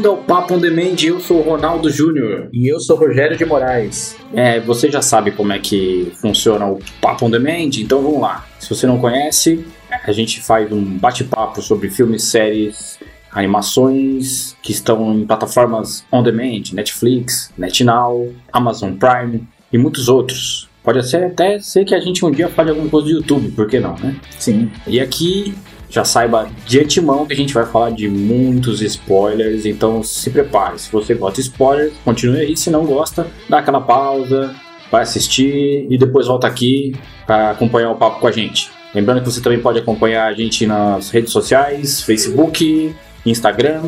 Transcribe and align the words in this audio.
Bem-vindo 0.00 0.16
ao 0.16 0.24
Papo 0.24 0.54
on 0.54 0.58
Demand, 0.58 0.96
eu 1.04 1.20
sou 1.20 1.40
o 1.40 1.42
Ronaldo 1.42 1.90
Júnior. 1.90 2.48
E 2.54 2.72
eu 2.72 2.80
sou 2.80 2.96
o 2.96 3.00
Rogério 3.00 3.36
de 3.36 3.44
Moraes. 3.44 4.16
É, 4.32 4.58
você 4.58 4.90
já 4.90 5.02
sabe 5.02 5.30
como 5.30 5.52
é 5.52 5.58
que 5.58 6.10
funciona 6.22 6.66
o 6.66 6.78
Papo 7.02 7.26
on 7.26 7.30
Demand, 7.30 7.68
então 7.76 8.00
vamos 8.00 8.18
lá. 8.18 8.46
Se 8.58 8.70
você 8.70 8.86
não 8.86 8.98
conhece, 8.98 9.62
a 9.90 10.10
gente 10.12 10.40
faz 10.40 10.72
um 10.72 10.82
bate-papo 10.82 11.60
sobre 11.60 11.90
filmes, 11.90 12.22
séries, 12.24 12.98
animações 13.30 14.56
que 14.62 14.72
estão 14.72 15.12
em 15.12 15.26
plataformas 15.26 16.02
on 16.10 16.22
demand, 16.22 16.72
Netflix, 16.72 17.52
NetNow, 17.58 18.32
Amazon 18.50 18.94
Prime 18.94 19.46
e 19.70 19.76
muitos 19.76 20.08
outros. 20.08 20.66
Pode 20.82 21.06
ser 21.06 21.24
até 21.24 21.58
ser 21.58 21.84
que 21.84 21.94
a 21.94 22.00
gente 22.00 22.24
um 22.24 22.30
dia 22.30 22.48
fale 22.48 22.70
alguma 22.70 22.88
coisa 22.88 23.06
do 23.06 23.12
YouTube, 23.12 23.50
por 23.50 23.68
que 23.68 23.78
não, 23.78 23.94
né? 23.98 24.16
Sim. 24.38 24.70
E 24.86 24.98
aqui 24.98 25.54
já 25.90 26.04
saiba 26.04 26.48
de 26.64 26.80
antemão 26.80 27.26
que 27.26 27.32
a 27.32 27.36
gente 27.36 27.52
vai 27.52 27.66
falar 27.66 27.90
de 27.90 28.08
muitos 28.08 28.80
spoilers, 28.80 29.66
então 29.66 30.02
se 30.02 30.30
prepare. 30.30 30.78
Se 30.78 30.90
você 30.90 31.14
gosta 31.14 31.42
de 31.42 31.48
spoilers, 31.48 31.92
continue 32.04 32.40
aí. 32.40 32.56
Se 32.56 32.70
não 32.70 32.86
gosta, 32.86 33.26
dá 33.48 33.58
aquela 33.58 33.80
pausa, 33.80 34.54
vai 34.90 35.02
assistir 35.02 35.86
e 35.90 35.98
depois 35.98 36.28
volta 36.28 36.46
aqui 36.46 36.94
para 37.26 37.50
acompanhar 37.50 37.90
o 37.90 37.96
papo 37.96 38.20
com 38.20 38.26
a 38.28 38.32
gente. 38.32 38.70
Lembrando 38.94 39.20
que 39.20 39.30
você 39.30 39.40
também 39.40 39.60
pode 39.60 39.78
acompanhar 39.78 40.26
a 40.26 40.32
gente 40.32 40.66
nas 40.66 41.10
redes 41.10 41.32
sociais, 41.32 42.02
Facebook, 42.02 42.94
Instagram. 43.26 43.82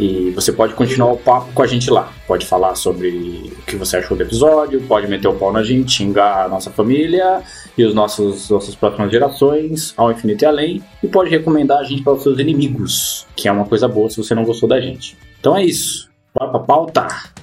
E 0.00 0.30
você 0.30 0.50
pode 0.50 0.72
continuar 0.72 1.12
o 1.12 1.18
papo 1.18 1.52
com 1.52 1.62
a 1.62 1.66
gente 1.66 1.90
lá. 1.90 2.10
Pode 2.26 2.46
falar 2.46 2.74
sobre 2.74 3.52
o 3.58 3.62
que 3.66 3.76
você 3.76 3.98
achou 3.98 4.16
do 4.16 4.22
episódio, 4.22 4.80
pode 4.88 5.06
meter 5.06 5.28
o 5.28 5.34
pau 5.34 5.52
na 5.52 5.62
gente, 5.62 5.92
xingar 5.92 6.46
a 6.46 6.48
nossa 6.48 6.70
família 6.70 7.42
e 7.76 7.84
os 7.84 7.92
nossos 7.92 8.48
nossas 8.48 8.74
próximas 8.74 9.10
gerações 9.10 9.92
ao 9.98 10.10
infinito 10.10 10.42
e 10.42 10.46
além. 10.46 10.82
E 11.02 11.06
pode 11.06 11.28
recomendar 11.28 11.80
a 11.80 11.84
gente 11.84 12.02
para 12.02 12.14
os 12.14 12.22
seus 12.22 12.38
inimigos, 12.38 13.26
que 13.36 13.46
é 13.46 13.52
uma 13.52 13.66
coisa 13.66 13.86
boa 13.86 14.08
se 14.08 14.16
você 14.16 14.34
não 14.34 14.44
gostou 14.44 14.66
da 14.66 14.80
gente. 14.80 15.18
Então 15.38 15.54
é 15.54 15.62
isso. 15.62 16.08
Bora 16.34 16.50
pra 16.50 16.60
pauta! 16.60 17.39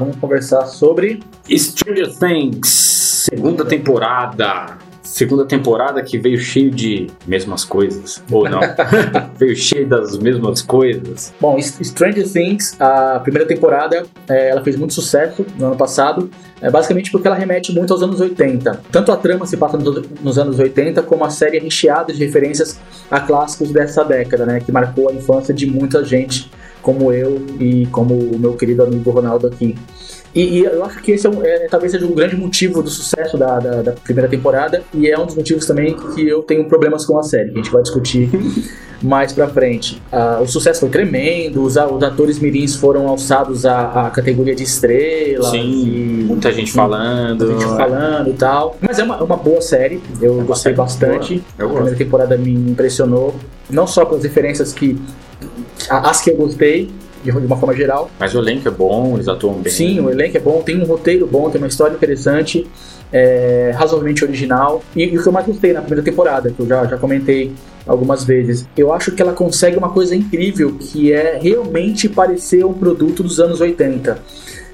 Vamos 0.00 0.16
conversar 0.16 0.64
sobre. 0.64 1.20
Stranger 1.46 2.08
Things, 2.16 2.68
segunda 3.30 3.66
temporada. 3.66 4.78
Segunda 5.02 5.44
temporada 5.44 6.02
que 6.02 6.16
veio 6.16 6.38
cheio 6.38 6.70
de 6.70 7.08
mesmas 7.26 7.66
coisas, 7.66 8.22
ou 8.30 8.48
não? 8.48 8.60
veio 9.36 9.54
cheio 9.54 9.86
das 9.86 10.16
mesmas 10.16 10.62
coisas. 10.62 11.34
Bom, 11.38 11.60
Stranger 11.60 12.26
Things, 12.26 12.80
a 12.80 13.20
primeira 13.20 13.46
temporada, 13.46 14.06
é, 14.26 14.48
ela 14.48 14.64
fez 14.64 14.76
muito 14.76 14.94
sucesso 14.94 15.44
no 15.58 15.66
ano 15.66 15.76
passado, 15.76 16.30
é, 16.62 16.70
basicamente 16.70 17.10
porque 17.10 17.28
ela 17.28 17.36
remete 17.36 17.70
muito 17.70 17.92
aos 17.92 18.02
anos 18.02 18.22
80. 18.22 18.80
Tanto 18.90 19.12
a 19.12 19.18
trama 19.18 19.46
se 19.46 19.58
passa 19.58 19.76
nos, 19.76 20.08
nos 20.22 20.38
anos 20.38 20.58
80, 20.58 21.02
como 21.02 21.26
a 21.26 21.30
série 21.30 21.58
é 21.58 21.60
recheada 21.60 22.10
de 22.10 22.24
referências 22.24 22.80
a 23.10 23.20
clássicos 23.20 23.70
dessa 23.70 24.02
década, 24.02 24.46
né? 24.46 24.60
Que 24.60 24.72
marcou 24.72 25.10
a 25.10 25.12
infância 25.12 25.52
de 25.52 25.66
muita 25.66 26.02
gente, 26.02 26.50
como 26.82 27.12
eu 27.12 27.40
e 27.58 27.86
como 27.86 28.14
o 28.14 28.38
meu 28.38 28.54
querido 28.54 28.82
amigo 28.82 29.10
Ronaldo 29.10 29.46
aqui. 29.46 29.76
E, 30.34 30.60
e, 30.60 30.64
eu 30.64 30.84
acho 30.84 31.02
que 31.02 31.12
esse 31.12 31.26
é, 31.26 31.30
um, 31.30 31.44
é, 31.44 31.66
talvez 31.68 31.90
seja 31.90 32.06
um 32.06 32.14
grande 32.14 32.36
motivo 32.36 32.82
do 32.82 32.90
sucesso 32.90 33.36
da, 33.36 33.58
da, 33.58 33.82
da, 33.82 33.92
primeira 33.92 34.28
temporada 34.28 34.82
e 34.94 35.08
é 35.08 35.18
um 35.18 35.26
dos 35.26 35.34
motivos 35.34 35.66
também 35.66 35.96
que 36.14 36.28
eu 36.28 36.42
tenho 36.42 36.64
problemas 36.66 37.04
com 37.04 37.18
a 37.18 37.22
série, 37.22 37.50
que 37.50 37.58
a 37.58 37.62
gente 37.62 37.72
vai 37.72 37.82
discutir 37.82 38.30
mais 39.02 39.32
pra 39.32 39.48
frente. 39.48 40.00
Uh, 40.12 40.42
o 40.42 40.46
sucesso 40.46 40.80
foi 40.80 40.88
tremendo, 40.88 41.62
os, 41.62 41.74
os 41.76 42.02
atores 42.02 42.38
mirins 42.38 42.76
foram 42.76 43.08
alçados 43.08 43.66
à, 43.66 44.06
à 44.06 44.10
categoria 44.10 44.54
de 44.54 44.62
estrela. 44.62 45.50
Sim, 45.50 46.24
muita 46.28 46.52
gente 46.52 46.70
falando. 46.70 47.46
Muita 47.46 47.60
gente 47.60 47.76
falando 47.76 48.30
e 48.30 48.34
tal. 48.34 48.76
Mas 48.80 48.98
é 49.00 49.02
uma, 49.02 49.16
é 49.16 49.22
uma 49.22 49.36
boa 49.36 49.60
série, 49.60 50.00
eu 50.20 50.40
É 50.40 50.44
gostei 50.44 50.74
bastante. 50.74 51.42
A 51.58 51.66
primeira 51.66 51.96
temporada 51.96 52.36
me 52.36 52.52
impressionou, 52.52 53.34
não 53.68 53.86
só 53.86 54.04
pelas 54.04 54.22
referências 54.22 54.72
que. 54.72 54.96
As 55.88 56.20
que 56.20 56.30
eu 56.30 56.36
gostei, 56.36 56.90
de 57.22 57.30
uma 57.30 57.56
forma 57.56 57.74
geral. 57.74 58.10
Mas 58.18 58.34
o 58.34 58.38
elenco 58.38 58.68
é 58.68 58.70
bom, 58.70 59.14
eles 59.14 59.28
atuam 59.28 59.54
bem. 59.54 59.72
Sim, 59.72 60.00
o 60.00 60.10
elenco 60.10 60.36
é 60.36 60.40
bom, 60.40 60.62
tem 60.62 60.80
um 60.80 60.84
roteiro 60.84 61.26
bom, 61.26 61.50
tem 61.50 61.60
uma 61.60 61.68
história 61.68 61.94
interessante, 61.94 62.66
é, 63.12 63.72
razoavelmente 63.74 64.24
original. 64.24 64.82
E, 64.96 65.04
e, 65.04 65.18
o 65.18 65.22
que 65.22 65.28
eu 65.28 65.32
mais 65.32 65.46
gostei 65.46 65.72
na 65.72 65.80
primeira 65.80 66.02
temporada, 66.02 66.50
que 66.50 66.60
eu 66.60 66.66
já, 66.66 66.84
já 66.86 66.96
comentei 66.96 67.52
algumas 67.86 68.24
vezes, 68.24 68.66
eu 68.76 68.92
acho 68.92 69.12
que 69.12 69.22
ela 69.22 69.32
consegue 69.32 69.76
uma 69.76 69.90
coisa 69.90 70.14
incrível, 70.14 70.76
que 70.78 71.12
é 71.12 71.38
realmente 71.40 72.08
parecer 72.08 72.64
um 72.64 72.72
produto 72.72 73.22
dos 73.22 73.40
anos 73.40 73.60
80. 73.60 74.18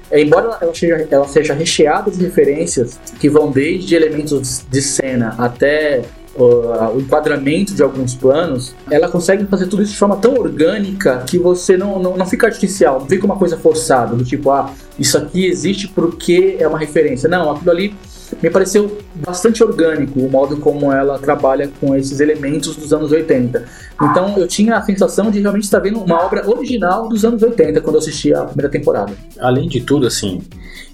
É, 0.09 0.21
embora 0.21 0.57
ela 0.61 0.73
seja, 0.73 1.07
ela 1.11 1.27
seja 1.27 1.53
recheada 1.53 2.09
de 2.09 2.23
referências 2.23 2.97
que 3.19 3.29
vão 3.29 3.51
desde 3.51 3.93
elementos 3.93 4.63
de 4.69 4.81
cena 4.81 5.35
até 5.37 6.03
Uh, 6.37 6.95
o 6.95 7.01
enquadramento 7.01 7.73
de 7.73 7.81
alguns 7.81 8.13
planos, 8.13 8.75
ela 8.91 9.09
consegue 9.09 9.43
fazer 9.45 9.65
tudo 9.65 9.81
isso 9.81 9.93
de 9.93 9.97
forma 9.97 10.17
tão 10.17 10.35
orgânica 10.35 11.23
que 11.25 11.39
você 11.39 11.75
não, 11.75 11.97
não, 11.97 12.15
não 12.15 12.27
fica 12.27 12.45
artificial, 12.45 12.99
não 12.99 13.07
fica 13.07 13.25
uma 13.25 13.37
coisa 13.37 13.57
forçada, 13.57 14.15
do 14.15 14.23
tipo, 14.23 14.51
ah, 14.51 14.71
isso 14.99 15.17
aqui 15.17 15.47
existe 15.47 15.87
porque 15.87 16.57
é 16.59 16.67
uma 16.67 16.77
referência. 16.77 17.27
Não, 17.27 17.49
aquilo 17.49 17.71
ali 17.71 17.95
me 18.41 18.49
pareceu 18.49 18.97
bastante 19.15 19.63
orgânico 19.63 20.19
o 20.19 20.29
modo 20.29 20.57
como 20.57 20.91
ela 20.91 21.17
trabalha 21.17 21.71
com 21.79 21.95
esses 21.95 22.19
elementos 22.19 22.75
dos 22.75 22.91
anos 22.93 23.11
80. 23.11 23.65
Então 24.01 24.37
eu 24.37 24.47
tinha 24.47 24.75
a 24.75 24.81
sensação 24.81 25.31
de 25.31 25.39
realmente 25.39 25.63
estar 25.63 25.79
vendo 25.79 25.99
uma 25.99 26.23
obra 26.23 26.47
original 26.47 27.07
dos 27.07 27.23
anos 27.23 27.41
80 27.41 27.81
quando 27.81 27.95
eu 27.95 27.99
assisti 27.99 28.33
a 28.33 28.43
primeira 28.43 28.69
temporada. 28.69 29.13
Além 29.39 29.67
de 29.67 29.81
tudo, 29.81 30.05
assim, 30.05 30.41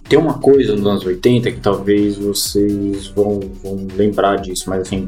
tem 0.08 0.20
uma 0.20 0.36
coisa 0.36 0.76
nos 0.76 0.86
anos 0.86 1.06
80 1.06 1.52
que 1.52 1.60
talvez 1.60 2.18
vocês 2.18 3.08
vão, 3.08 3.40
vão 3.64 3.88
lembrar 3.96 4.38
disso, 4.38 4.66
mas 4.68 4.82
assim, 4.82 5.08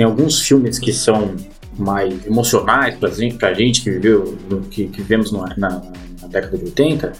tem 0.00 0.06
alguns 0.06 0.40
filmes 0.40 0.78
que 0.78 0.94
são 0.94 1.36
mais 1.76 2.24
emocionais 2.24 2.96
pra 2.96 3.10
gente, 3.10 3.34
pra 3.34 3.52
gente 3.52 3.82
que 3.82 3.90
viveu, 3.90 4.34
que, 4.70 4.86
que 4.86 5.02
vivemos 5.02 5.30
na, 5.30 5.54
na, 5.58 5.82
na 6.22 6.26
década 6.26 6.56
de 6.56 6.64
80, 6.64 7.12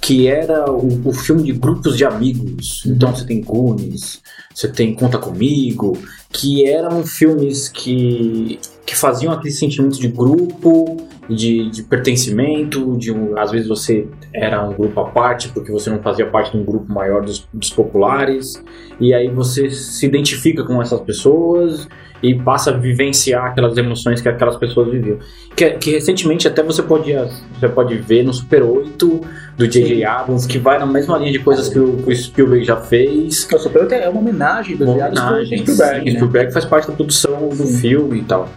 que 0.00 0.28
era 0.28 0.72
o, 0.72 1.08
o, 1.10 1.12
filme 1.12 1.42
de 1.42 1.52
grupos 1.52 1.94
de 1.94 2.06
amigos. 2.06 2.84
Então 2.86 3.14
você 3.14 3.26
tem 3.26 3.42
Goonies, 3.42 4.22
você 4.54 4.66
tem 4.66 4.94
Conta 4.94 5.18
Comigo, 5.18 5.92
que 6.30 6.66
eram 6.66 7.04
filmes 7.04 7.68
que, 7.68 8.58
que 8.86 8.96
faziam 8.96 9.30
aquele 9.30 9.52
sentimento 9.52 10.00
de 10.00 10.08
grupo, 10.08 11.06
de, 11.28 11.70
de 11.70 11.82
pertencimento, 11.84 12.96
de 12.96 13.12
um, 13.12 13.38
às 13.38 13.50
vezes 13.50 13.68
você 13.68 14.06
era 14.34 14.62
um 14.62 14.72
grupo 14.72 15.00
à 15.00 15.04
parte 15.04 15.48
porque 15.50 15.70
você 15.70 15.88
não 15.88 16.00
fazia 16.00 16.26
parte 16.26 16.52
de 16.52 16.58
um 16.58 16.64
grupo 16.64 16.92
maior 16.92 17.22
dos, 17.22 17.46
dos 17.52 17.70
populares, 17.70 18.62
e 19.00 19.14
aí 19.14 19.28
você 19.28 19.70
se 19.70 20.04
identifica 20.04 20.64
com 20.64 20.80
essas 20.82 21.00
pessoas 21.00 21.88
e 22.22 22.34
passa 22.34 22.70
a 22.70 22.76
vivenciar 22.76 23.46
aquelas 23.46 23.76
emoções 23.76 24.20
que 24.20 24.28
aquelas 24.28 24.56
pessoas 24.56 24.90
viviam. 24.90 25.18
Que, 25.56 25.70
que 25.70 25.90
recentemente 25.90 26.46
até 26.46 26.62
você 26.62 26.82
pode, 26.82 27.12
você 27.58 27.68
pode 27.68 27.96
ver 27.96 28.22
no 28.22 28.32
Super 28.32 28.62
8 28.62 29.20
do 29.56 29.66
J.J. 29.66 30.04
Abrams, 30.04 30.46
que 30.46 30.56
vai 30.56 30.78
na 30.78 30.86
mesma 30.86 31.18
linha 31.18 31.32
de 31.32 31.40
coisas 31.40 31.68
que 31.68 31.78
o, 31.78 31.96
que 31.96 32.12
o 32.12 32.16
Spielberg 32.16 32.64
já 32.64 32.76
fez. 32.76 33.46
O 33.52 33.58
Super 33.58 33.82
8 33.82 33.94
é 33.94 34.08
uma 34.08 34.20
homenagem 34.20 34.76
do 34.76 34.88
homenagem, 34.88 35.58
Spielberg. 35.58 36.04
Né? 36.04 36.10
Spielberg 36.12 36.52
faz 36.52 36.64
parte 36.64 36.88
da 36.88 36.94
produção 36.94 37.48
do 37.48 37.66
Sim. 37.66 37.78
filme 37.78 38.20
e 38.20 38.22
tal. 38.22 38.48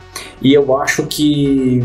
E 0.42 0.54
eu 0.54 0.78
acho 0.78 1.08
que 1.08 1.84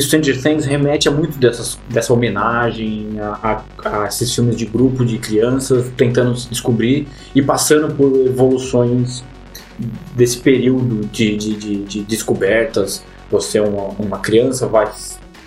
Stranger 0.00 0.40
Things 0.40 0.64
remete 0.64 1.08
a 1.08 1.10
muito 1.10 1.38
dessas, 1.38 1.78
dessa 1.88 2.12
homenagem 2.12 3.20
a, 3.20 3.62
a, 3.84 4.02
a, 4.02 4.06
esses 4.06 4.34
filmes 4.34 4.56
de 4.56 4.64
grupo 4.64 5.04
de 5.04 5.18
crianças 5.18 5.90
tentando 5.96 6.36
se 6.36 6.48
descobrir 6.48 7.06
e 7.34 7.42
passando 7.42 7.94
por 7.94 8.26
evoluções 8.26 9.22
desse 10.14 10.38
período 10.38 11.06
de, 11.06 11.36
de, 11.36 11.54
de, 11.54 11.76
de 11.84 12.02
descobertas. 12.04 13.04
Você 13.30 13.58
é 13.58 13.62
uma, 13.62 13.88
uma 13.98 14.18
criança, 14.18 14.66
vai 14.66 14.90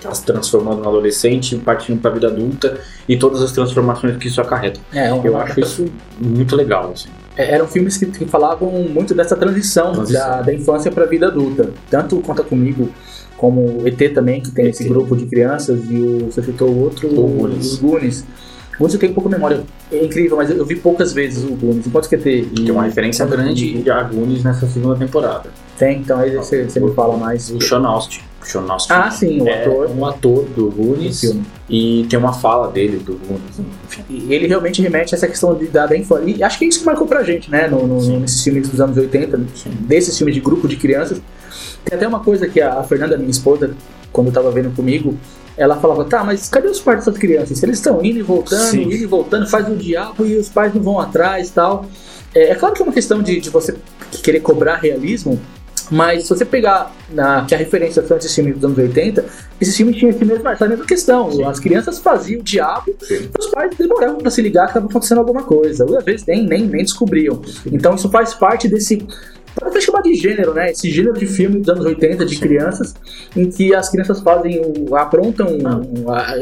tá 0.01 0.13
se 0.13 0.23
transformando 0.23 0.81
no 0.81 0.89
adolescente, 0.89 1.55
partindo 1.57 1.99
para 1.99 2.11
a 2.11 2.13
vida 2.13 2.27
adulta 2.27 2.79
e 3.09 3.17
todas 3.17 3.41
as 3.41 3.51
transformações 3.51 4.17
que 4.17 4.27
isso 4.27 4.39
acarreta. 4.39 4.79
É, 4.93 5.11
uma... 5.11 5.25
Eu 5.25 5.37
acho 5.37 5.59
isso 5.59 5.85
muito 6.19 6.55
legal. 6.55 6.91
Assim. 6.93 7.09
É, 7.35 7.51
eram 7.51 7.67
filmes 7.67 7.97
que, 7.97 8.05
que, 8.05 8.25
falavam 8.25 8.69
muito 8.69 9.15
dessa 9.15 9.35
transição, 9.35 9.93
transição. 9.93 10.21
Da, 10.21 10.41
da 10.43 10.53
infância 10.53 10.91
para 10.91 11.05
a 11.05 11.07
vida 11.07 11.27
adulta. 11.27 11.71
Tanto 11.89 12.19
Conta 12.21 12.43
Comigo 12.43 12.91
como 13.45 13.83
o 13.83 13.87
ET 13.87 14.13
também, 14.13 14.41
que 14.41 14.49
tem 14.49 14.65
ET. 14.65 14.71
esse 14.71 14.83
grupo 14.85 15.15
de 15.15 15.27
crianças, 15.27 15.79
e 15.87 15.95
o, 15.95 16.31
você 16.31 16.41
citou 16.41 16.69
o 16.69 16.79
outro, 16.81 17.07
o, 17.07 17.45
os 17.45 17.75
Goonies. 17.77 18.25
Goonies 18.79 18.95
eu 18.95 18.99
tenho 18.99 19.13
pouca 19.13 19.29
memória, 19.29 19.63
é 19.91 20.03
incrível, 20.03 20.35
mas 20.35 20.49
eu 20.49 20.65
vi 20.65 20.75
poucas 20.75 21.13
vezes 21.13 21.43
o 21.43 21.55
Goonies, 21.55 21.85
enquanto 21.85 22.09
que 22.09 22.15
ET. 22.15 22.23
Tem 22.23 22.71
uma 22.71 22.83
referência 22.83 23.25
grande 23.25 23.81
de 23.81 23.89
a 23.91 24.01
Goonies 24.01 24.43
nessa 24.43 24.67
segunda 24.67 24.95
temporada. 24.97 25.49
Tem, 25.77 25.99
então 25.99 26.19
aí 26.19 26.35
você, 26.35 26.63
você 26.63 26.79
me 26.79 26.91
fala 26.93 27.15
mais. 27.17 27.51
O 27.51 27.61
Sean 27.61 27.85
Austin. 27.85 28.21
Sean 28.41 28.65
Austin 28.67 28.93
ah, 28.93 29.11
sim, 29.11 29.41
o 29.41 29.47
é 29.47 29.61
ator. 29.61 29.89
um 29.91 30.05
ator 30.05 30.45
do 30.55 30.71
Goonies 30.71 31.35
e 31.69 32.05
tem 32.09 32.17
uma 32.17 32.33
fala 32.33 32.71
dele 32.71 32.97
do 32.97 33.13
Goonies. 33.13 33.61
Enfim. 33.85 34.03
E 34.09 34.33
ele 34.33 34.47
realmente 34.47 34.81
remete 34.81 35.13
a 35.13 35.17
essa 35.17 35.27
questão 35.27 35.55
de, 35.55 35.67
da, 35.67 35.85
da 35.85 35.95
infância. 35.95 36.23
E 36.29 36.43
acho 36.43 36.57
que 36.57 36.65
é 36.65 36.67
isso 36.67 36.79
que 36.79 36.85
marcou 36.85 37.07
pra 37.07 37.23
gente, 37.23 37.49
né? 37.51 37.67
No, 37.67 37.85
no, 37.85 38.19
nesses 38.19 38.43
filmes 38.43 38.67
dos 38.67 38.81
anos 38.81 38.97
80, 38.97 39.37
sim. 39.55 39.69
desses 39.81 40.17
filmes 40.17 40.33
de 40.33 40.41
grupo 40.41 40.67
de 40.67 40.75
crianças. 40.75 41.21
Tem 41.85 41.95
até 41.95 42.07
uma 42.07 42.19
coisa 42.19 42.47
que 42.47 42.59
a, 42.59 42.83
Fernanda, 42.83 43.17
minha 43.17 43.29
esposa, 43.29 43.75
quando 44.11 44.29
estava 44.29 44.51
vendo 44.51 44.75
comigo, 44.75 45.17
ela 45.57 45.77
falava, 45.77 46.03
tá, 46.05 46.23
mas 46.23 46.49
cadê 46.49 46.67
os 46.67 46.79
pais 46.79 46.99
dessas 46.99 47.17
crianças? 47.17 47.61
Eles 47.63 47.77
estão 47.77 48.03
indo 48.03 48.19
e 48.19 48.21
voltando, 48.21 48.71
Sim. 48.71 48.83
indo 48.83 48.93
e 48.93 49.05
voltando, 49.05 49.47
faz 49.47 49.69
o 49.69 49.75
diabo 49.75 50.25
e 50.25 50.35
os 50.35 50.49
pais 50.49 50.73
não 50.73 50.81
vão 50.81 50.99
atrás 50.99 51.49
e 51.49 51.51
tal. 51.51 51.85
É, 52.33 52.49
é 52.51 52.55
claro 52.55 52.75
que 52.75 52.81
é 52.81 52.85
uma 52.85 52.93
questão 52.93 53.21
de, 53.21 53.39
de 53.39 53.49
você 53.49 53.75
querer 54.21 54.41
cobrar 54.41 54.75
realismo, 54.75 55.39
mas 55.91 56.23
se 56.23 56.29
você 56.29 56.45
pegar 56.45 56.91
na, 57.09 57.45
que 57.45 57.53
a 57.53 57.57
referência 57.57 58.05
são 58.05 58.17
esses 58.17 58.33
filmes 58.33 58.55
dos 58.55 58.63
anos 58.63 58.77
80, 58.77 59.25
esses 59.61 59.75
filmes 59.75 59.95
tinham 59.97 60.09
esse 60.09 60.25
mesmo, 60.25 60.47
essa 60.47 60.67
mesma 60.67 60.85
questão. 60.85 61.31
Sim. 61.31 61.43
As 61.43 61.59
crianças 61.59 61.99
faziam 61.99 62.41
o 62.41 62.43
diabo 62.43 62.95
Sim. 63.01 63.29
os 63.37 63.47
pais 63.47 63.75
demoravam 63.77 64.17
pra 64.17 64.31
se 64.31 64.41
ligar 64.41 64.63
que 64.65 64.71
estava 64.71 64.87
acontecendo 64.87 65.19
alguma 65.19 65.43
coisa. 65.43 65.85
Ou 65.85 65.97
às 65.97 66.03
vezes 66.03 66.25
nem, 66.25 66.45
nem, 66.45 66.65
nem 66.65 66.83
descobriam. 66.83 67.41
Então 67.65 67.95
isso 67.95 68.09
faz 68.09 68.33
parte 68.33 68.67
desse. 68.67 69.05
Pode 69.57 69.71
até 69.71 69.81
chamar 69.81 70.01
de 70.01 70.13
gênero, 70.15 70.53
né? 70.53 70.71
Esse 70.71 70.89
gênero 70.91 71.17
de 71.17 71.25
filme 71.25 71.59
dos 71.59 71.69
anos 71.69 71.85
80 71.85 72.25
de 72.25 72.37
crianças, 72.37 72.93
em 73.35 73.49
que 73.49 73.73
as 73.73 73.89
crianças 73.89 74.19
fazem 74.19 74.61
o. 74.61 74.95
aprontam. 74.95 75.47
um- 75.47 76.11
a- 76.11 76.35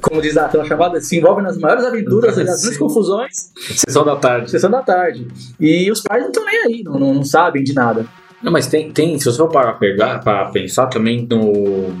como 0.00 0.20
diz 0.22 0.36
aquela 0.36 0.64
chamada, 0.64 1.00
se 1.00 1.16
envolvem 1.18 1.42
nas 1.44 1.58
maiores 1.58 1.84
aventuras, 1.84 2.36
nas 2.36 2.60
grandes 2.62 2.78
confusões, 2.78 3.50
Sessão 3.76 4.04
da 4.04 4.16
tarde. 4.16 4.50
sessão 4.50 4.70
da 4.70 4.82
tarde. 4.82 5.26
E 5.58 5.90
os 5.90 6.00
pais 6.02 6.22
não 6.22 6.28
estão 6.30 6.44
nem 6.44 6.56
aí, 6.64 6.82
não, 6.84 6.98
não, 6.98 7.14
não 7.14 7.24
sabem 7.24 7.62
de 7.64 7.74
nada. 7.74 8.06
Não, 8.42 8.52
mas 8.52 8.66
tem, 8.66 8.92
tem, 8.92 9.18
se 9.18 9.24
você 9.24 9.38
for 9.38 9.48
parar 9.48 9.72
pra 9.72 9.80
pegar, 9.80 10.18
pra 10.20 10.44
pensar 10.46 10.86
também 10.86 11.26
no, 11.28 11.92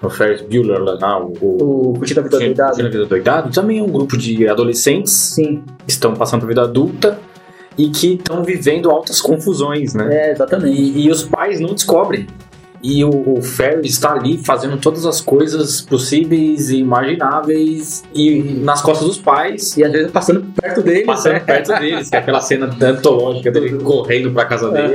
no 0.00 0.08
Ferris 0.10 0.40
Bueller 0.42 0.78
lá, 0.80 1.18
o, 1.20 1.32
o 1.40 1.90
O 1.90 1.92
Curtindo 1.94 2.20
a 2.20 2.22
Vida 2.22 2.36
Curtindo 2.38 2.54
Doidada. 2.54 2.82
a 2.86 2.90
Vida 2.90 3.06
Doidado, 3.06 3.52
também 3.52 3.78
é 3.78 3.82
um 3.82 3.88
grupo 3.90 4.16
de 4.16 4.46
adolescentes 4.48 5.12
Sim, 5.12 5.62
que 5.86 5.90
estão 5.90 6.14
passando 6.14 6.40
por 6.42 6.46
vida 6.48 6.62
adulta 6.62 7.18
e 7.78 7.88
que 7.88 8.14
estão 8.14 8.42
vivendo 8.42 8.90
altas 8.90 9.20
confusões, 9.20 9.94
né? 9.94 10.08
é, 10.10 10.32
exatamente. 10.32 10.76
E, 10.78 11.06
e 11.06 11.10
os 11.10 11.22
pais 11.22 11.60
não 11.60 11.72
descobrem. 11.74 12.26
E 12.80 13.04
o, 13.04 13.38
o 13.38 13.42
Ferris 13.42 13.94
está 13.94 14.12
ali 14.12 14.38
fazendo 14.38 14.76
todas 14.76 15.04
as 15.04 15.20
coisas 15.20 15.80
possíveis 15.80 16.70
e 16.70 16.78
imagináveis 16.78 18.04
e 18.14 18.40
nas 18.62 18.80
costas 18.80 19.08
dos 19.08 19.18
pais, 19.18 19.76
E 19.76 19.82
às 19.82 19.90
vezes 19.90 20.12
passando 20.12 20.46
perto 20.60 20.82
deles. 20.82 21.04
passando 21.06 21.32
né? 21.32 21.40
perto 21.40 21.76
deles, 21.80 22.08
que 22.08 22.14
é 22.14 22.18
aquela 22.20 22.40
cena 22.40 22.70
antológica 22.80 23.50
dele 23.50 23.78
correndo 23.78 24.30
pra 24.30 24.44
casa 24.44 24.70
dele. 24.70 24.94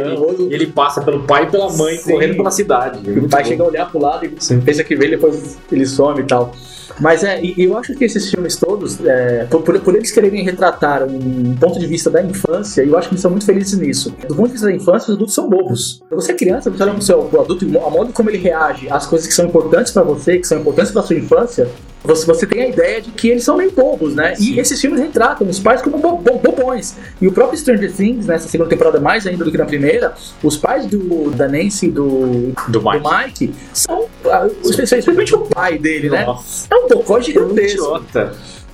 E 0.49 0.53
ele 0.53 0.67
passa 0.67 1.01
pelo 1.01 1.23
pai 1.23 1.43
e 1.43 1.47
pela 1.47 1.71
mãe 1.73 1.97
Sim. 1.97 2.13
correndo 2.13 2.37
pela 2.37 2.51
cidade. 2.51 2.99
E 3.05 3.19
o 3.19 3.27
pai 3.27 3.43
chega 3.43 3.63
a 3.63 3.67
olhar 3.67 3.89
pro 3.89 3.99
lado 3.99 4.25
e 4.25 4.29
pensa 4.29 4.83
que 4.83 4.95
vê, 4.95 5.09
depois 5.09 5.57
ele 5.69 5.85
some 5.85 6.21
e 6.21 6.23
tal. 6.23 6.53
Mas 6.99 7.23
é, 7.23 7.41
eu 7.57 7.77
acho 7.77 7.93
que 7.95 8.03
esses 8.05 8.29
filmes 8.29 8.55
todos, 8.55 9.03
é, 9.05 9.45
por, 9.49 9.61
por- 9.79 9.95
eles 9.95 10.11
quererem 10.11 10.43
retratar 10.43 11.03
um 11.03 11.55
ponto 11.55 11.79
de 11.79 11.87
vista 11.87 12.09
da 12.09 12.21
infância, 12.21 12.83
eu 12.83 12.97
acho 12.97 13.09
que 13.09 13.13
eles 13.15 13.21
são 13.21 13.31
muito 13.31 13.45
felizes 13.45 13.77
nisso. 13.79 14.15
Do 14.27 14.35
ponto 14.35 14.47
de 14.47 14.53
vista 14.53 14.67
da 14.67 14.73
infância, 14.73 15.09
os 15.09 15.15
adultos 15.15 15.33
são 15.35 15.49
bobos. 15.49 16.01
Você 16.11 16.31
é 16.31 16.35
criança, 16.35 16.69
você 16.69 16.83
olha 16.83 16.93
pro 16.93 17.01
seu 17.01 17.23
pro 17.23 17.41
adulto, 17.41 17.65
a 17.65 17.89
modo 17.89 18.13
como 18.13 18.29
ele 18.29 18.37
reage 18.37 18.87
às 18.89 19.05
coisas 19.07 19.27
que 19.27 19.33
são 19.33 19.45
importantes 19.45 19.91
pra 19.91 20.03
você, 20.03 20.37
que 20.37 20.47
são 20.47 20.59
importantes 20.59 20.91
pra 20.91 21.01
sua 21.01 21.15
infância, 21.15 21.67
você, 22.03 22.25
você 22.25 22.45
tem 22.45 22.63
a 22.63 22.67
ideia 22.69 23.01
de 23.01 23.11
que 23.11 23.29
eles 23.29 23.43
são 23.43 23.55
meio 23.57 23.71
bobos, 23.71 24.13
né? 24.13 24.33
E 24.33 24.43
Sim. 24.43 24.59
esses 24.59 24.79
filmes 24.81 24.99
retratam 24.99 25.47
os 25.47 25.59
pais 25.59 25.81
como 25.81 25.97
bo- 25.97 26.17
bo- 26.17 26.37
bobões. 26.39 26.95
E 27.21 27.27
o 27.27 27.31
próprio 27.31 27.57
Stranger 27.57 27.91
Things, 27.93 28.25
nessa 28.25 28.47
segunda 28.47 28.69
temporada 28.69 28.99
mais 28.99 29.25
ainda 29.25 29.45
do 29.45 29.51
que 29.51 29.57
na 29.57 29.65
primeira, 29.65 30.13
os 30.43 30.57
pais 30.57 30.85
do, 30.85 31.31
da 31.31 31.47
Nancy 31.47 31.87
e 31.87 31.91
do, 31.91 32.51
Do 32.67 32.79
do 32.79 32.81
Mike. 32.81 33.03
Mike 33.49 33.55
são, 33.73 34.05
ah, 34.25 34.47
especialmente 34.63 35.33
o 35.33 35.39
pai 35.39 35.77
dele, 35.77 36.09
né? 36.09 36.25
Nossa, 36.25 36.67
É 36.71 36.75
um 36.75 36.87
bocó 36.87 37.19
gigantesco. 37.21 38.03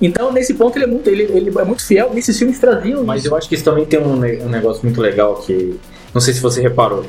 Então, 0.02 0.32
nesse 0.32 0.54
ponto, 0.54 0.76
ele 0.78 0.84
é 0.86 0.88
muito, 0.88 1.10
ele, 1.10 1.24
ele 1.24 1.52
é 1.58 1.64
muito 1.64 1.84
fiel. 1.86 2.10
Nesses 2.14 2.38
filmes 2.38 2.58
traziam 2.58 3.04
Mas 3.04 3.26
eu 3.26 3.36
acho 3.36 3.46
que 3.48 3.54
isso 3.54 3.64
também 3.64 3.84
tem 3.84 4.00
um, 4.00 4.14
um 4.14 4.48
negócio 4.48 4.82
muito 4.82 4.98
legal 5.00 5.34
que. 5.36 5.78
Não 6.12 6.20
sei 6.20 6.34
se 6.34 6.40
você 6.40 6.60
reparou, 6.60 7.04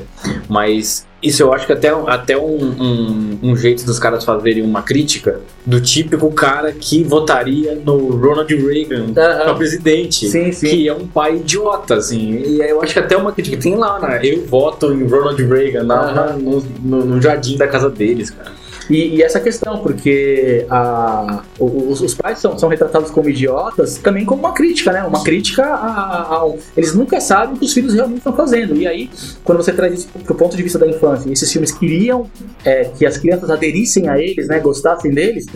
mas 0.48 1.06
isso 1.22 1.42
eu 1.42 1.52
acho 1.52 1.66
que 1.66 1.72
até, 1.72 1.88
até 2.06 2.36
um, 2.36 2.56
um, 2.80 3.38
um 3.42 3.56
jeito 3.56 3.84
dos 3.84 3.98
caras 3.98 4.24
fazerem 4.24 4.62
uma 4.62 4.82
crítica 4.82 5.40
do 5.66 5.80
típico 5.80 6.30
cara 6.32 6.72
que 6.72 7.02
votaria 7.04 7.74
no 7.84 8.10
Ronald 8.16 8.52
Reagan 8.54 9.06
Aham. 9.16 9.44
pra 9.44 9.54
presidente. 9.54 10.28
Sim, 10.28 10.50
sim. 10.52 10.68
Que 10.68 10.88
é 10.88 10.94
um 10.94 11.06
pai 11.06 11.36
idiota, 11.36 11.94
assim. 11.94 12.42
E 12.44 12.60
eu 12.60 12.82
acho 12.82 12.92
que 12.92 12.98
até 12.98 13.16
uma 13.16 13.32
crítica 13.32 13.56
tem 13.56 13.76
lá, 13.76 13.98
né? 14.00 14.20
Eu 14.22 14.44
voto 14.46 14.92
em 14.92 15.04
Ronald 15.06 15.40
Reagan 15.44 15.84
lá 15.84 16.12
na- 16.12 16.32
no, 16.34 16.60
no- 16.82 17.04
no 17.04 17.22
jardim 17.22 17.56
da 17.56 17.66
casa 17.68 17.88
deles, 17.90 18.30
cara. 18.30 18.50
E, 18.92 19.16
e 19.16 19.22
essa 19.22 19.40
questão, 19.40 19.78
porque 19.78 20.66
a, 20.68 21.42
os, 21.58 22.02
os 22.02 22.14
pais 22.14 22.38
são, 22.38 22.58
são 22.58 22.68
retratados 22.68 23.10
como 23.10 23.28
idiotas 23.30 23.96
também 23.96 24.26
como 24.26 24.40
uma 24.42 24.52
crítica, 24.52 24.92
né? 24.92 25.02
Uma 25.02 25.24
crítica 25.24 25.64
a- 25.64 26.26
ao. 26.34 26.58
Eles 26.76 26.94
nunca 26.94 27.18
sabem 27.20 27.54
o 27.54 27.58
que 27.58 27.64
os 27.64 27.72
filhos 27.72 27.94
realmente 27.94 28.18
estão 28.18 28.34
fazendo. 28.36 28.76
E 28.76 28.86
aí, 28.86 29.10
quando 29.44 29.58
você 29.62 29.72
traz 29.72 29.94
isso 29.94 30.08
pro 30.24 30.34
ponto 30.34 30.54
de 30.54 30.62
vista 30.62 30.78
da 30.78 30.86
infância, 30.86 31.30
esses 31.32 31.50
filmes 31.50 31.72
queriam 31.72 32.30
é, 32.66 32.84
que 32.84 33.06
as 33.06 33.16
crianças 33.16 33.48
aderissem 33.48 34.08
a 34.10 34.18
eles, 34.20 34.46
né? 34.46 34.60
Gostassem 34.60 35.10
deles, 35.10 35.46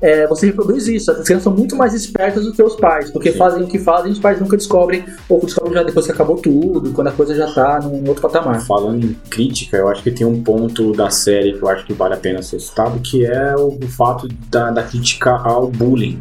é, 0.00 0.26
você 0.28 0.46
reproduz 0.46 0.86
isso. 0.86 1.10
As 1.10 1.24
crianças 1.24 1.42
são 1.42 1.52
muito 1.52 1.74
mais 1.74 1.92
espertas 1.92 2.44
do 2.44 2.52
que 2.52 2.62
os 2.62 2.76
pais, 2.76 3.10
porque 3.10 3.32
Sim. 3.32 3.38
fazem 3.38 3.62
o 3.64 3.66
que 3.66 3.80
fazem 3.80 4.10
e 4.10 4.12
os 4.12 4.20
pais 4.20 4.40
nunca 4.40 4.56
descobrem, 4.56 5.04
ou 5.28 5.40
descobrem 5.44 5.74
já 5.74 5.82
depois 5.82 6.06
que 6.06 6.12
acabou 6.12 6.36
tudo, 6.36 6.92
quando 6.92 7.08
a 7.08 7.12
coisa 7.12 7.34
já 7.34 7.52
tá 7.52 7.80
num 7.82 8.06
outro 8.06 8.22
patamar. 8.22 8.64
Falando 8.64 9.04
em 9.04 9.16
crítica, 9.28 9.76
eu 9.76 9.88
acho 9.88 10.04
que 10.04 10.10
tem 10.12 10.24
um 10.24 10.40
ponto 10.40 10.92
da 10.92 11.10
série 11.10 11.54
que 11.54 11.62
eu 11.62 11.68
acho 11.68 11.84
que 11.84 11.92
vale 11.92 12.14
a 12.14 12.16
pena 12.16 12.42
ser 12.42 12.56
citado, 12.76 13.00
que 13.00 13.24
é 13.24 13.56
o, 13.56 13.68
o 13.82 13.88
fato 13.88 14.28
da, 14.50 14.70
da 14.70 14.82
crítica 14.82 15.30
ao 15.30 15.68
bullying. 15.68 16.18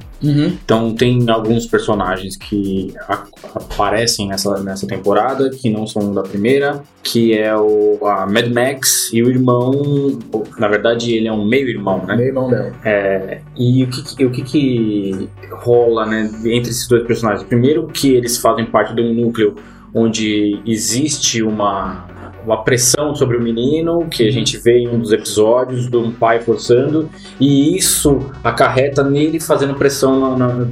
Então 0.63 0.95
tem 0.95 1.29
alguns 1.29 1.65
personagens 1.67 2.37
que 2.37 2.93
a- 3.07 3.25
aparecem 3.55 4.27
nessa, 4.27 4.63
nessa 4.63 4.87
temporada, 4.87 5.49
que 5.49 5.69
não 5.69 5.85
são 5.85 6.13
da 6.13 6.23
primeira, 6.23 6.81
que 7.03 7.33
é 7.37 7.55
o 7.55 7.99
a 8.07 8.25
Mad 8.25 8.47
Max 8.51 9.11
e 9.13 9.21
o 9.21 9.29
irmão. 9.29 10.17
Na 10.57 10.67
verdade, 10.67 11.13
ele 11.13 11.27
é 11.27 11.31
um 11.33 11.45
meio-irmão, 11.45 12.03
né? 12.05 12.15
Meu 12.15 12.25
irmão 12.27 12.49
dela. 12.49 12.71
É, 12.85 13.41
e 13.57 13.83
o 13.83 13.87
que, 13.89 14.15
que- 14.15 14.25
o 14.25 14.31
que, 14.31 14.41
que 14.41 15.29
rola 15.51 16.05
né, 16.05 16.29
entre 16.45 16.71
esses 16.71 16.87
dois 16.87 17.05
personagens? 17.05 17.43
Primeiro, 17.47 17.87
que 17.87 18.13
eles 18.15 18.37
fazem 18.37 18.65
parte 18.65 18.95
de 18.95 19.01
um 19.01 19.13
núcleo 19.13 19.55
onde 19.93 20.59
existe 20.65 21.41
uma, 21.43 22.05
uma 22.45 22.63
pressão 22.63 23.15
sobre 23.15 23.37
o 23.37 23.41
menino, 23.41 24.07
que 24.09 24.27
a 24.27 24.31
gente 24.31 24.57
vê 24.57 24.79
em 24.79 24.87
um 24.87 24.99
dos 24.99 25.11
episódios, 25.11 25.89
de 25.89 25.97
um 25.97 26.11
pai 26.11 26.39
forçando, 26.41 27.09
e 27.39 27.75
isso 27.75 28.19
acarreta 28.43 29.03
nele 29.03 29.39
fazendo 29.39 29.73
pressão 29.75 30.37
na. 30.37 30.47
na- 30.47 30.67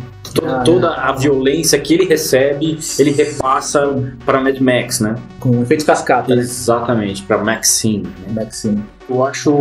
Ah, 0.48 0.64
toda 0.66 0.90
a 0.90 1.12
violência 1.12 1.78
que 1.80 1.94
ele 1.94 2.06
recebe, 2.06 2.80
ele 2.98 3.12
repassa 3.12 3.88
para 4.26 4.42
Mad 4.42 4.58
Max, 4.60 5.00
né? 5.00 5.14
Com 5.40 5.62
efeitos 5.62 5.86
cascata, 5.86 6.36
né? 6.36 6.42
Exatamente, 6.42 7.22
para 7.22 7.38
Maxine. 7.38 8.02
né? 8.26 8.34
Maxine. 8.44 8.84
Eu 9.08 9.24
acho 9.24 9.54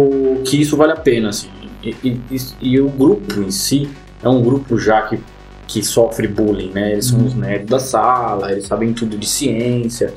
que 0.47 0.59
isso 0.59 0.75
vale 0.76 0.92
a 0.92 0.97
pena, 0.97 1.28
assim. 1.28 1.50
E, 1.83 1.90
e- 2.02 2.21
e- 2.31 2.38
e 2.71 2.81
o 2.81 2.88
grupo 2.88 3.42
em 3.42 3.50
si 3.50 3.87
é 4.23 4.28
um 4.31 4.40
grupo 4.42 4.78
já 4.78 5.02
que, 5.02 5.19
que 5.69 5.83
sofre 5.83 6.26
bullying, 6.26 6.71
né? 6.71 6.92
Eles 6.92 7.07
são 7.09 7.19
Uhum. 7.19 7.26
os 7.26 7.35
nerds 7.35 7.69
da 7.69 7.78
sala, 7.78 8.50
eles 8.52 8.66
sabem 8.66 8.95
tudo 8.95 9.19
de 9.19 9.28
ciência, 9.28 10.14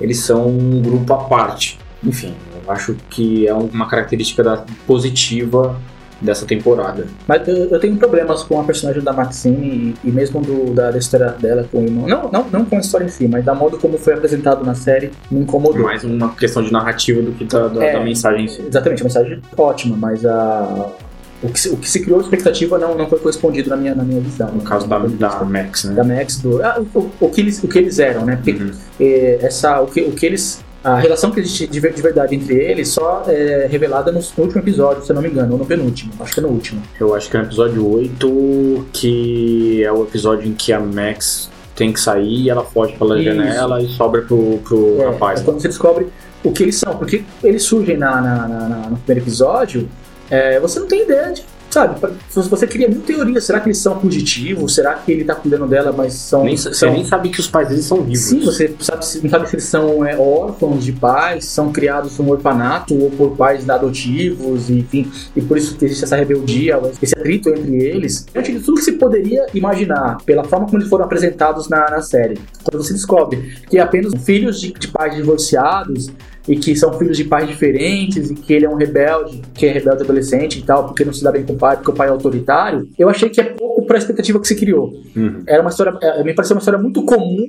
eles 0.00 0.18
são 0.20 0.48
um 0.48 0.80
grupo 0.82 1.12
à 1.14 1.18
parte. 1.24 1.78
Enfim, 2.02 2.34
eu 2.64 2.70
acho 2.72 2.94
que 3.10 3.46
é 3.48 3.54
uma 3.54 3.88
característica 3.88 4.42
da- 4.42 4.64
positiva 4.86 5.76
dessa 6.20 6.46
temporada. 6.46 7.06
Mas 7.26 7.46
eu, 7.46 7.54
eu 7.70 7.78
tenho 7.80 7.96
problemas 7.96 8.42
com 8.42 8.58
a 8.60 8.64
personagem 8.64 9.02
da 9.02 9.12
Maxine 9.12 9.94
e, 10.04 10.08
e 10.08 10.10
mesmo 10.12 10.40
do, 10.40 10.72
da, 10.72 10.90
da 10.90 10.98
história 10.98 11.30
dela 11.30 11.66
com 11.70 11.80
o 11.80 11.84
irmão. 11.84 12.06
Não, 12.06 12.30
não, 12.30 12.46
não 12.50 12.64
com 12.64 12.76
a 12.76 12.80
história 12.80 13.04
em 13.04 13.08
si, 13.08 13.26
mas 13.28 13.44
da 13.44 13.54
modo 13.54 13.78
como 13.78 13.98
foi 13.98 14.14
apresentado 14.14 14.64
na 14.64 14.74
série 14.74 15.10
me 15.30 15.40
incomodou. 15.40 15.82
Mais 15.82 16.02
uma 16.04 16.30
questão 16.34 16.62
de 16.62 16.72
narrativa 16.72 17.20
do 17.20 17.32
que 17.32 17.44
da, 17.44 17.68
da- 17.68 17.84
É. 17.84 17.92
da 17.94 18.00
mensagem 18.04 18.44
em 18.44 18.48
si. 18.48 18.62
Exatamente, 18.62 19.02
a 19.02 19.04
mensagem 19.04 19.32
é 19.56 19.60
ótima, 19.60 19.96
mas 19.98 20.24
a, 20.24 20.88
o, 21.44 21.48
que 21.52 21.60
se, 21.60 21.68
o 21.68 21.76
que 21.76 21.88
se 21.88 22.00
criou 22.00 22.18
de 22.18 22.24
expectativa 22.24 22.78
não, 22.78 22.96
não 22.96 23.08
foi 23.08 23.18
correspondido 23.18 23.70
na 23.70 23.76
minha, 23.76 23.94
na 23.94 24.02
minha 24.04 24.20
visão. 24.20 24.48
No 24.52 24.62
caso 24.62 24.86
da, 24.88 24.98
da 24.98 25.44
Max, 25.44 25.84
né? 25.84 25.94
da 25.94 26.04
Max, 26.04 26.38
do, 26.38 26.62
ah, 26.62 26.82
o, 26.94 27.10
o 27.20 27.30
que 27.30 27.40
eles, 27.40 27.62
o 27.62 27.68
que 27.68 27.78
eles 27.78 27.98
eram, 27.98 28.24
né? 28.24 28.36
Porque 28.36 28.52
Uhum. 28.52 28.70
eh, 29.00 29.38
essa, 29.42 29.80
o, 29.80 29.86
que, 29.86 30.00
o 30.02 30.12
que 30.12 30.26
eles. 30.26 30.62
A 30.82 30.96
relação 30.98 31.30
que 31.30 31.40
existe 31.40 31.66
de, 31.66 31.80
ver- 31.80 31.94
de 31.94 32.02
verdade 32.02 32.34
entre 32.34 32.56
eles 32.56 32.88
só 32.88 33.24
é 33.26 33.66
revelada 33.70 34.12
no, 34.12 34.20
no 34.20 34.42
último 34.44 34.60
episódio, 34.60 35.02
se 35.02 35.10
eu 35.10 35.14
não 35.14 35.22
me 35.22 35.28
engano, 35.30 35.52
ou 35.54 35.58
no 35.58 35.64
penúltimo. 35.64 36.12
Acho 36.20 36.34
que 36.34 36.40
é 36.40 36.42
no 36.42 36.50
último. 36.50 36.82
Eu 37.00 37.14
acho 37.14 37.30
que 37.30 37.36
é 37.36 37.40
no 37.40 37.46
episódio 37.46 37.88
8, 37.90 38.86
que 38.92 39.82
é 39.82 39.90
o 39.92 40.02
episódio 40.02 40.46
em 40.48 40.52
que 40.52 40.72
a 40.72 40.80
Max 40.80 41.50
tem 41.74 41.92
que 41.92 41.98
sair 42.00 42.42
e 42.42 42.50
ela 42.50 42.64
foge 42.64 42.92
pela 42.98 43.16
Isso. 43.16 43.24
janela 43.24 43.82
e 43.82 43.88
sobra 43.88 44.22
pro, 44.22 44.58
pro 44.58 45.00
É, 45.00 45.06
rapaz. 45.06 45.40
é 45.40 45.44
quando 45.44 45.60
você 45.60 45.68
descobre 45.68 46.06
o 46.44 46.52
que 46.52 46.62
eles 46.62 46.76
são. 46.76 46.96
Porque 46.96 47.24
eles 47.42 47.62
surgem 47.62 47.96
na, 47.96 48.20
na- 48.20 48.48
na- 48.48 48.68
na- 48.68 48.90
no 48.90 48.96
primeiro 48.98 49.24
episódio, 49.26 49.88
é, 50.30 50.58
você 50.60 50.80
não 50.80 50.86
tem 50.86 51.02
ideia 51.02 51.32
de. 51.32 51.44
Sabe, 51.70 51.98
se 52.28 52.48
você 52.48 52.68
cria 52.68 52.88
mil 52.88 53.00
teorias, 53.00 53.42
será 53.42 53.58
que 53.58 53.66
eles 53.66 53.78
são 53.78 53.98
fugitivos? 54.00 54.76
Será 54.76 54.94
que 54.94 55.10
ele 55.10 55.24
tá 55.24 55.34
cuidando 55.34 55.66
dela, 55.66 55.92
mas 55.92 56.12
são. 56.12 56.44
Nem, 56.44 56.56
você 56.56 56.72
são 56.72 56.92
nem 56.92 57.04
sabe 57.04 57.30
que 57.30 57.40
os 57.40 57.48
pais 57.48 57.68
deles 57.68 57.84
são 57.84 58.00
vivos. 58.00 58.20
Sim, 58.20 58.44
você 58.44 58.72
sabe, 58.78 59.04
não 59.24 59.30
sabe 59.30 59.48
se 59.48 59.56
eles 59.56 59.64
são 59.64 60.06
é, 60.06 60.16
órfãos 60.16 60.84
de 60.84 60.92
pais, 60.92 61.46
são 61.46 61.72
criados 61.72 62.16
no 62.16 62.30
orfanato 62.30 62.96
ou 62.96 63.10
por 63.10 63.36
pais 63.36 63.68
adotivos, 63.68 64.70
enfim, 64.70 65.10
e 65.34 65.42
por 65.42 65.58
isso 65.58 65.76
que 65.76 65.84
existe 65.84 66.04
essa 66.04 66.14
rebeldia, 66.14 66.80
esse 67.02 67.12
atrito 67.18 67.48
entre 67.48 67.82
eles. 67.82 68.24
Diante 68.32 68.52
de 68.52 68.60
tudo 68.60 68.76
que 68.76 68.84
se 68.84 68.92
poderia 68.92 69.44
imaginar, 69.52 70.18
pela 70.24 70.44
forma 70.44 70.66
como 70.66 70.78
eles 70.78 70.88
foram 70.88 71.06
apresentados 71.06 71.68
na, 71.68 71.90
na 71.90 72.02
série, 72.02 72.38
quando 72.62 72.84
você 72.84 72.92
descobre 72.92 73.52
que 73.68 73.80
apenas 73.80 74.14
filhos 74.24 74.60
de, 74.60 74.72
de 74.72 74.86
pais 74.86 75.16
divorciados 75.16 76.08
e 76.48 76.56
que 76.56 76.76
são 76.76 76.92
filhos 76.94 77.16
de 77.16 77.24
pais 77.24 77.48
diferentes 77.48 78.30
e 78.30 78.34
que 78.34 78.52
ele 78.52 78.66
é 78.66 78.68
um 78.68 78.76
rebelde, 78.76 79.40
que 79.54 79.66
é 79.66 79.72
rebelde 79.72 80.02
adolescente 80.02 80.58
e 80.58 80.62
tal, 80.62 80.86
porque 80.86 81.04
não 81.04 81.12
se 81.12 81.22
dá 81.22 81.32
bem 81.32 81.44
com 81.44 81.54
o 81.54 81.56
pai, 81.56 81.76
porque 81.76 81.90
o 81.90 81.94
pai 81.94 82.08
é 82.08 82.10
autoritário, 82.10 82.88
eu 82.98 83.08
achei 83.08 83.28
que 83.28 83.40
é 83.40 83.44
pouco 83.44 83.86
para 83.86 83.96
a 83.96 83.98
expectativa 83.98 84.40
que 84.40 84.48
se 84.48 84.56
criou. 84.56 84.92
Uhum. 85.16 85.42
Era 85.46 85.60
uma 85.60 85.70
história, 85.70 85.96
é, 86.02 86.22
me 86.22 86.34
pareceu 86.34 86.54
uma 86.54 86.60
história 86.60 86.80
muito 86.80 87.04
comum 87.04 87.48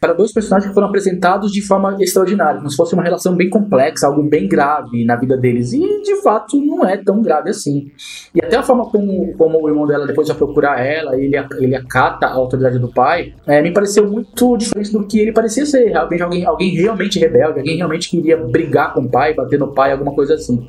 para 0.00 0.12
dois 0.12 0.32
personagens 0.32 0.68
que 0.68 0.74
foram 0.74 0.88
apresentados 0.88 1.50
de 1.52 1.62
forma 1.62 1.96
extraordinária, 2.00 2.58
como 2.58 2.70
se 2.70 2.76
fosse 2.76 2.94
uma 2.94 3.02
relação 3.02 3.34
bem 3.34 3.48
complexa, 3.48 4.06
algo 4.06 4.22
bem 4.22 4.48
grave 4.48 5.04
na 5.04 5.16
vida 5.16 5.36
deles. 5.36 5.72
E 5.72 6.02
de 6.02 6.16
fato 6.22 6.60
não 6.60 6.84
é 6.84 6.96
tão 6.96 7.22
grave 7.22 7.50
assim. 7.50 7.90
E 8.34 8.44
até 8.44 8.56
a 8.56 8.62
forma 8.62 8.88
como, 8.90 9.32
como 9.36 9.62
o 9.62 9.68
irmão 9.68 9.86
dela 9.86 10.06
depois 10.06 10.28
vai 10.28 10.36
procurar 10.36 10.84
ela, 10.84 11.18
ele, 11.18 11.36
ele 11.58 11.74
acata 11.74 12.26
a 12.26 12.32
autoridade 12.32 12.78
do 12.78 12.88
pai, 12.88 13.34
é, 13.46 13.62
me 13.62 13.72
pareceu 13.72 14.06
muito 14.06 14.56
diferente 14.56 14.92
do 14.92 15.06
que 15.06 15.18
ele 15.18 15.32
parecia 15.32 15.64
ser. 15.64 15.96
Alguém, 15.96 16.20
alguém, 16.20 16.44
alguém 16.44 16.70
realmente 16.74 17.18
rebelde, 17.18 17.60
alguém 17.60 17.76
realmente 17.76 18.10
queria 18.26 18.36
brigar 18.36 18.92
com 18.92 19.02
o 19.02 19.08
pai, 19.08 19.32
bater 19.32 19.58
no 19.58 19.68
pai, 19.68 19.92
alguma 19.92 20.12
coisa 20.12 20.34
assim. 20.34 20.66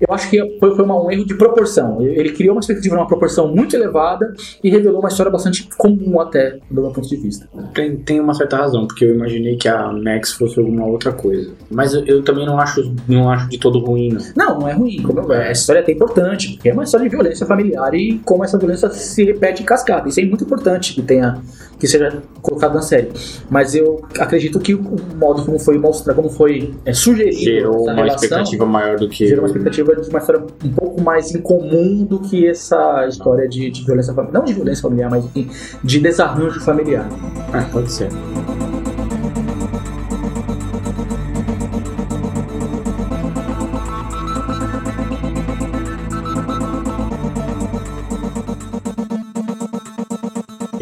Eu 0.00 0.14
acho 0.14 0.30
que 0.30 0.38
foi, 0.58 0.74
foi 0.74 0.84
uma, 0.84 1.02
um 1.02 1.10
erro 1.10 1.26
de 1.26 1.34
proporção. 1.34 2.00
Ele 2.00 2.30
criou 2.30 2.54
uma 2.54 2.60
expectativa 2.60 2.94
numa 2.94 3.06
proporção 3.06 3.48
muito 3.48 3.74
elevada 3.74 4.32
e 4.62 4.70
revelou 4.70 5.00
uma 5.00 5.08
história 5.08 5.30
bastante 5.30 5.68
comum 5.76 6.20
até, 6.20 6.58
do 6.70 6.82
meu 6.82 6.90
ponto 6.90 7.08
de 7.08 7.16
vista. 7.16 7.48
Tem, 7.74 7.96
tem 7.96 8.20
uma 8.20 8.34
certa 8.34 8.56
razão, 8.56 8.86
porque 8.86 9.04
eu 9.04 9.14
imaginei 9.14 9.56
que 9.56 9.68
a 9.68 9.92
Max 9.92 10.32
fosse 10.32 10.58
alguma 10.58 10.86
outra 10.86 11.12
coisa. 11.12 11.52
Mas 11.70 11.94
eu, 11.94 12.04
eu 12.06 12.22
também 12.22 12.46
não 12.46 12.58
acho, 12.58 12.94
não 13.08 13.30
acho 13.30 13.48
de 13.48 13.58
todo 13.58 13.78
ruim, 13.80 14.10
não. 14.10 14.22
Não, 14.36 14.60
não 14.60 14.68
é 14.68 14.72
ruim. 14.72 15.02
Como 15.02 15.20
eu, 15.20 15.32
essa 15.32 15.60
história 15.60 15.80
é 15.80 15.82
até 15.82 15.92
importante, 15.92 16.52
porque 16.52 16.68
é 16.68 16.72
uma 16.72 16.84
história 16.84 17.08
de 17.08 17.14
violência 17.14 17.46
familiar 17.46 17.94
e 17.94 18.18
como 18.24 18.44
essa 18.44 18.58
violência 18.58 18.90
se 18.90 19.24
repete 19.24 19.62
em 19.62 19.66
cascata. 19.66 20.08
Isso 20.08 20.20
é 20.20 20.24
muito 20.24 20.44
importante 20.44 20.94
que 20.94 21.02
tenha 21.02 21.40
que 21.82 21.88
seja 21.88 22.22
colocado 22.40 22.74
na 22.74 22.80
série. 22.80 23.10
Mas 23.50 23.74
eu 23.74 24.04
acredito 24.20 24.60
que 24.60 24.72
o 24.72 24.80
modo 25.16 25.44
como 25.44 25.58
foi 25.58 25.76
mostrado, 25.78 26.14
como 26.14 26.30
foi 26.30 26.72
é, 26.84 26.91
sugerido 26.94 27.38
Gerou 27.38 27.84
uma 27.84 27.94
relação, 27.94 28.16
expectativa 28.16 28.66
maior 28.66 28.98
do 28.98 29.08
que. 29.08 29.26
gerou 29.26 29.44
uma 29.44 29.48
expectativa 29.48 29.96
de 29.96 30.08
uma 30.08 30.18
história 30.18 30.44
um 30.64 30.72
pouco 30.72 31.00
mais 31.00 31.34
incomum 31.34 32.04
do 32.04 32.20
que 32.20 32.48
essa 32.48 33.06
história 33.08 33.48
de, 33.48 33.70
de 33.70 33.84
violência 33.84 34.14
familiar. 34.14 34.38
Não 34.38 34.44
de 34.44 34.52
violência 34.52 34.82
familiar, 34.82 35.10
mas 35.10 35.24
enfim, 35.24 35.50
de 35.82 36.00
desarranjo 36.00 36.60
familiar. 36.60 37.08
Ah, 37.52 37.68
pode 37.70 37.90
ser. 37.92 38.08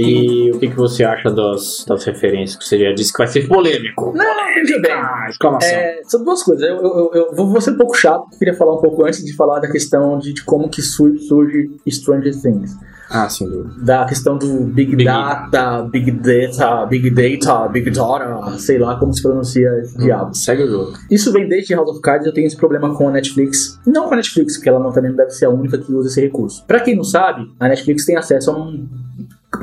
E 0.00 0.50
o 0.50 0.58
que, 0.58 0.68
que 0.68 0.76
você 0.76 1.04
acha 1.04 1.30
das, 1.30 1.84
das 1.86 2.04
referências 2.04 2.56
que 2.56 2.64
você 2.64 2.78
já 2.78 2.92
disse 2.92 3.12
que 3.12 3.18
vai 3.18 3.26
ser 3.26 3.46
polêmico? 3.46 4.12
Não, 4.16 4.54
veja 4.54 4.80
bem. 4.80 4.92
Ah, 4.92 5.26
exclamação. 5.28 5.70
É, 5.70 6.00
são 6.04 6.24
duas 6.24 6.42
coisas. 6.42 6.68
Eu, 6.68 6.76
eu, 6.76 7.10
eu, 7.12 7.34
vou 7.34 7.60
ser 7.60 7.72
um 7.72 7.76
pouco 7.76 7.94
chato, 7.94 8.26
eu 8.32 8.38
queria 8.38 8.54
falar 8.54 8.74
um 8.74 8.80
pouco 8.80 9.04
antes 9.04 9.24
de 9.24 9.34
falar 9.34 9.60
da 9.60 9.70
questão 9.70 10.18
de, 10.18 10.32
de 10.32 10.44
como 10.44 10.68
que 10.68 10.82
surge, 10.82 11.18
surge 11.26 11.70
Stranger 11.88 12.34
Things. 12.40 12.76
Ah, 13.10 13.28
sem 13.28 13.48
dúvida. 13.48 13.74
Da 13.84 14.04
questão 14.04 14.38
do 14.38 14.60
Big, 14.66 14.94
Big 14.94 15.04
Data, 15.04 15.82
Big 15.82 16.12
Data, 16.12 16.86
Big 16.86 17.10
Data, 17.10 17.68
Big 17.68 17.90
Data, 17.90 18.58
sei 18.58 18.78
lá 18.78 18.96
como 19.00 19.12
se 19.12 19.20
pronuncia 19.20 19.68
esse 19.80 19.98
diabo. 19.98 20.32
Segue 20.32 20.62
o 20.62 20.70
jogo. 20.70 20.92
Isso 21.10 21.32
vem 21.32 21.48
desde 21.48 21.74
House 21.74 21.90
of 21.90 22.00
Cards, 22.00 22.24
eu 22.24 22.32
tenho 22.32 22.46
esse 22.46 22.56
problema 22.56 22.94
com 22.94 23.08
a 23.08 23.10
Netflix. 23.10 23.80
Não 23.84 24.06
com 24.06 24.14
a 24.14 24.16
Netflix, 24.16 24.56
porque 24.56 24.68
ela 24.68 24.78
não, 24.78 24.92
também 24.92 25.10
não 25.10 25.16
deve 25.16 25.30
ser 25.30 25.46
a 25.46 25.50
única 25.50 25.76
que 25.76 25.92
usa 25.92 26.08
esse 26.08 26.20
recurso. 26.20 26.64
Pra 26.66 26.78
quem 26.78 26.94
não 26.94 27.02
sabe, 27.02 27.52
a 27.58 27.68
Netflix 27.68 28.04
tem 28.04 28.16
acesso 28.16 28.52
a 28.52 28.56
um 28.56 28.88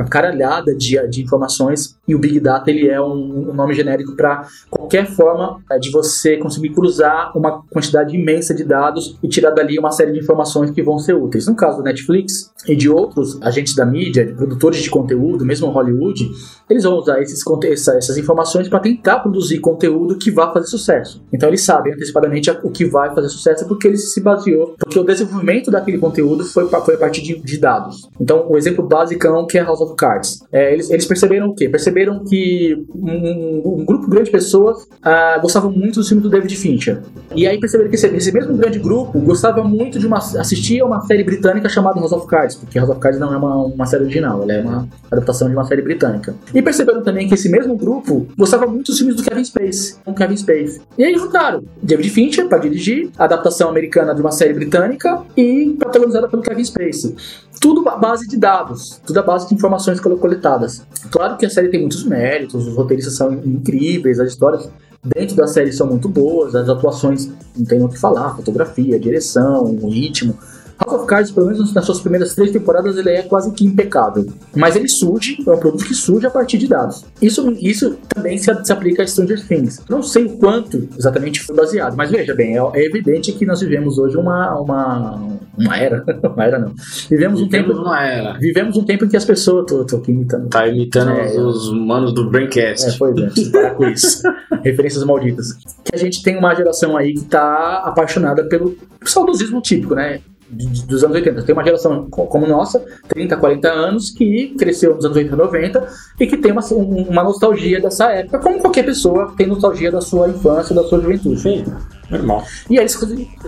caralhada 0.05 0.75
de, 0.75 0.97
de 1.07 1.21
informações 1.21 1.97
e 2.07 2.15
o 2.15 2.19
Big 2.19 2.39
Data 2.39 2.69
ele 2.69 2.87
é 2.87 3.01
um, 3.01 3.49
um 3.49 3.53
nome 3.53 3.73
genérico 3.73 4.15
para 4.15 4.47
qualquer 4.69 5.05
forma 5.07 5.59
é, 5.69 5.77
de 5.77 5.91
você 5.91 6.37
conseguir 6.37 6.69
cruzar 6.69 7.31
uma 7.37 7.61
quantidade 7.63 8.15
imensa 8.15 8.53
de 8.53 8.63
dados 8.63 9.17
e 9.21 9.27
tirar 9.27 9.51
dali 9.51 9.77
uma 9.77 9.91
série 9.91 10.11
de 10.11 10.19
informações 10.19 10.71
que 10.71 10.81
vão 10.81 10.97
ser 10.99 11.13
úteis. 11.13 11.47
No 11.47 11.55
caso 11.55 11.77
da 11.77 11.83
Netflix 11.83 12.51
e 12.67 12.75
de 12.75 12.89
outros 12.89 13.41
agentes 13.41 13.75
da 13.75 13.85
mídia, 13.85 14.25
de 14.25 14.33
produtores 14.33 14.81
de 14.81 14.89
conteúdo, 14.89 15.45
mesmo 15.45 15.67
Hollywood, 15.67 16.29
eles 16.69 16.83
vão 16.83 16.97
usar 16.97 17.21
esses, 17.21 17.43
essas 17.87 18.17
informações 18.17 18.67
para 18.67 18.79
tentar 18.79 19.19
produzir 19.19 19.59
conteúdo 19.59 20.17
que 20.17 20.31
vá 20.31 20.51
fazer 20.51 20.67
sucesso. 20.67 21.23
Então 21.31 21.49
eles 21.49 21.63
sabem 21.63 21.93
antecipadamente 21.93 22.49
o 22.63 22.69
que 22.69 22.85
vai 22.85 23.13
fazer 23.13 23.29
sucesso 23.29 23.67
porque 23.67 23.87
eles 23.87 24.13
se 24.13 24.21
baseou, 24.21 24.75
porque 24.79 24.99
o 24.99 25.03
desenvolvimento 25.03 25.71
daquele 25.71 25.97
conteúdo 25.97 26.43
foi, 26.43 26.67
foi 26.67 26.95
a 26.95 26.97
partir 26.97 27.21
de, 27.21 27.39
de 27.39 27.57
dados. 27.57 28.09
Então 28.19 28.45
o 28.49 28.57
exemplo 28.57 28.85
basicão 28.85 29.45
que 29.45 29.57
é 29.57 29.63
House 29.63 29.81
of 29.81 29.86
Cards. 29.95 30.43
É, 30.51 30.73
eles, 30.73 30.89
eles 30.89 31.05
perceberam 31.05 31.47
o 31.49 31.55
quê? 31.55 31.69
Perceberam 31.69 32.23
que 32.23 32.75
um, 32.93 33.81
um 33.81 33.85
grupo 33.85 34.07
grande 34.09 34.25
de 34.25 34.31
pessoas 34.31 34.87
ah, 35.01 35.37
gostavam 35.41 35.71
muito 35.71 35.99
do 35.99 36.05
filme 36.05 36.21
do 36.21 36.29
David 36.29 36.55
Fincher. 36.55 37.01
E 37.35 37.47
aí 37.47 37.59
perceberam 37.59 37.89
que 37.89 37.95
esse, 37.95 38.07
esse 38.07 38.31
mesmo 38.31 38.55
grande 38.55 38.79
grupo 38.79 39.19
gostava 39.19 39.63
muito 39.63 39.99
de 39.99 40.07
uma 40.07 40.17
assistir 40.17 40.81
a 40.81 40.85
uma 40.85 41.01
série 41.01 41.23
britânica 41.23 41.69
chamada 41.69 41.99
House 41.99 42.11
of 42.11 42.27
Cards, 42.27 42.55
porque 42.55 42.77
House 42.79 42.89
of 42.89 42.99
Cards 42.99 43.19
não 43.19 43.33
é 43.33 43.37
uma, 43.37 43.55
uma 43.65 43.85
série 43.85 44.03
original, 44.03 44.43
ela 44.43 44.53
é 44.53 44.61
uma 44.61 44.87
adaptação 45.11 45.47
de 45.47 45.53
uma 45.53 45.65
série 45.65 45.81
britânica. 45.81 46.35
E 46.53 46.61
perceberam 46.61 47.01
também 47.03 47.27
que 47.27 47.33
esse 47.33 47.49
mesmo 47.49 47.75
grupo 47.75 48.27
gostava 48.37 48.67
muito 48.67 48.87
dos 48.87 48.97
filmes 48.97 49.15
do 49.15 49.23
Kevin 49.23 49.43
Space, 49.43 49.97
com 50.03 50.13
Kevin 50.13 50.37
Space. 50.37 50.81
E 50.97 51.03
aí 51.03 51.15
juntaram 51.15 51.63
David 51.81 52.09
Fincher 52.09 52.47
para 52.47 52.57
dirigir, 52.57 53.09
a 53.17 53.25
adaptação 53.25 53.69
americana 53.69 54.13
de 54.13 54.21
uma 54.21 54.31
série 54.31 54.53
britânica 54.53 55.21
e 55.35 55.75
protagonizada 55.77 56.27
pelo 56.27 56.41
Kevin 56.41 56.63
Space. 56.63 57.15
Tudo 57.59 57.83
base 57.83 58.27
de 58.27 58.37
dados, 58.37 59.01
tudo 59.05 59.19
à 59.19 59.23
base 59.23 59.47
de 59.47 59.55
informações 59.55 59.76
colo- 60.01 60.17
coletadas. 60.17 60.83
Claro 61.09 61.37
que 61.37 61.45
a 61.45 61.49
série 61.49 61.69
tem 61.69 61.79
muitos 61.79 62.03
méritos, 62.03 62.67
os 62.67 62.75
roteiristas 62.75 63.15
são 63.15 63.33
incríveis, 63.33 64.19
as 64.19 64.29
histórias 64.29 64.69
dentro 65.15 65.35
da 65.35 65.47
série 65.47 65.71
são 65.71 65.87
muito 65.87 66.09
boas, 66.09 66.55
as 66.55 66.67
atuações 66.67 67.29
não 67.55 67.65
tem 67.65 67.81
o 67.83 67.87
que 67.87 67.99
falar, 67.99 68.35
fotografia, 68.35 68.99
direção, 68.99 69.77
ritmo. 69.87 70.37
House 70.79 70.99
of 70.99 71.07
Cards, 71.07 71.31
pelo 71.31 71.47
menos 71.47 71.73
nas 71.73 71.85
suas 71.85 71.99
primeiras 71.99 72.35
três 72.35 72.51
temporadas, 72.51 72.95
ele 72.97 73.09
é 73.09 73.23
quase 73.23 73.51
que 73.51 73.65
impecável. 73.65 74.27
Mas 74.55 74.75
ele 74.75 74.87
surge, 74.87 75.37
é 75.47 75.51
um 75.51 75.57
produto 75.57 75.83
que 75.83 75.95
surge 75.95 76.27
a 76.27 76.29
partir 76.29 76.59
de 76.59 76.67
dados. 76.67 77.03
Isso, 77.19 77.51
isso 77.59 77.97
também 78.13 78.37
se, 78.37 78.53
se 78.63 78.71
aplica 78.71 79.01
a 79.01 79.07
Stranger 79.07 79.43
Things. 79.47 79.81
Não 79.89 80.03
sei 80.03 80.25
o 80.25 80.37
quanto 80.37 80.87
exatamente 80.95 81.41
foi 81.41 81.55
baseado, 81.55 81.95
mas 81.97 82.11
veja 82.11 82.35
bem, 82.35 82.55
é, 82.57 82.61
é 82.75 82.85
evidente 82.85 83.31
que 83.31 83.43
nós 83.43 83.59
vivemos 83.61 83.97
hoje 83.97 84.17
uma, 84.17 84.53
uma, 84.59 85.36
uma 85.57 85.77
era. 85.77 86.03
uma 86.23 86.43
era 86.45 86.59
não. 86.59 86.73
Vivemos 87.09 87.41
um 87.41 87.47
tempo. 87.49 87.73
Uma 87.73 88.03
era. 88.05 88.33
Vivemos 88.39 88.77
um 88.77 88.83
tempo 88.83 89.05
em 89.05 89.07
que 89.09 89.17
as 89.17 89.25
pessoas. 89.25 89.65
Tô, 89.67 89.83
tô 89.85 89.97
aqui 89.97 90.11
imitando. 90.11 90.47
Tá 90.49 90.67
imitando 90.67 91.11
É, 91.11 91.25
os, 91.39 91.67
os 91.67 91.73
manos 91.73 92.13
do 92.13 92.29
Braincast. 92.29 92.87
É, 92.87 92.91
foi 92.91 93.13
parar 93.51 93.75
com 93.75 93.85
isso. 93.87 94.21
Referências 94.63 95.03
malditas. 95.03 95.53
Que 95.83 95.93
a 95.95 95.97
gente 95.97 96.21
tem 96.23 96.37
uma 96.37 96.53
geração 96.55 96.95
aí 96.97 97.13
que 97.13 97.25
tá 97.25 97.81
apaixonada 97.85 98.43
pelo 98.47 98.75
saudosismo 99.03 99.61
típico, 99.61 99.95
né? 99.95 100.19
Dos 100.49 101.03
anos 101.03 101.15
80. 101.17 101.41
Tem 101.43 101.51
uma 101.53 101.63
geração 101.63 102.07
co- 102.09 102.25
como 102.27 102.47
nossa, 102.47 102.81
30, 103.09 103.35
40 103.35 103.67
anos, 103.69 104.11
que 104.11 104.55
cresceu 104.57 104.95
nos 104.95 105.03
anos 105.03 105.17
80, 105.17 105.35
90 105.35 105.87
e 106.21 106.25
que 106.25 106.37
tem 106.37 106.53
uma, 106.53 106.63
um- 106.71 107.03
uma 107.09 107.21
nostalgia 107.21 107.81
dessa 107.81 108.09
época, 108.13 108.39
como 108.39 108.59
qualquer 108.61 108.85
pessoa 108.85 109.33
tem 109.35 109.45
nostalgia 109.45 109.91
da 109.91 109.99
sua 109.99 110.29
infância, 110.29 110.73
da 110.73 110.83
sua 110.85 111.01
juventude. 111.01 111.41
Sim, 111.41 111.65
normal. 112.09 112.45
E 112.69 112.79
aí 112.79 112.87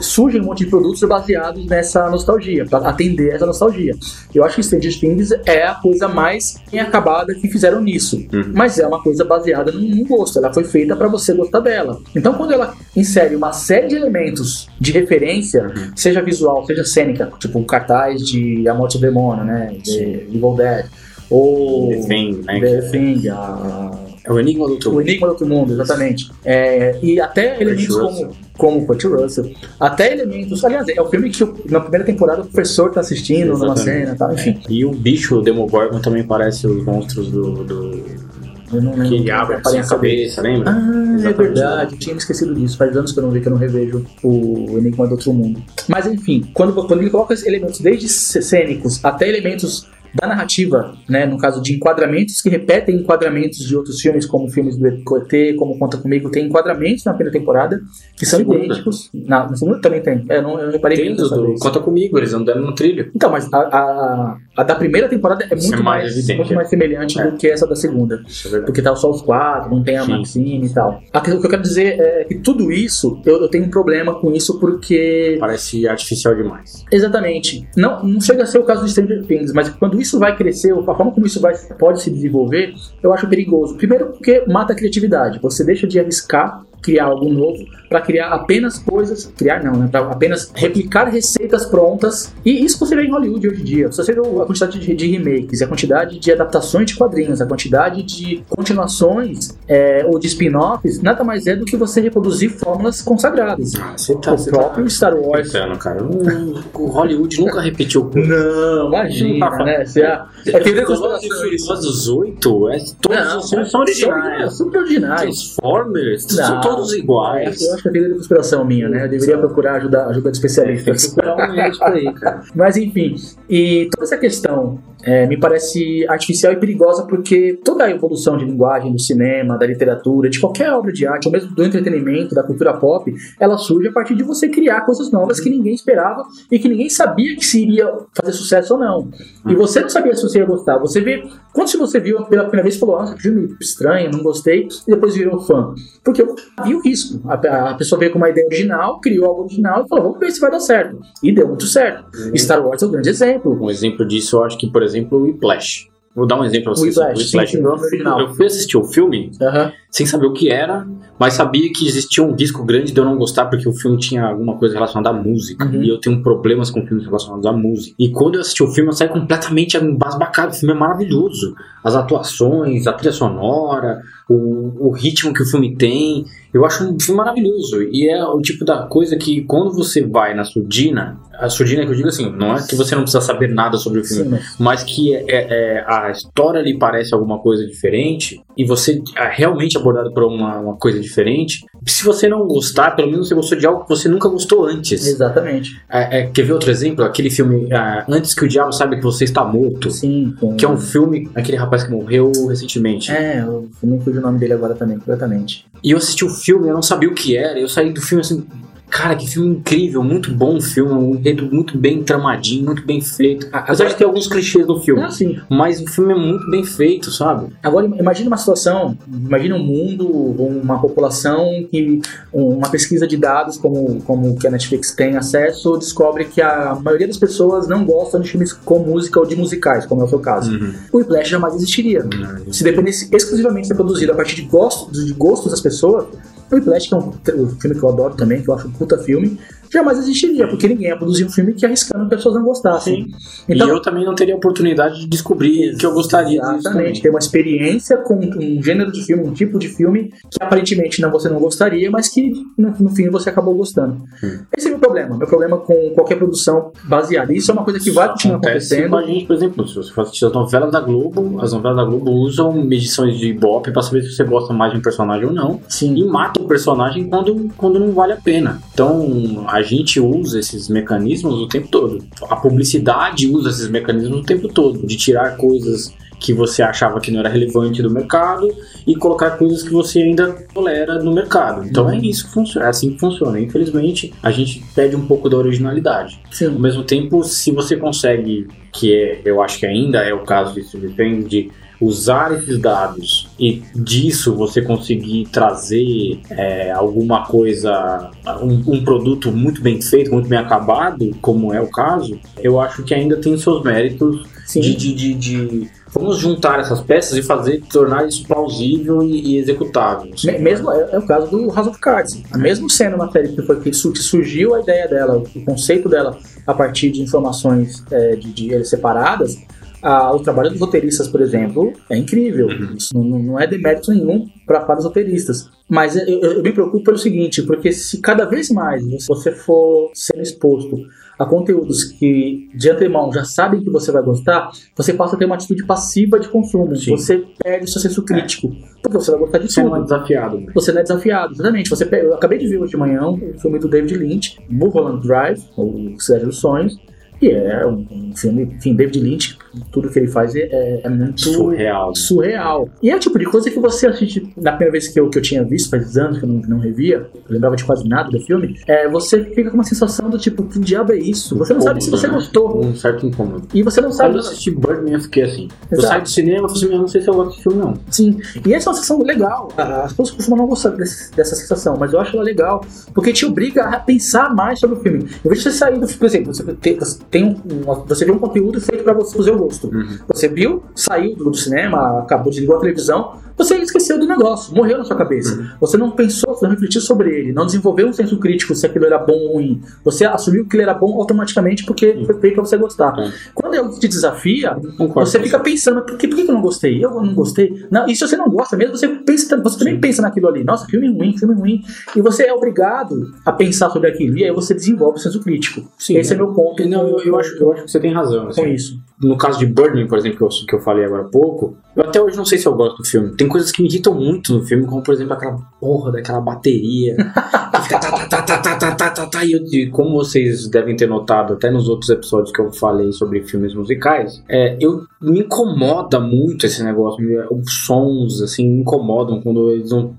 surgem 0.01 0.41
um 0.41 0.45
monte 0.45 0.63
de 0.63 0.69
produtos 0.69 1.01
baseados 1.01 1.65
nessa 1.65 2.09
nostalgia, 2.09 2.65
para 2.65 2.89
atender 2.89 3.33
essa 3.33 3.45
nostalgia. 3.45 3.95
Eu 4.33 4.43
acho 4.43 4.55
que 4.55 4.63
Stranger 4.63 4.99
Things 4.99 5.31
é 5.45 5.63
a 5.63 5.75
coisa 5.75 6.07
mais 6.07 6.55
bem 6.71 6.79
acabada 6.79 7.33
que 7.35 7.47
fizeram 7.47 7.81
nisso. 7.81 8.17
Uhum. 8.31 8.51
Mas 8.53 8.79
é 8.79 8.87
uma 8.87 9.01
coisa 9.01 9.23
baseada 9.23 9.71
num, 9.71 10.05
gosto, 10.05 10.39
ela 10.39 10.53
foi 10.53 10.63
feita 10.63 10.95
para 10.95 11.07
você 11.07 11.33
gostar 11.33 11.59
dela. 11.59 11.99
Então 12.15 12.33
quando 12.33 12.53
ela 12.53 12.73
insere 12.95 13.35
uma 13.35 13.53
série 13.53 13.87
de 13.87 13.95
elementos 13.95 14.67
de 14.79 14.91
referência, 14.91 15.67
seja 15.95 16.21
visual, 16.21 16.65
seja 16.65 16.83
cênica, 16.83 17.31
tipo 17.39 17.63
cartaz 17.63 18.25
de 18.25 18.67
A 18.67 18.73
Morte 18.73 18.97
do 18.97 19.01
Demônio, 19.01 19.43
né, 19.43 19.75
de 19.81 20.27
Evil 20.33 20.55
Dead, 20.55 20.85
ou 21.29 21.89
The 21.89 22.07
Thing, 22.07 22.41
né? 22.43 22.59
The 22.59 22.81
Thing, 22.89 23.27
a 23.29 23.91
É 24.23 24.31
o 24.31 24.39
enigma 24.39 24.65
do 24.65 24.73
outro 24.73 24.95
o 24.95 25.01
Enigma 25.01 25.27
do 25.27 25.31
Outro 25.31 25.47
Mundo, 25.47 25.73
exatamente. 25.73 26.31
É, 26.43 26.97
e 27.01 27.21
até 27.21 27.61
elementos 27.61 27.95
Russell. 27.95 28.31
Como, 28.59 28.75
como 28.75 28.85
Kurt 28.85 29.03
Russell. 29.05 29.51
Até 29.79 30.13
elementos. 30.13 30.63
Aliás, 30.65 30.87
é 30.87 31.01
o 31.01 31.05
filme 31.09 31.29
que 31.29 31.43
o- 31.43 31.55
na 31.69 31.79
primeira 31.79 32.05
temporada 32.05 32.41
o 32.41 32.45
professor 32.45 32.91
tá 32.91 32.99
assistindo 32.99 33.53
numa 33.57 33.73
Exatamente. 33.73 33.83
cena 33.99 34.13
e 34.13 34.17
tal, 34.17 34.33
enfim. 34.33 34.59
E 34.69 34.85
o 34.85 34.91
bicho, 34.91 35.37
o 35.37 35.41
Demogorgon, 35.41 35.99
também 35.99 36.23
parece 36.23 36.67
os 36.67 36.83
monstros 36.83 37.29
do. 37.31 37.63
do... 37.63 38.29
Eu 38.71 38.83
não 38.83 38.93
lembro. 38.93 39.23
que 39.23 39.31
abre 39.31 39.55
assim 39.55 39.63
Parei 39.63 39.79
a 39.79 39.83
cabeça, 39.87 40.41
lembra? 40.43 40.69
Ah, 40.69 40.75
é 40.77 41.15
Exatamente. 41.15 41.37
verdade, 41.37 41.93
eu 41.95 41.99
tinha 41.99 42.13
me 42.13 42.19
esquecido 42.21 42.53
disso. 42.53 42.77
Faz 42.77 42.95
anos 42.95 43.11
que 43.11 43.17
eu 43.17 43.23
não 43.23 43.31
vi, 43.31 43.41
que 43.41 43.47
eu 43.47 43.51
não 43.51 43.57
revejo 43.57 44.05
o 44.23 44.77
Enigma 44.77 45.07
do 45.07 45.13
Outro 45.13 45.33
Mundo. 45.33 45.59
Mas 45.87 46.05
enfim, 46.05 46.45
quando, 46.53 46.73
quando 46.75 47.01
ele 47.01 47.09
coloca 47.09 47.33
elementos, 47.47 47.79
desde 47.79 48.07
cênicos 48.07 49.03
até 49.03 49.27
elementos 49.27 49.87
da 50.13 50.27
narrativa, 50.27 50.93
né, 51.07 51.25
no 51.25 51.37
caso 51.37 51.61
de 51.61 51.73
enquadramentos 51.75 52.41
que 52.41 52.49
repetem 52.49 52.95
enquadramentos 52.95 53.59
de 53.59 53.75
outros 53.75 53.99
filmes, 54.01 54.25
como 54.25 54.49
filmes 54.49 54.77
do 54.77 54.87
ET, 54.87 55.55
como 55.57 55.77
Conta 55.77 55.97
Comigo, 55.97 56.29
tem 56.29 56.45
enquadramentos 56.47 57.03
na 57.05 57.13
primeira 57.13 57.37
temporada 57.37 57.79
que 58.15 58.25
são 58.25 58.39
Segunda. 58.39 58.59
idênticos. 58.59 59.09
Na, 59.13 59.47
na 59.49 59.55
segunda 59.55 59.79
também 59.79 60.01
tem. 60.01 60.25
É, 60.29 60.37
eu, 60.37 60.41
não, 60.41 60.59
eu 60.59 60.71
reparei 60.71 60.97
Tem 60.97 61.15
do, 61.15 61.47
vez. 61.47 61.59
Conta 61.59 61.79
comigo, 61.79 62.17
eles 62.17 62.33
andando 62.33 62.61
no 62.61 62.73
trilho. 62.73 63.11
Então, 63.15 63.29
mas 63.29 63.51
a, 63.53 63.57
a, 63.57 64.37
a 64.57 64.63
da 64.63 64.75
primeira 64.75 65.07
temporada 65.07 65.45
é 65.49 65.55
Isso 65.55 65.67
muito 65.67 65.81
é 65.81 65.83
mais 65.83 66.03
mais, 66.03 66.17
evidente, 66.17 66.37
muito 66.37 66.53
é. 66.53 66.55
mais 66.55 66.69
semelhante 66.69 67.19
É. 67.19 67.31
do 67.31 67.37
que 67.37 67.47
essa 67.47 67.67
da 67.67 67.75
segunda. 67.75 68.21
É. 68.53 68.59
Porque 68.61 68.81
tá 68.81 68.95
só 68.95 69.09
os 69.09 69.21
quatro, 69.21 69.69
não 69.69 69.83
tem 69.83 69.97
a 69.97 70.03
Sim. 70.05 70.11
Maxine 70.11 70.65
e 70.65 70.73
tal. 70.73 71.01
O 71.13 71.21
que 71.21 71.31
eu 71.31 71.49
quero 71.49 71.61
dizer 71.61 71.99
é 71.99 72.23
que 72.25 72.35
tudo 72.39 72.71
isso, 72.71 73.21
eu, 73.25 73.41
eu 73.41 73.47
tenho 73.47 73.65
um 73.65 73.69
problema 73.69 74.19
com 74.19 74.31
isso 74.31 74.59
porque 74.59 75.37
Parece 75.39 75.87
artificial 75.87 76.35
demais. 76.35 76.83
Exatamente. 76.91 77.67
Não, 77.75 78.03
não 78.03 78.21
chega 78.21 78.43
a 78.43 78.45
ser 78.45 78.59
o 78.59 78.63
caso 78.63 78.83
de 78.85 78.91
Stranger 78.91 79.25
Things, 79.25 79.53
mas 79.53 79.69
quando 79.69 79.98
isso 79.99 80.19
vai 80.19 80.35
crescer, 80.35 80.73
a 80.73 80.83
forma 80.83 81.11
como 81.11 81.25
isso 81.25 81.39
vai, 81.41 81.55
pode 81.77 82.01
se 82.01 82.11
desenvolver, 82.11 82.73
eu 83.01 83.13
acho 83.13 83.27
perigoso. 83.27 83.75
Primeiro 83.75 84.07
porque 84.07 84.43
mata 84.47 84.73
a 84.73 84.75
criatividade. 84.75 85.39
Você 85.39 85.63
deixa 85.63 85.87
de 85.87 85.99
arriscar 85.99 86.63
criar 86.81 87.05
algo 87.05 87.29
novo 87.29 87.65
para 87.89 88.01
criar 88.01 88.27
apenas 88.27 88.77
coisas, 88.77 89.31
criar 89.35 89.63
não, 89.63 89.73
né, 89.73 89.89
para 89.91 90.01
apenas 90.01 90.51
replicar 90.55 91.05
receitas 91.05 91.65
prontas. 91.65 92.33
E 92.45 92.63
isso 92.63 92.79
você 92.79 92.95
vê 92.95 93.03
em 93.03 93.11
Hollywood 93.11 93.47
hoje 93.49 93.61
em 93.61 93.65
dia. 93.65 93.91
Se 93.91 93.97
você 93.97 94.13
vê 94.13 94.19
a 94.19 94.45
quantidade 94.45 94.79
de, 94.79 94.95
de 94.95 95.07
remakes, 95.07 95.61
a 95.61 95.67
quantidade 95.67 96.19
de 96.19 96.31
adaptações 96.31 96.85
de 96.85 96.95
quadrinhos, 96.95 97.41
a 97.41 97.47
quantidade 97.47 98.03
de 98.03 98.43
continuações 98.47 99.57
é, 99.67 100.05
ou 100.07 100.19
de 100.19 100.27
spin-offs, 100.27 101.01
nada 101.01 101.23
mais 101.23 101.47
é 101.47 101.55
do 101.55 101.65
que 101.65 101.75
você 101.75 101.99
reproduzir 101.99 102.51
fórmulas 102.51 103.01
consagradas. 103.01 103.73
Ah, 103.75 103.97
você 103.97 104.15
tá. 104.15 104.33
o 104.33 104.37
você 104.37 104.51
próprio 104.51 104.83
tá 104.83 104.89
Star 104.89 105.15
Wars 105.15 105.51
pensando, 105.51 105.77
cara. 105.79 106.03
O, 106.03 106.59
o 106.75 106.85
Hollywood 106.87 107.39
nunca 107.39 107.59
repetiu 107.59 108.05
coisa. 108.05 108.27
Não, 108.27 108.87
imagina, 108.87 109.49
né? 109.63 109.85
Você, 109.85 110.01
é, 110.01 110.21
é 110.47 110.59
teoria. 110.59 110.85
Furiosos 110.85 112.07
8, 112.07 112.69
é, 112.69 112.77
todos 113.01 113.17
Não, 113.17 113.39
os 113.39 113.49
filmes 113.49 113.71
são 113.71 113.81
originais. 113.81 114.57
Super 114.57 114.79
originais. 114.79 115.21
Transformers, 115.21 116.27
Não. 116.35 116.61
Todos 116.75 116.93
iguais. 116.93 117.61
Eu 117.61 117.73
acho 117.73 117.83
que 117.83 117.89
é 117.89 117.91
teoria 117.91 118.09
da 118.09 118.15
conspiração 118.15 118.65
minha, 118.65 118.89
né? 118.89 119.05
Eu 119.05 119.09
deveria 119.09 119.37
procurar 119.37 119.75
ajuda, 119.75 120.05
ajuda 120.07 120.31
de 120.31 120.37
especialistas. 120.37 121.07
procurar 121.07 121.49
um 121.49 121.55
médico 121.55 121.83
aí, 121.85 122.13
cara. 122.13 122.43
Mas 122.55 122.77
enfim, 122.77 123.15
e 123.49 123.89
toda 123.91 124.05
essa 124.05 124.17
questão 124.17 124.79
é, 125.03 125.25
me 125.25 125.37
parece 125.37 126.05
artificial 126.07 126.53
e 126.53 126.57
perigosa 126.57 127.05
porque 127.05 127.59
toda 127.63 127.85
a 127.85 127.91
evolução 127.91 128.37
de 128.37 128.45
linguagem 128.45 128.91
do 128.91 128.99
cinema, 128.99 129.57
da 129.57 129.65
literatura, 129.65 130.29
de 130.29 130.39
qualquer 130.39 130.71
obra 130.71 130.91
de 130.91 131.07
arte, 131.07 131.27
ou 131.27 131.31
mesmo 131.31 131.53
do 131.55 131.63
entretenimento, 131.63 132.35
da 132.35 132.43
cultura 132.43 132.73
pop, 132.73 133.13
ela 133.39 133.57
surge 133.57 133.87
a 133.87 133.91
partir 133.91 134.15
de 134.15 134.23
você 134.23 134.49
criar 134.49 134.81
coisas 134.81 135.11
novas 135.11 135.39
que 135.39 135.49
ninguém 135.49 135.73
esperava 135.73 136.23
e 136.51 136.59
que 136.59 136.67
ninguém 136.67 136.89
sabia 136.89 137.35
que 137.35 137.45
se 137.45 137.63
iria 137.63 137.91
fazer 138.13 138.33
sucesso 138.33 138.73
ou 138.73 138.79
não. 138.79 139.09
E 139.47 139.55
você 139.55 139.79
não 139.79 139.89
sabia 139.89 140.13
se 140.15 140.23
você 140.23 140.39
ia 140.39 140.45
gostar. 140.45 140.77
Você 140.79 141.01
vê, 141.01 141.23
quando 141.53 141.69
se 141.69 141.77
você 141.77 141.99
viu 141.99 142.23
pela 142.25 142.43
primeira 142.43 142.63
vez, 142.63 142.77
falou, 142.77 142.99
nossa, 142.99 143.15
que 143.15 143.21
filme 143.21 143.55
estranho, 143.61 144.11
não 144.11 144.21
gostei, 144.21 144.67
e 144.87 144.91
depois 144.91 145.15
virou 145.15 145.39
fã. 145.39 145.73
Porque 146.03 146.25
havia 146.57 146.77
o 146.77 146.81
risco. 146.81 147.21
A, 147.29 147.69
a 147.71 147.73
pessoa 147.75 147.99
veio 147.99 148.11
com 148.11 148.17
uma 148.17 148.29
ideia 148.29 148.45
original, 148.47 148.99
criou 148.99 149.27
algo 149.27 149.43
original 149.43 149.85
e 149.85 149.87
falou, 149.87 150.05
vamos 150.05 150.19
ver 150.19 150.31
se 150.31 150.39
vai 150.39 150.51
dar 150.51 150.59
certo. 150.59 150.99
E 151.23 151.31
deu 151.31 151.47
muito 151.47 151.65
certo. 151.65 152.05
Star 152.37 152.65
Wars 152.65 152.81
é 152.83 152.85
um 152.85 152.91
grande 152.91 153.09
exemplo. 153.09 153.57
Um 153.61 153.69
exemplo 153.69 154.05
disso, 154.05 154.37
eu 154.37 154.43
acho 154.43 154.57
que, 154.57 154.69
por 154.71 154.83
exemplo, 154.83 154.88
o 155.17 155.21
Whiplash. 155.23 155.87
Vou 156.15 156.25
dar 156.25 156.39
um 156.39 156.43
exemplo 156.43 156.65
pra 156.65 156.73
vocês. 156.73 156.97
Whiplash, 156.97 157.15
O 157.19 157.25
Whiplash. 157.25 157.51
sim, 157.51 157.57
sim, 157.57 157.63
eu, 157.63 157.71
original. 157.71 158.19
eu 158.19 158.33
fui 158.33 158.45
assistir 158.47 158.77
o 158.77 158.83
filme 158.83 159.31
Aham. 159.41 159.71
Sem 159.89 160.05
saber 160.05 160.27
o 160.27 160.33
que 160.33 160.49
era, 160.49 160.87
mas 161.19 161.33
sabia 161.33 161.71
que 161.73 161.87
existia 161.87 162.23
um 162.23 162.33
risco 162.33 162.63
grande 162.63 162.93
de 162.93 162.99
eu 162.99 163.03
não 163.03 163.17
gostar 163.17 163.45
porque 163.47 163.67
o 163.67 163.73
filme 163.73 163.97
tinha 163.97 164.25
alguma 164.25 164.55
coisa 164.57 164.75
relacionada 164.75 165.09
à 165.09 165.21
música. 165.21 165.65
Uhum. 165.65 165.83
E 165.83 165.89
eu 165.89 165.99
tenho 165.99 166.21
problemas 166.23 166.69
com 166.69 166.85
filmes 166.85 167.05
relacionados 167.05 167.45
à 167.45 167.51
música. 167.51 167.95
E 167.99 168.09
quando 168.09 168.35
eu 168.35 168.41
assisti 168.41 168.63
o 168.63 168.67
filme, 168.67 168.89
eu 168.89 168.93
saí 168.93 169.09
completamente 169.09 169.75
embasbacado. 169.75 170.51
O 170.51 170.55
filme 170.55 170.73
é 170.73 170.77
maravilhoso. 170.77 171.55
As 171.83 171.95
atuações, 171.95 172.87
a 172.87 172.93
trilha 172.93 173.11
sonora, 173.11 174.01
o, 174.29 174.87
o 174.87 174.91
ritmo 174.91 175.33
que 175.33 175.41
o 175.41 175.45
filme 175.45 175.75
tem. 175.75 176.25
Eu 176.53 176.65
acho 176.65 176.83
um 176.83 176.99
filme 176.99 177.17
maravilhoso. 177.17 177.81
E 177.91 178.07
é 178.07 178.23
o 178.25 178.39
tipo 178.41 178.63
da 178.63 178.83
coisa 178.83 179.17
que 179.17 179.41
quando 179.43 179.73
você 179.73 180.05
vai 180.05 180.33
na 180.33 180.43
surdina, 180.43 181.19
a 181.39 181.49
surdina 181.49 181.85
que 181.85 181.91
eu 181.91 181.95
digo 181.95 182.09
assim, 182.09 182.29
não 182.31 182.55
é 182.55 182.67
que 182.67 182.75
você 182.75 182.95
não 182.95 183.03
precisa 183.03 183.21
saber 183.21 183.47
nada 183.47 183.77
sobre 183.77 184.01
o 184.01 184.03
filme, 184.03 184.37
Sim, 184.37 184.43
mas 184.59 184.83
que 184.83 185.15
é, 185.15 185.23
é- 185.29 185.85
a 185.87 186.11
história 186.11 186.59
lhe 186.61 186.77
parece 186.77 187.13
alguma 187.13 187.39
coisa 187.39 187.65
diferente 187.65 188.41
e 188.57 188.65
você 188.65 189.01
é 189.15 189.29
realmente 189.29 189.77
abordado 189.79 190.13
por 190.13 190.23
uma, 190.23 190.59
uma 190.59 190.75
coisa 190.75 190.99
diferente. 190.99 191.65
Se 191.85 192.03
você 192.03 192.27
não 192.27 192.47
gostar, 192.47 192.91
pelo 192.91 193.09
menos 193.09 193.27
você 193.27 193.35
gostou 193.35 193.57
de 193.57 193.65
algo 193.65 193.83
que 193.83 193.89
você 193.89 194.07
nunca 194.07 194.29
gostou 194.29 194.65
antes. 194.65 195.05
exatamente. 195.05 195.79
É, 195.89 196.19
é, 196.19 196.27
quer 196.27 196.43
ver 196.43 196.53
outro 196.53 196.71
exemplo? 196.71 197.03
Aquele 197.03 197.29
filme 197.29 197.67
é, 197.71 198.05
Antes 198.07 198.33
que 198.33 198.45
o 198.45 198.47
Diabo 198.47 198.71
Saiba 198.71 198.95
que 198.95 199.03
Você 199.03 199.23
Está 199.23 199.43
Morto, 199.43 199.89
Sim, 199.91 200.33
com... 200.39 200.55
que 200.55 200.65
é 200.65 200.69
um 200.69 200.77
filme, 200.77 201.29
aquele 201.35 201.57
rapaz 201.57 201.83
que 201.83 201.91
morreu 201.91 202.31
recentemente. 202.47 203.11
É, 203.11 203.39
eu 203.41 203.69
nem 203.83 203.99
fugi 203.99 204.17
o 204.17 204.21
nome 204.21 204.39
dele 204.39 204.53
agora 204.53 204.75
também, 204.75 204.97
completamente. 204.97 205.65
E 205.83 205.91
eu 205.91 205.97
assisti 205.97 206.25
o 206.25 206.29
filme, 206.29 206.67
eu 206.67 206.73
não 206.73 206.81
sabia 206.81 207.09
o 207.09 207.13
que 207.13 207.35
era, 207.35 207.59
eu 207.59 207.67
saí 207.67 207.91
do 207.91 208.01
filme 208.01 208.21
assim. 208.21 208.45
Cara, 208.89 209.15
que 209.15 209.27
filme 209.27 209.49
incrível, 209.49 210.03
muito 210.03 210.33
bom 210.33 210.57
o 210.57 210.61
filme, 210.61 210.91
um 210.91 211.15
enredo 211.15 211.47
muito 211.51 211.77
bem 211.77 212.03
tramadinho, 212.03 212.65
muito 212.65 212.85
bem 212.85 212.99
feito. 213.01 213.47
Apesar 213.51 213.85
de 213.85 213.95
ter 213.95 214.03
alguns 214.03 214.27
clichês 214.27 214.65
no 214.65 214.81
filme, 214.81 215.03
assim. 215.03 215.39
mas 215.49 215.79
o 215.81 215.87
filme 215.87 216.13
é 216.13 216.15
muito 216.15 216.49
bem 216.49 216.63
feito, 216.63 217.11
sabe? 217.11 217.53
Agora, 217.61 217.85
imagine 217.85 218.27
uma 218.27 218.37
situação, 218.37 218.97
imagine 219.07 219.53
um 219.53 219.63
mundo, 219.63 220.07
uma 220.07 220.79
população 220.79 221.65
que 221.69 222.01
uma 222.33 222.69
pesquisa 222.69 223.07
de 223.07 223.17
dados 223.17 223.57
como, 223.57 224.01
como 224.01 224.35
que 224.37 224.47
a 224.47 224.51
Netflix 224.51 224.91
tem 224.91 225.15
acesso 225.15 225.77
descobre 225.77 226.25
que 226.25 226.41
a 226.41 226.75
maioria 226.75 227.07
das 227.07 227.17
pessoas 227.17 227.67
não 227.67 227.85
gostam 227.85 228.19
de 228.21 228.29
filmes 228.29 228.53
com 228.53 228.79
música 228.79 229.19
ou 229.19 229.25
de 229.25 229.35
musicais, 229.35 229.85
como 229.85 230.01
é 230.01 230.05
o 230.05 230.07
seu 230.07 230.19
caso. 230.19 230.51
O 230.91 230.97
Whiplash 230.97 231.29
jamais 231.29 231.55
existiria. 231.55 232.05
Se 232.51 232.63
dependesse 232.63 233.09
exclusivamente 233.13 233.63
de 233.63 233.67
ser 233.69 233.75
produzido 233.75 234.11
a 234.11 234.15
partir 234.15 234.35
de 234.35 234.43
gostos, 234.43 235.05
de 235.05 235.13
gostos 235.13 235.51
das 235.51 235.61
pessoas, 235.61 236.05
Whiplash, 236.51 236.87
que 236.87 236.93
é 236.93 236.97
um, 236.97 237.09
um 237.09 237.49
filme 237.59 237.77
que 237.77 237.83
eu 237.83 237.89
adoro 237.89 238.15
também, 238.15 238.41
que 238.41 238.49
eu 238.49 238.53
acho 238.53 238.67
um 238.67 238.71
puta 238.71 238.97
filme, 238.97 239.39
jamais 239.71 239.99
existiria, 239.99 240.47
porque 240.47 240.67
ninguém 240.67 240.87
ia 240.87 240.97
produzir 240.97 241.25
um 241.25 241.29
filme 241.29 241.53
que 241.53 241.65
arriscando 241.65 242.07
que 242.07 242.15
as 242.15 242.19
pessoas 242.19 242.35
não 242.35 242.43
gostassem. 242.43 243.07
e 243.47 243.59
eu 243.59 243.81
também 243.81 244.03
não 244.03 244.15
teria 244.15 244.33
a 244.33 244.37
oportunidade 244.37 244.99
de 244.99 245.07
descobrir 245.07 245.75
que 245.77 245.85
eu 245.85 245.93
gostaria 245.93 246.41
Exatamente, 246.41 247.01
ter 247.01 247.09
uma 247.09 247.19
experiência 247.19 247.97
com 247.97 248.15
um 248.15 248.63
gênero 248.63 248.91
de 248.91 249.03
filme, 249.05 249.23
um 249.23 249.33
tipo 249.33 249.59
de 249.59 249.69
filme 249.69 250.11
que 250.29 250.41
aparentemente 250.41 251.01
não, 251.01 251.11
você 251.11 251.29
não 251.29 251.39
gostaria, 251.39 251.89
mas 251.91 252.09
que 252.09 252.31
no, 252.57 252.73
no 252.79 252.89
fim 252.89 253.09
você 253.09 253.29
acabou 253.29 253.53
gostando. 253.55 254.03
Hum. 254.23 254.39
Esse 254.57 254.68
meu 254.79 254.89
problema. 254.89 255.17
Meu 255.17 255.27
problema 255.27 255.57
com 255.57 255.91
qualquer 255.93 256.15
produção 256.15 256.71
baseada. 256.85 257.33
Isso 257.33 257.51
é 257.51 257.53
uma 257.53 257.63
coisa 257.63 257.79
que 257.79 257.91
vai 257.91 258.09
continuar 258.09 258.37
acontecendo. 258.37 258.89
com 258.89 258.95
a 258.95 259.03
gente, 259.03 259.25
por 259.25 259.35
exemplo, 259.35 259.67
se 259.67 259.75
você 259.75 259.91
for 259.91 260.01
assistir 260.01 260.25
as 260.25 260.31
novelas 260.31 260.71
da 260.71 260.79
Globo, 260.79 261.39
as 261.41 261.53
novelas 261.53 261.77
da 261.77 261.83
Globo 261.83 262.11
usam 262.11 262.53
medições 262.53 263.17
de 263.17 263.27
Ibope 263.27 263.71
pra 263.71 263.81
saber 263.81 264.01
se 264.03 264.15
você 264.15 264.23
gosta 264.23 264.53
mais 264.53 264.71
de 264.71 264.79
um 264.79 264.81
personagem 264.81 265.25
ou 265.25 265.33
não. 265.33 265.59
Sim. 265.67 265.95
E 265.95 266.05
matam 266.05 266.45
o 266.45 266.47
personagem 266.47 267.09
quando, 267.09 267.49
quando 267.57 267.79
não 267.79 267.91
vale 267.91 268.13
a 268.13 268.17
pena. 268.17 268.61
Então 268.73 269.45
a 269.47 269.61
gente 269.61 269.99
usa 269.99 270.39
esses 270.39 270.69
mecanismos 270.69 271.35
o 271.35 271.47
tempo 271.47 271.67
todo. 271.67 272.03
A 272.29 272.35
publicidade 272.35 273.27
usa 273.27 273.49
esses 273.49 273.69
mecanismos 273.69 274.21
o 274.21 274.23
tempo 274.23 274.47
todo, 274.47 274.85
de 274.85 274.95
tirar 274.95 275.35
coisas 275.35 275.93
que 276.19 276.33
você 276.33 276.61
achava 276.61 276.99
que 276.99 277.11
não 277.11 277.19
era 277.21 277.29
relevante 277.29 277.81
do 277.81 277.89
mercado 277.89 278.47
e 278.85 278.95
colocar 278.95 279.31
coisas 279.31 279.63
que 279.63 279.69
você 279.71 280.01
ainda 280.01 280.33
tolera 280.53 281.01
no 281.01 281.13
mercado. 281.13 281.65
Então 281.65 281.89
é 281.89 281.97
isso 281.97 282.27
que 282.27 282.33
funciona, 282.33 282.65
é 282.65 282.69
assim 282.69 282.91
que 282.91 282.99
funciona. 282.99 283.39
Infelizmente, 283.39 284.13
a 284.21 284.31
gente 284.31 284.63
perde 284.75 284.95
um 284.95 285.05
pouco 285.05 285.29
da 285.29 285.37
originalidade. 285.37 286.19
Ao 286.25 286.31
Sim. 286.33 286.49
mesmo 286.59 286.83
tempo, 286.83 287.23
se 287.23 287.51
você 287.51 287.77
consegue, 287.77 288.47
que 288.73 288.93
é, 288.93 289.21
eu 289.23 289.41
acho 289.41 289.59
que 289.59 289.65
ainda 289.65 289.99
é 289.99 290.13
o 290.13 290.23
caso 290.23 290.53
de 290.53 290.63
Stranger 290.63 290.95
Things, 290.95 291.29
de 291.29 291.51
usar 291.81 292.33
esses 292.33 292.59
dados 292.59 293.29
e 293.39 293.63
disso 293.73 294.35
você 294.35 294.61
conseguir 294.61 295.27
trazer 295.31 296.19
é, 296.29 296.71
alguma 296.71 297.25
coisa, 297.25 298.11
um, 298.41 298.73
um 298.75 298.83
produto 298.83 299.31
muito 299.31 299.61
bem 299.61 299.81
feito, 299.81 300.11
muito 300.11 300.27
bem 300.27 300.39
acabado, 300.39 301.09
como 301.21 301.53
é 301.53 301.61
o 301.61 301.67
caso, 301.71 302.19
eu 302.39 302.59
acho 302.59 302.83
que 302.83 302.93
ainda 302.93 303.15
tem 303.15 303.37
seus 303.37 303.63
méritos 303.63 304.27
de, 304.53 304.75
de, 304.75 304.93
de, 304.93 305.13
de- 305.13 305.69
Vamos 305.93 306.17
juntar 306.17 306.59
essas 306.59 306.81
peças 306.81 307.17
e 307.17 307.21
fazer, 307.23 307.61
tornar 307.71 308.07
isso 308.07 308.25
plausível 308.27 309.01
e, 309.01 309.33
e 309.33 309.37
executável. 309.37 310.11
Me- 310.23 310.37
Mesmo 310.39 310.71
é, 310.71 310.89
é 310.93 310.99
o 310.99 311.05
caso 311.05 311.29
do 311.31 311.51
House 311.53 311.67
of 311.67 311.79
Cards. 311.79 312.21
A 312.31 312.37
mesmo 312.37 312.69
sendo 312.69 312.95
uma 312.95 313.11
série 313.11 313.29
que, 313.29 313.41
foi, 313.41 313.59
que 313.59 313.73
surgiu 313.73 314.53
a 314.55 314.61
ideia 314.61 314.87
dela, 314.87 315.17
o 315.35 315.45
conceito 315.45 315.89
dela 315.89 316.17
a 316.45 316.53
partir 316.53 316.91
de 316.91 317.01
informações 317.01 317.83
é, 317.91 318.15
de, 318.15 318.31
de 318.33 318.65
separadas, 318.65 319.37
a- 319.81 320.13
o 320.15 320.19
trabalho 320.19 320.49
dos 320.49 320.59
roteiristas, 320.59 321.07
por 321.07 321.21
exemplo, 321.21 321.73
é 321.89 321.97
incrível. 321.97 322.47
Uhum. 322.47 322.75
Isso 322.77 322.93
não, 322.93 323.03
não 323.19 323.39
é 323.39 323.47
demérito 323.47 323.91
nenhum 323.91 324.27
para, 324.45 324.61
para 324.61 324.79
os 324.79 324.85
roteiristas. 324.85 325.49
Mas 325.69 325.95
eu, 325.95 326.05
eu- 326.07 326.33
eu 326.33 326.43
me 326.43 326.51
preocupo 326.51 326.83
pelo 326.83 326.97
seguinte, 326.97 327.41
porque 327.43 327.71
se 327.71 327.99
cada 328.01 328.25
vez 328.25 328.49
mais 328.49 328.83
você 329.07 329.31
for 329.31 329.91
sendo 329.93 330.21
exposto 330.21 330.77
a 331.17 331.25
conteúdos 331.25 331.83
que 331.83 332.49
de 332.55 332.69
antemão 332.69 333.11
já 333.11 333.25
sabem 333.25 333.61
que 333.61 333.69
você 333.69 333.91
vai 333.91 334.01
gostar, 334.01 334.49
você 334.75 334.93
passa 334.93 335.15
a 335.15 335.19
ter 335.19 335.25
uma 335.25 335.35
atitude 335.35 335.65
passiva 335.65 336.17
de 336.19 336.29
consumo. 336.29 336.73
Sim. 336.77 336.91
Você 336.91 337.25
perde 337.43 337.65
o 337.65 337.67
seu 337.67 337.81
senso 337.81 338.03
crítico. 338.03 338.49
Porque 338.81 338.97
você 338.97 339.11
vai 339.11 339.19
gostar 339.19 339.37
de 339.39 339.51
Você 339.51 339.61
tudo 339.61 339.69
não 339.71 339.77
é 339.77 339.83
desafiado. 339.83 340.45
você 340.55 340.71
não 340.71 340.79
é 340.79 340.83
desafiado. 340.83 341.33
Exatamente. 341.33 341.69
Você 341.69 341.85
pega- 341.85 342.03
eu 342.05 342.13
acabei 342.15 342.37
de 342.39 342.47
ver 342.47 342.57
hoje 342.59 342.71
de 342.71 342.77
manhã 342.77 343.05
um 343.09 343.37
filme 343.37 343.59
do 343.59 343.67
David 343.67 343.95
Lynch, 343.97 344.37
Mulholland 344.49 345.05
Drive, 345.05 345.41
ou 345.57 345.93
Cidade 345.99 346.25
dos 346.25 346.37
Sonhos, 346.39 346.79
E 347.21 347.29
é 347.29 347.65
um, 347.65 347.85
um 347.91 348.13
filme, 348.15 348.43
enfim, 348.43 348.75
David 348.75 348.99
Lynch, 348.99 349.37
tudo 349.71 349.89
que 349.89 349.99
ele 349.99 350.07
faz 350.07 350.35
é, 350.35 350.41
é, 350.51 350.81
é 350.83 350.89
muito 350.89 351.19
Surreal. 351.21 351.93
surreal. 351.95 352.69
E 352.81 352.89
é 352.89 352.95
o 352.95 352.99
tipo 352.99 353.19
de 353.19 353.25
coisa 353.25 353.49
que 353.49 353.59
você 353.59 353.87
assiste 353.87 354.31
na 354.37 354.51
primeira 354.51 354.71
vez 354.71 354.87
que 354.87 354.99
eu, 354.99 355.09
que 355.09 355.17
eu 355.17 355.21
tinha 355.21 355.43
visto, 355.43 355.69
faz 355.69 355.97
anos 355.97 356.17
que 356.19 356.23
eu 356.25 356.29
não, 356.29 356.41
não 356.41 356.59
revia, 356.59 357.07
eu 357.13 357.21
lembrava 357.29 357.55
de 357.55 357.63
quase 357.65 357.87
nada 357.87 358.09
do 358.09 358.19
filme, 358.21 358.57
é, 358.67 358.87
você 358.87 359.23
fica 359.25 359.49
com 359.49 359.55
uma 359.57 359.63
sensação 359.63 360.09
do 360.09 360.17
tipo, 360.17 360.43
que 360.43 360.59
diabo 360.59 360.93
é 360.93 360.97
isso? 360.97 361.37
Você 361.37 361.53
não 361.53 361.61
sabe 361.61 361.83
se 361.83 361.89
você 361.89 362.07
né? 362.07 362.13
gostou. 362.13 362.63
Um 362.65 362.75
certo 362.75 363.05
incômodo. 363.05 363.47
E 363.53 363.63
você 363.63 363.81
não 363.81 363.89
Quando 363.89 363.97
sabe. 363.97 364.15
eu 364.15 364.19
assisti 364.19 364.51
Birdman, 364.51 364.93
eu 364.93 365.01
fiquei 365.01 365.23
assim. 365.23 365.47
Eu 365.69 365.77
Exato. 365.77 365.87
saio 365.87 366.01
do 366.03 366.09
cinema 366.09 366.37
e 366.47 366.49
falei 366.49 366.53
assim, 366.63 366.73
eu 366.73 366.79
não 366.79 366.87
sei 366.87 367.01
se 367.01 367.07
eu 367.09 367.13
gosto 367.13 367.29
desse 367.31 367.43
filme, 367.43 367.57
não. 367.59 367.73
Sim, 367.89 368.17
e 368.45 368.53
essa 368.53 368.67
é 368.67 368.71
uma 368.71 368.75
sensação 368.75 369.01
legal. 369.03 369.49
As 369.57 369.91
pessoas 369.91 370.11
costumam 370.11 370.39
não 370.39 370.47
gostar 370.47 370.69
desse- 370.69 371.11
dessa 371.15 371.35
sensação, 371.35 371.75
mas 371.77 371.91
eu 371.93 371.99
acho 371.99 372.15
ela 372.15 372.23
legal, 372.23 372.63
porque 372.93 373.11
te 373.11 373.25
obriga 373.25 373.63
a 373.65 373.79
pensar 373.79 374.33
mais 374.33 374.59
sobre 374.59 374.77
o 374.77 374.79
filme. 374.81 374.99
Em 374.99 375.27
vez 375.29 375.39
de 375.39 375.43
você 375.43 375.51
sair 375.51 375.73
do 375.79 375.87
filme, 375.87 375.99
por 375.99 376.05
exemplo, 376.05 376.33
você 376.33 376.43
tem, 376.53 376.77
você 376.77 376.99
tem 377.09 377.25
um, 377.25 377.63
você 377.87 378.05
vê 378.05 378.11
um 378.11 378.19
conteúdo 378.19 378.61
feito 378.61 378.83
para 378.83 378.93
você, 378.93 379.15
pro 379.15 379.23
seu 379.23 379.37
gosto. 379.37 379.67
Uhum. 379.67 379.99
Você 380.07 380.27
viu, 380.27 380.63
saiu 380.75 381.15
do, 381.15 381.33
cinema, 381.33 381.99
acabou, 381.99 382.31
desligou 382.31 382.57
a 382.57 382.59
televisão, 382.59 383.19
você 383.39 383.55
esqueceu 383.55 383.97
do 383.97 384.05
negócio, 384.05 384.53
morreu 384.53 384.77
na 384.77 384.83
sua 384.83 384.97
cabeça. 384.97 385.33
Uhum. 385.33 385.47
Você 385.61 385.77
não 385.77 385.91
pensou, 385.91 386.35
você 386.35 386.45
não 386.45 386.51
refletiu 386.51 386.81
sobre 386.81 387.09
ele, 387.09 387.31
não 387.31 387.45
desenvolveu 387.45 387.87
um 387.87 387.93
senso 387.93 388.19
crítico 388.19 388.53
se 388.53 388.65
aquilo 388.65 388.85
era 388.85 388.97
bom 388.97 389.13
ou 389.13 389.33
ruim. 389.35 389.61
Você 389.85 390.03
assumiu 390.05 390.45
que 390.45 390.57
ele 390.57 390.63
era 390.63 390.73
bom 390.73 390.99
automaticamente 390.99 391.65
porque 391.65 392.03
foi 392.05 392.19
feito 392.19 392.35
pra 392.35 392.43
você 392.43 392.57
gostar. 392.57 392.93
Uhum. 392.97 393.11
Quando 393.33 393.55
ele 393.55 393.69
te 393.79 393.87
desafia, 393.87 394.55
Concordo. 394.77 395.09
você 395.09 395.21
fica 395.21 395.39
pensando, 395.39 395.81
por 395.83 395.97
que, 395.97 396.07
por 396.07 396.17
que 396.17 396.25
que 396.25 396.29
eu 396.29 396.35
não 396.35 396.41
gostei? 396.41 396.83
Eu 396.83 396.91
não 396.91 397.13
gostei. 397.13 397.65
Não, 397.71 397.87
e 397.87 397.95
se 397.95 398.05
você 398.05 398.17
não 398.17 398.29
gosta 398.29 398.57
mesmo, 398.57 398.75
você, 398.75 398.89
pensa, 398.89 399.41
você 399.41 399.57
também 399.57 399.79
pensa 399.79 400.01
naquilo 400.01 400.27
ali. 400.27 400.43
Nossa, 400.43 400.65
filme 400.65 400.91
ruim, 400.91 401.17
filme 401.17 401.33
ruim. 401.33 401.61
E 401.95 402.01
você 402.01 402.23
é 402.23 402.33
obrigado 402.33 403.13
a 403.25 403.31
pensar 403.31 403.69
sobre 403.69 403.89
aquilo. 403.89 404.17
E 404.17 404.25
aí 404.25 404.31
você 404.33 404.53
desenvolve 404.53 404.99
o 404.99 405.01
senso 405.01 405.21
crítico. 405.21 405.65
Sim, 405.77 405.95
Esse 405.97 406.11
é, 406.11 406.15
é. 406.15 406.17
meu 406.17 406.33
ponto. 406.33 406.67
Não, 406.67 406.89
eu, 406.89 406.98
eu 407.01 407.19
acho, 407.19 407.35
eu 407.35 407.53
acho 407.53 407.63
que 407.63 407.71
você 407.71 407.79
tem 407.79 407.93
razão. 407.93 408.23
com 408.25 408.29
assim. 408.29 408.51
isso. 408.51 408.79
No 409.01 409.17
caso 409.17 409.39
de 409.39 409.45
Birdman, 409.45 409.87
por 409.87 409.97
exemplo, 409.97 410.17
que 410.17 410.23
eu, 410.23 410.29
que 410.47 410.55
eu 410.55 410.59
falei 410.59 410.85
agora 410.85 411.03
há 411.03 411.09
pouco, 411.09 411.55
eu 411.75 411.83
até 411.83 412.01
hoje 412.01 412.17
não 412.17 412.25
sei 412.25 412.37
se 412.37 412.45
eu 412.47 412.53
gosto 412.55 412.77
do 412.77 412.85
filme. 412.87 413.15
Tem 413.15 413.27
coisas 413.27 413.51
que 413.51 413.61
me 413.61 413.69
irritam 413.69 413.93
muito 413.93 414.33
no 414.33 414.43
filme, 414.43 414.65
como 414.65 414.83
por 414.83 414.93
exemplo 414.93 415.13
aquela 415.13 415.37
porra 415.59 415.91
daquela 415.91 416.19
bateria. 416.19 416.95
que 417.55 417.61
fica 417.63 417.79
tá, 417.79 417.91
tá, 417.91 418.07
tá, 418.07 418.21
tá, 418.21 418.37
tá, 418.37 418.55
tá, 418.57 418.75
tá, 418.75 418.89
tá, 418.89 419.05
tá, 419.07 419.25
e 419.25 419.31
eu- 419.31 419.45
e 419.51 419.69
como 419.69 419.91
vocês 419.91 420.47
devem 420.49 420.75
ter 420.75 420.87
notado 420.87 421.33
até 421.33 421.49
nos 421.49 421.69
outros 421.69 421.89
episódios 421.89 422.31
que 422.31 422.41
eu 422.41 422.51
falei 422.51 422.91
sobre 422.91 423.21
filmes 423.21 423.53
musicais, 423.55 424.23
é, 424.29 424.57
eu 424.59 424.83
me 425.01 425.21
incomoda 425.21 425.99
muito 425.99 426.45
esse 426.45 426.61
negócio. 426.63 426.99
Os 427.31 427.65
sons, 427.65 428.21
assim, 428.21 428.47
me 428.49 428.61
incomodam 428.61 429.21
quando 429.21 429.51
eles 429.51 429.71
não. 429.71 429.93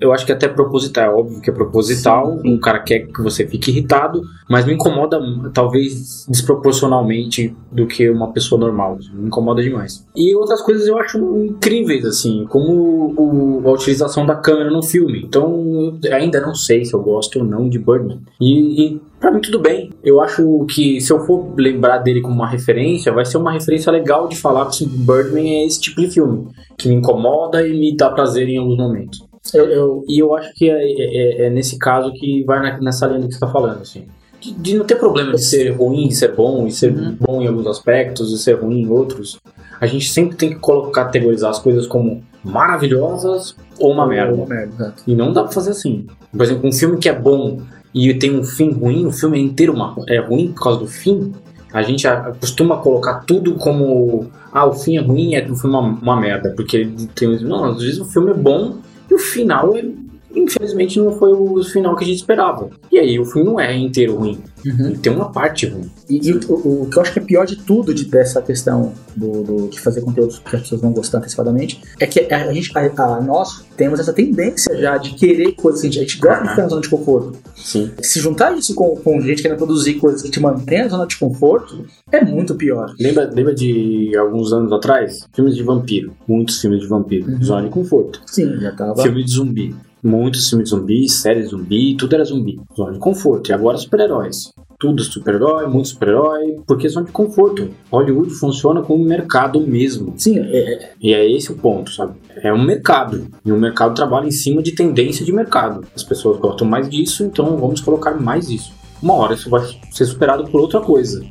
Eu 0.00 0.12
acho 0.12 0.26
que 0.26 0.32
até 0.32 0.46
é 0.46 0.48
proposital, 0.50 1.04
é 1.04 1.14
óbvio 1.14 1.40
que 1.40 1.48
é 1.48 1.52
proposital. 1.52 2.38
Sim. 2.42 2.54
O 2.56 2.60
cara 2.60 2.80
quer 2.80 3.06
que 3.06 3.22
você 3.22 3.46
fique 3.46 3.70
irritado, 3.70 4.20
mas 4.50 4.66
me 4.66 4.74
incomoda 4.74 5.18
talvez 5.52 6.26
desproporcionalmente 6.28 7.54
do 7.72 7.86
que 7.86 8.08
uma 8.10 8.32
pessoa 8.34 8.60
normal. 8.60 8.98
Me 9.14 9.26
incomoda 9.28 9.62
demais. 9.62 10.06
E 10.14 10.34
outras 10.34 10.60
coisas 10.60 10.86
eu 10.86 10.98
acho 10.98 11.18
incríveis, 11.38 12.04
assim, 12.04 12.44
como 12.48 13.14
o- 13.16 13.62
a 13.66 13.70
utilização 13.72 14.26
da 14.26 14.34
câmera 14.36 14.70
no 14.70 14.82
filme. 14.82 15.22
Então 15.24 15.96
eu 16.04 16.14
ainda 16.14 16.40
não 16.40 16.54
sei 16.54 16.84
se 16.84 16.92
eu 16.94 17.00
gosto 17.00 17.38
ou 17.38 17.44
não 17.44 17.68
de 17.68 17.78
Birdman. 17.78 18.20
E, 18.40 18.84
e 18.94 19.00
pra 19.20 19.30
mim 19.30 19.40
tudo 19.40 19.58
bem. 19.58 19.90
Eu 20.02 20.20
acho 20.20 20.66
que 20.74 21.00
se 21.00 21.12
eu 21.12 21.20
for 21.20 21.54
lembrar 21.56 21.98
dele 21.98 22.20
como 22.20 22.34
uma 22.34 22.48
referência, 22.48 23.12
vai 23.12 23.24
ser 23.24 23.38
uma 23.38 23.52
referência 23.52 23.90
legal 23.90 24.28
de 24.28 24.36
falar 24.36 24.66
que 24.66 24.84
Birdman 24.86 25.62
é 25.62 25.66
esse 25.66 25.80
tipo 25.80 26.00
de 26.00 26.10
filme. 26.10 26.48
Que 26.76 26.88
me 26.88 26.94
incomoda 26.96 27.66
e 27.66 27.72
me 27.78 27.96
dá 27.96 28.10
prazer 28.10 28.48
em 28.48 28.58
alguns 28.58 28.76
momentos. 28.76 29.24
Eu, 29.54 29.66
eu- 29.66 30.04
E 30.08 30.18
eu 30.18 30.34
acho 30.34 30.52
que 30.54 30.68
é, 30.70 30.74
é- 30.82 31.46
é 31.46 31.50
nesse 31.50 31.78
caso 31.78 32.12
que 32.12 32.42
vai 32.44 32.60
na- 32.60 32.80
nessa 32.80 33.06
linha 33.06 33.20
do 33.20 33.26
que 33.28 33.34
você 33.34 33.36
está 33.36 33.46
falando, 33.48 33.80
assim. 33.82 34.04
De, 34.44 34.52
de 34.52 34.78
não 34.78 34.84
ter 34.84 34.96
problema 34.96 35.32
de 35.32 35.42
ser 35.44 35.70
ruim, 35.70 36.08
de 36.08 36.14
ser 36.14 36.34
bom, 36.34 36.66
e 36.66 36.72
ser 36.72 36.92
Uhum. 36.94 37.16
bom 37.20 37.40
em 37.42 37.46
alguns 37.46 37.66
aspectos, 37.66 38.32
e 38.32 38.38
ser 38.38 38.54
ruim 38.60 38.82
em 38.82 38.88
outros. 38.88 39.38
A 39.80 39.86
gente 39.86 40.08
sempre 40.10 40.36
tem 40.36 40.50
que 40.50 40.56
colo- 40.56 40.90
categorizar 40.90 41.50
as 41.50 41.58
coisas 41.58 41.86
como 41.86 42.22
maravilhosas 42.44 43.56
ou 43.78 43.92
uma 43.92 44.06
merda. 44.06 44.34
Uma 44.34 44.46
merda. 44.46 44.94
E 45.06 45.14
não 45.14 45.32
dá 45.32 45.42
pra 45.42 45.52
fazer 45.52 45.70
assim. 45.70 46.06
Por 46.32 46.42
exemplo, 46.42 46.68
um 46.68 46.72
filme 46.72 46.98
que 46.98 47.08
é 47.08 47.18
bom 47.18 47.60
e 47.94 48.12
tem 48.14 48.36
um 48.38 48.42
fim 48.44 48.70
ruim, 48.72 49.06
o 49.06 49.12
filme 49.12 49.38
é 49.38 49.42
inteiro 49.42 49.74
é 50.08 50.18
ruim 50.18 50.52
por 50.52 50.62
causa 50.64 50.80
do 50.80 50.86
fim. 50.86 51.32
A 51.72 51.82
gente 51.82 52.06
costuma 52.40 52.76
colocar 52.78 53.24
tudo 53.26 53.54
como 53.54 54.26
ah, 54.52 54.66
o 54.66 54.72
fim 54.72 54.96
é 54.96 55.00
ruim, 55.00 55.34
é 55.34 55.40
que 55.40 55.50
o 55.50 55.56
filme 55.56 55.74
é 55.74 55.78
uma, 55.80 55.98
uma 56.00 56.20
merda, 56.20 56.52
porque 56.56 56.88
tem 57.14 57.40
não, 57.42 57.64
às 57.64 57.82
vezes 57.82 57.98
o 58.00 58.04
filme 58.04 58.30
é 58.30 58.34
bom 58.34 58.76
e 59.10 59.14
o 59.14 59.18
final 59.18 59.76
é 59.76 59.84
infelizmente 60.34 60.98
não 60.98 61.12
foi 61.12 61.32
o 61.32 61.62
final 61.64 61.96
que 61.96 62.04
a 62.04 62.06
gente 62.06 62.16
esperava. 62.18 62.68
E 62.90 62.98
aí 62.98 63.18
o 63.18 63.24
filme 63.24 63.48
não 63.48 63.58
é 63.60 63.76
inteiro 63.76 64.16
ruim. 64.16 64.38
Uhum. 64.66 64.92
Tem 64.96 65.12
uma 65.12 65.30
parte 65.30 65.66
ruim. 65.66 65.90
E, 66.08 66.28
e 66.28 66.32
o, 66.32 66.38
o- 66.82 66.88
que 66.90 66.96
eu 66.98 67.02
acho 67.02 67.12
que 67.12 67.18
é 67.18 67.22
pior 67.22 67.44
de 67.46 67.56
tudo 67.56 67.92
de, 67.94 68.04
dessa 68.06 68.40
questão 68.40 68.92
do, 69.14 69.42
do- 69.42 69.68
de 69.68 69.78
fazer 69.80 70.00
conteúdos 70.00 70.38
que 70.38 70.56
as 70.56 70.62
pessoas 70.62 70.80
não 70.82 70.92
gostam 70.92 71.20
antecipadamente 71.20 71.80
é 72.00 72.06
que 72.06 72.32
a, 72.32 72.52
gente, 72.52 72.70
a, 72.76 72.80
a- 73.02 73.20
nós 73.20 73.64
temos 73.76 74.00
essa 74.00 74.12
tendência 74.12 74.76
já 74.78 74.96
de 74.96 75.14
querer 75.14 75.52
coisas 75.52 75.80
que 75.82 75.86
a 75.88 75.90
gente, 75.90 75.98
a 75.98 76.02
gente 76.02 76.18
gosta 76.18 76.42
de 76.42 76.48
ficar 76.50 76.62
na 76.62 76.68
zona 76.68 76.80
de 76.80 76.88
conforto. 76.88 77.38
Sim. 77.56 77.90
Se 78.02 78.20
juntar 78.20 78.56
isso 78.56 78.74
com, 78.74 78.94
com 78.96 79.20
gente 79.20 79.42
querendo 79.42 79.58
produzir 79.58 79.94
coisas 79.94 80.22
que 80.22 80.30
te 80.30 80.40
mantém 80.40 80.82
na 80.82 80.88
zona 80.88 81.06
de 81.06 81.16
conforto, 81.18 81.84
é 82.10 82.24
muito 82.24 82.54
pior. 82.54 82.92
Lembra, 82.98 83.30
lembra 83.32 83.54
de 83.54 84.16
alguns 84.16 84.52
anos 84.52 84.72
atrás? 84.72 85.26
Filmes 85.34 85.54
de 85.56 85.62
vampiro. 85.62 86.12
Muitos 86.26 86.60
filmes 86.60 86.80
de 86.80 86.86
vampiro. 86.86 87.30
Uhum. 87.30 87.42
Zona 87.42 87.62
de 87.64 87.70
conforto. 87.70 88.20
Sim, 88.26 88.58
já 88.60 88.72
tava. 88.72 89.02
Filme 89.02 89.24
de 89.24 89.32
zumbi. 89.32 89.74
Muitos 90.04 90.50
filmes 90.50 90.68
zumbi, 90.68 91.08
séries 91.08 91.48
zumbi, 91.48 91.96
tudo 91.96 92.14
era 92.14 92.24
zumbi. 92.24 92.60
Zona 92.76 92.92
de 92.92 92.98
conforto. 92.98 93.48
E 93.50 93.54
agora 93.54 93.78
super-heróis. 93.78 94.52
Tudo 94.78 95.02
super-herói, 95.02 95.66
muito 95.66 95.88
super-herói, 95.88 96.58
porque 96.66 96.86
zona 96.90 97.06
de 97.06 97.12
conforto. 97.12 97.70
Hollywood 97.90 98.30
funciona 98.34 98.82
como 98.82 99.02
um 99.02 99.06
mercado 99.08 99.58
mesmo. 99.66 100.12
Sim, 100.18 100.38
é, 100.40 100.74
é- 100.74 100.92
E 101.00 101.14
é 101.14 101.30
esse 101.32 101.50
o 101.50 101.56
ponto, 101.56 101.90
sabe? 101.90 102.14
É 102.36 102.52
um 102.52 102.62
mercado. 102.62 103.26
E 103.46 103.50
o 103.50 103.56
mercado 103.58 103.94
trabalha 103.94 104.26
em 104.26 104.30
cima 104.30 104.62
de 104.62 104.72
tendência 104.72 105.24
de 105.24 105.32
mercado. 105.32 105.86
As 105.96 106.02
pessoas 106.02 106.38
gostam 106.38 106.66
mais 106.68 106.86
disso, 106.90 107.24
então 107.24 107.56
vamos 107.56 107.80
colocar 107.80 108.12
mais 108.20 108.48
disso. 108.48 108.72
Uma 109.02 109.14
hora 109.14 109.32
isso 109.34 109.48
vai 109.48 109.62
ser 109.90 110.04
superado 110.04 110.44
por 110.50 110.60
outra 110.60 110.80
coisa. 110.80 111.24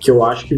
Que 0.00 0.10
eu 0.10 0.22
acho 0.22 0.46
que, 0.46 0.54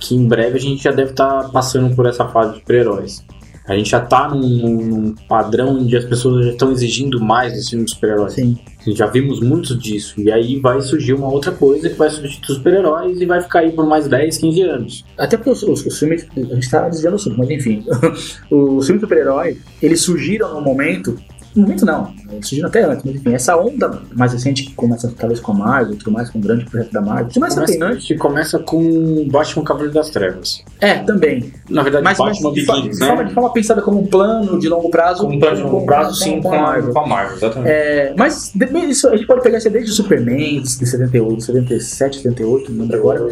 que 0.00 0.14
em 0.14 0.26
breve 0.26 0.56
a 0.56 0.60
gente 0.60 0.82
já 0.84 0.90
deve 0.90 1.10
estar 1.10 1.50
passando 1.50 1.94
por 1.94 2.06
essa 2.06 2.26
fase 2.28 2.52
de 2.54 2.58
super-heróis. 2.60 3.22
A 3.68 3.76
gente 3.76 3.90
já 3.90 4.00
tá 4.00 4.28
num, 4.28 4.38
num 4.40 5.14
padrão 5.28 5.76
onde 5.78 5.94
as 5.96 6.04
pessoas 6.04 6.46
já 6.46 6.52
estão 6.52 6.72
exigindo 6.72 7.20
mais 7.20 7.52
dos 7.52 7.68
filmes 7.68 7.86
de 7.90 7.94
super-heróis. 7.94 8.32
sim. 8.32 8.56
Já 8.94 9.06
vimos 9.06 9.40
muito 9.40 9.76
disso. 9.76 10.18
E 10.18 10.32
aí 10.32 10.58
vai 10.60 10.80
surgir 10.80 11.12
uma 11.12 11.30
outra 11.30 11.52
coisa 11.52 11.90
que 11.90 11.96
vai 11.96 12.08
substituir 12.08 12.52
os 12.52 12.56
super-heróis 12.56 13.20
e 13.20 13.26
vai 13.26 13.42
ficar 13.42 13.58
aí 13.58 13.70
por 13.72 13.86
mais 13.86 14.08
10, 14.08 14.38
15 14.38 14.62
anos. 14.62 15.04
Até 15.18 15.36
porque 15.36 15.50
os, 15.50 15.62
os- 15.62 15.84
os 15.84 15.98
filmes. 15.98 16.26
A 16.34 16.54
gente 16.54 16.70
tá 16.70 16.88
desviando 16.88 17.12
o 17.12 17.16
assunto, 17.16 17.36
mas 17.38 17.50
enfim. 17.50 17.84
os 18.50 18.86
filmes 18.86 18.86
de 18.86 19.00
super-herói, 19.00 19.58
eles 19.82 20.00
surgiram 20.00 20.54
num 20.54 20.62
momento. 20.62 21.18
No 21.54 21.62
momento 21.62 21.84
não, 21.84 22.12
surgiram 22.42 22.68
até 22.68 22.84
antes, 22.84 23.02
mas 23.04 23.14
enfim, 23.16 23.34
essa 23.34 23.56
onda 23.56 24.00
mais 24.14 24.32
recente 24.32 24.64
que 24.64 24.74
começa 24.74 25.12
talvez 25.18 25.40
com 25.40 25.52
a 25.52 25.54
Marvel, 25.54 25.96
tudo 25.96 26.10
mais, 26.12 26.30
com 26.30 26.38
o 26.38 26.42
grande 26.42 26.64
projeto 26.66 26.92
da 26.92 27.00
Marvel. 27.00 27.28
Tudo 27.28 27.40
mais 27.40 27.54
Começa, 27.54 27.72
também, 27.72 27.88
a 27.88 27.94
né? 27.94 28.16
começa 28.18 28.58
com 28.60 29.28
Batman 29.30 29.64
Cavaleiro 29.64 29.94
das 29.94 30.10
Trevas. 30.10 30.62
É, 30.80 30.94
também. 30.98 31.52
Na 31.68 31.82
verdade, 31.82 32.04
Mas, 32.04 32.18
mas 32.18 32.28
Batman 32.40 32.52
de, 32.52 32.64
fa- 32.64 32.74
Begins, 32.74 32.98
de 32.98 33.04
forma, 33.06 33.22
né? 33.22 33.28
de 33.28 33.34
forma 33.34 33.52
pensada 33.52 33.82
como 33.82 34.00
um 34.00 34.06
plano 34.06 34.58
de 34.58 34.68
longo 34.68 34.90
prazo. 34.90 35.26
Com 35.26 35.34
um 35.34 35.38
plano 35.40 35.56
de 35.56 35.62
longo 35.62 35.86
prazo, 35.86 36.14
sim, 36.14 36.40
com 36.40 36.52
a 36.52 36.58
Marvel. 36.60 36.92
com 36.92 36.98
a 37.00 37.06
Marvel, 37.06 37.36
exatamente. 37.36 37.70
É, 37.70 38.14
mas 38.16 38.52
isso 38.88 39.08
a 39.08 39.16
gente 39.16 39.26
pode 39.26 39.42
pegar 39.42 39.58
isso 39.58 39.70
desde 39.70 39.90
o 39.90 39.94
Superman, 39.94 40.60
de 40.62 40.68
78, 40.86 41.40
77, 41.42 42.16
78, 42.22 42.72
não 42.72 42.82
lembro 42.82 42.96
agora. 42.98 43.26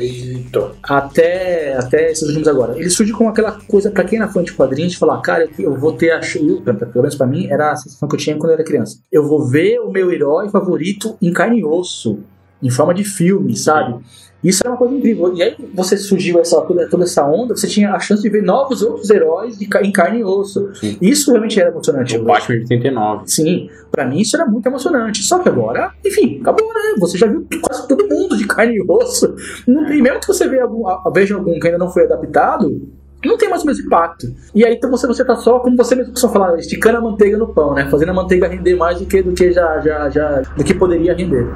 Até, 0.83 1.75
até 1.77 2.11
esses 2.11 2.23
últimos 2.29 2.49
agora. 2.49 2.79
Ele 2.79 2.91
surge 2.91 3.13
com 3.13 3.29
aquela 3.29 3.53
coisa, 3.67 3.91
pra 3.91 4.05
quem 4.05 4.19
era 4.19 4.29
fã 4.29 4.43
de 4.43 4.53
quadrinhos, 4.53 4.93
de 4.93 4.99
falar, 4.99 5.21
cara, 5.21 5.49
eu, 5.59 5.75
vou 5.77 5.93
ter 5.93 6.13
a 6.13 6.21
eu, 6.37 6.61
pelo 6.63 7.03
menos 7.03 7.15
pra 7.15 7.27
mim, 7.27 7.47
era 7.51 7.73
a 7.73 7.77
sensação 7.77 8.06
que 8.09 8.15
eu 8.15 8.21
tinha 8.21 8.37
quando 8.37 8.51
eu 8.51 8.55
era 8.55 8.65
criança. 8.65 8.99
Eu 9.11 9.27
vou 9.27 9.47
ver 9.47 9.79
o 9.81 9.91
meu 9.91 10.13
herói 10.13 10.49
favorito 10.49 11.17
em 11.21 11.33
carne 11.33 11.61
e 11.61 11.65
osso, 11.65 12.21
em 12.63 12.71
forma 12.71 12.95
de 12.95 13.05
filme, 13.05 13.57
sabe? 13.57 14.01
Isso 14.47 14.63
era 14.63 14.71
uma 14.71 14.79
coisa 14.79 14.95
incrível. 14.95 15.35
E 15.35 15.43
aí 15.43 15.57
você 15.75 15.97
surgiu 15.97 16.39
essa, 16.39 16.61
toda, 16.61 16.89
toda 16.89 17.05
essa 17.05 17.27
onda, 17.27 17.57
você 17.57 17.67
tinha 17.67 17.93
a 17.93 17.99
chance 17.99 18.23
de 18.23 18.29
ver 18.29 18.43
novos 18.43 18.83
outros 18.83 19.11
heróis 19.11 19.59
de, 19.59 19.69
em 19.83 19.93
carne 19.93 20.21
e 20.21 20.25
osso. 20.25 20.73
Sim. 20.75 20.97
Isso 21.01 21.31
realmente 21.31 21.59
era 21.59 21.71
emocionante. 21.71 22.17
o 22.17 22.25
Batman 22.25 22.57
de 22.57 22.63
89. 22.63 23.23
Sim, 23.27 23.69
pra 23.91 24.07
mim 24.07 24.21
isso 24.21 24.37
era 24.37 24.47
muito 24.47 24.67
emocionante. 24.67 25.23
Só 25.23 25.41
que 25.41 25.49
agora, 25.49 25.93
enfim, 26.05 26.39
acabou, 26.41 26.69
né? 26.69 26.95
Você 27.01 27.19
já 27.19 27.27
viu 27.27 27.47
quase 27.61 27.89
todo 27.89 28.07
mundo 28.09 28.37
de 28.37 28.47
carne 28.47 28.77
e 28.77 28.83
osso. 28.89 29.35
Não 29.67 29.85
tem, 29.85 30.01
mesmo 30.01 30.21
que 30.21 30.29
você 30.29 30.47
veja 30.47 30.63
algum, 30.63 30.85
veja 31.13 31.35
algum 31.35 31.59
que 31.59 31.67
ainda 31.67 31.79
não 31.79 31.91
foi 31.91 32.05
adaptado, 32.05 32.89
não 33.27 33.37
tem 33.37 33.49
mais 33.49 33.63
o 33.63 33.67
mesmo 33.67 33.87
impacto. 33.87 34.27
E 34.55 34.65
aí 34.65 34.75
então 34.75 34.91
você, 34.91 35.07
você 35.07 35.25
tá 35.25 35.37
só, 35.37 35.59
como 35.59 35.77
você 35.77 35.95
mesmo 35.95 36.13
costuma 36.13 36.33
falar, 36.33 36.59
esticando 36.59 36.99
a 36.99 37.01
manteiga 37.01 37.37
no 37.37 37.49
pão, 37.49 37.75
né? 37.75 37.89
Fazendo 37.91 38.11
a 38.11 38.15
manteiga 38.15 38.49
render 38.49 38.77
mais 38.77 38.99
do 38.99 39.07
que, 39.07 39.23
do 39.23 39.33
que 39.33 39.53
já, 39.53 39.81
já, 39.81 40.09
já 40.11 40.43
do 40.57 40.65
que 40.65 40.75
poderia 40.75 41.15
render. 41.15 41.47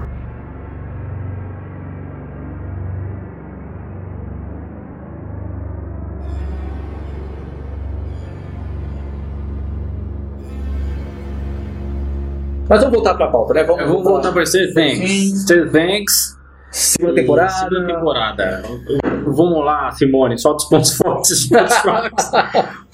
Mas 12.68 12.78
vamos 12.83 12.94
voltar 12.94 13.14
pra 13.14 13.26
pauta, 13.26 13.52
né? 13.52 13.64
Vamos, 13.64 13.85
Vamos 13.85 14.04
voltar 14.04 14.33
para 14.33 14.44
Things. 14.44 14.72
Sim. 14.72 15.37
Stranger 15.37 15.72
Things 15.72 16.39
Segunda 16.70 17.14
temporada. 17.14 17.50
Segunda 17.50 17.87
temporada. 17.87 18.62
Vamos 19.26 19.64
lá, 19.64 19.90
Simone, 19.90 20.38
solta 20.38 20.62
os 20.62 20.68
pontos 20.68 20.94
fortes, 20.96 21.48
pontos 21.48 21.76
fracos. 21.78 22.30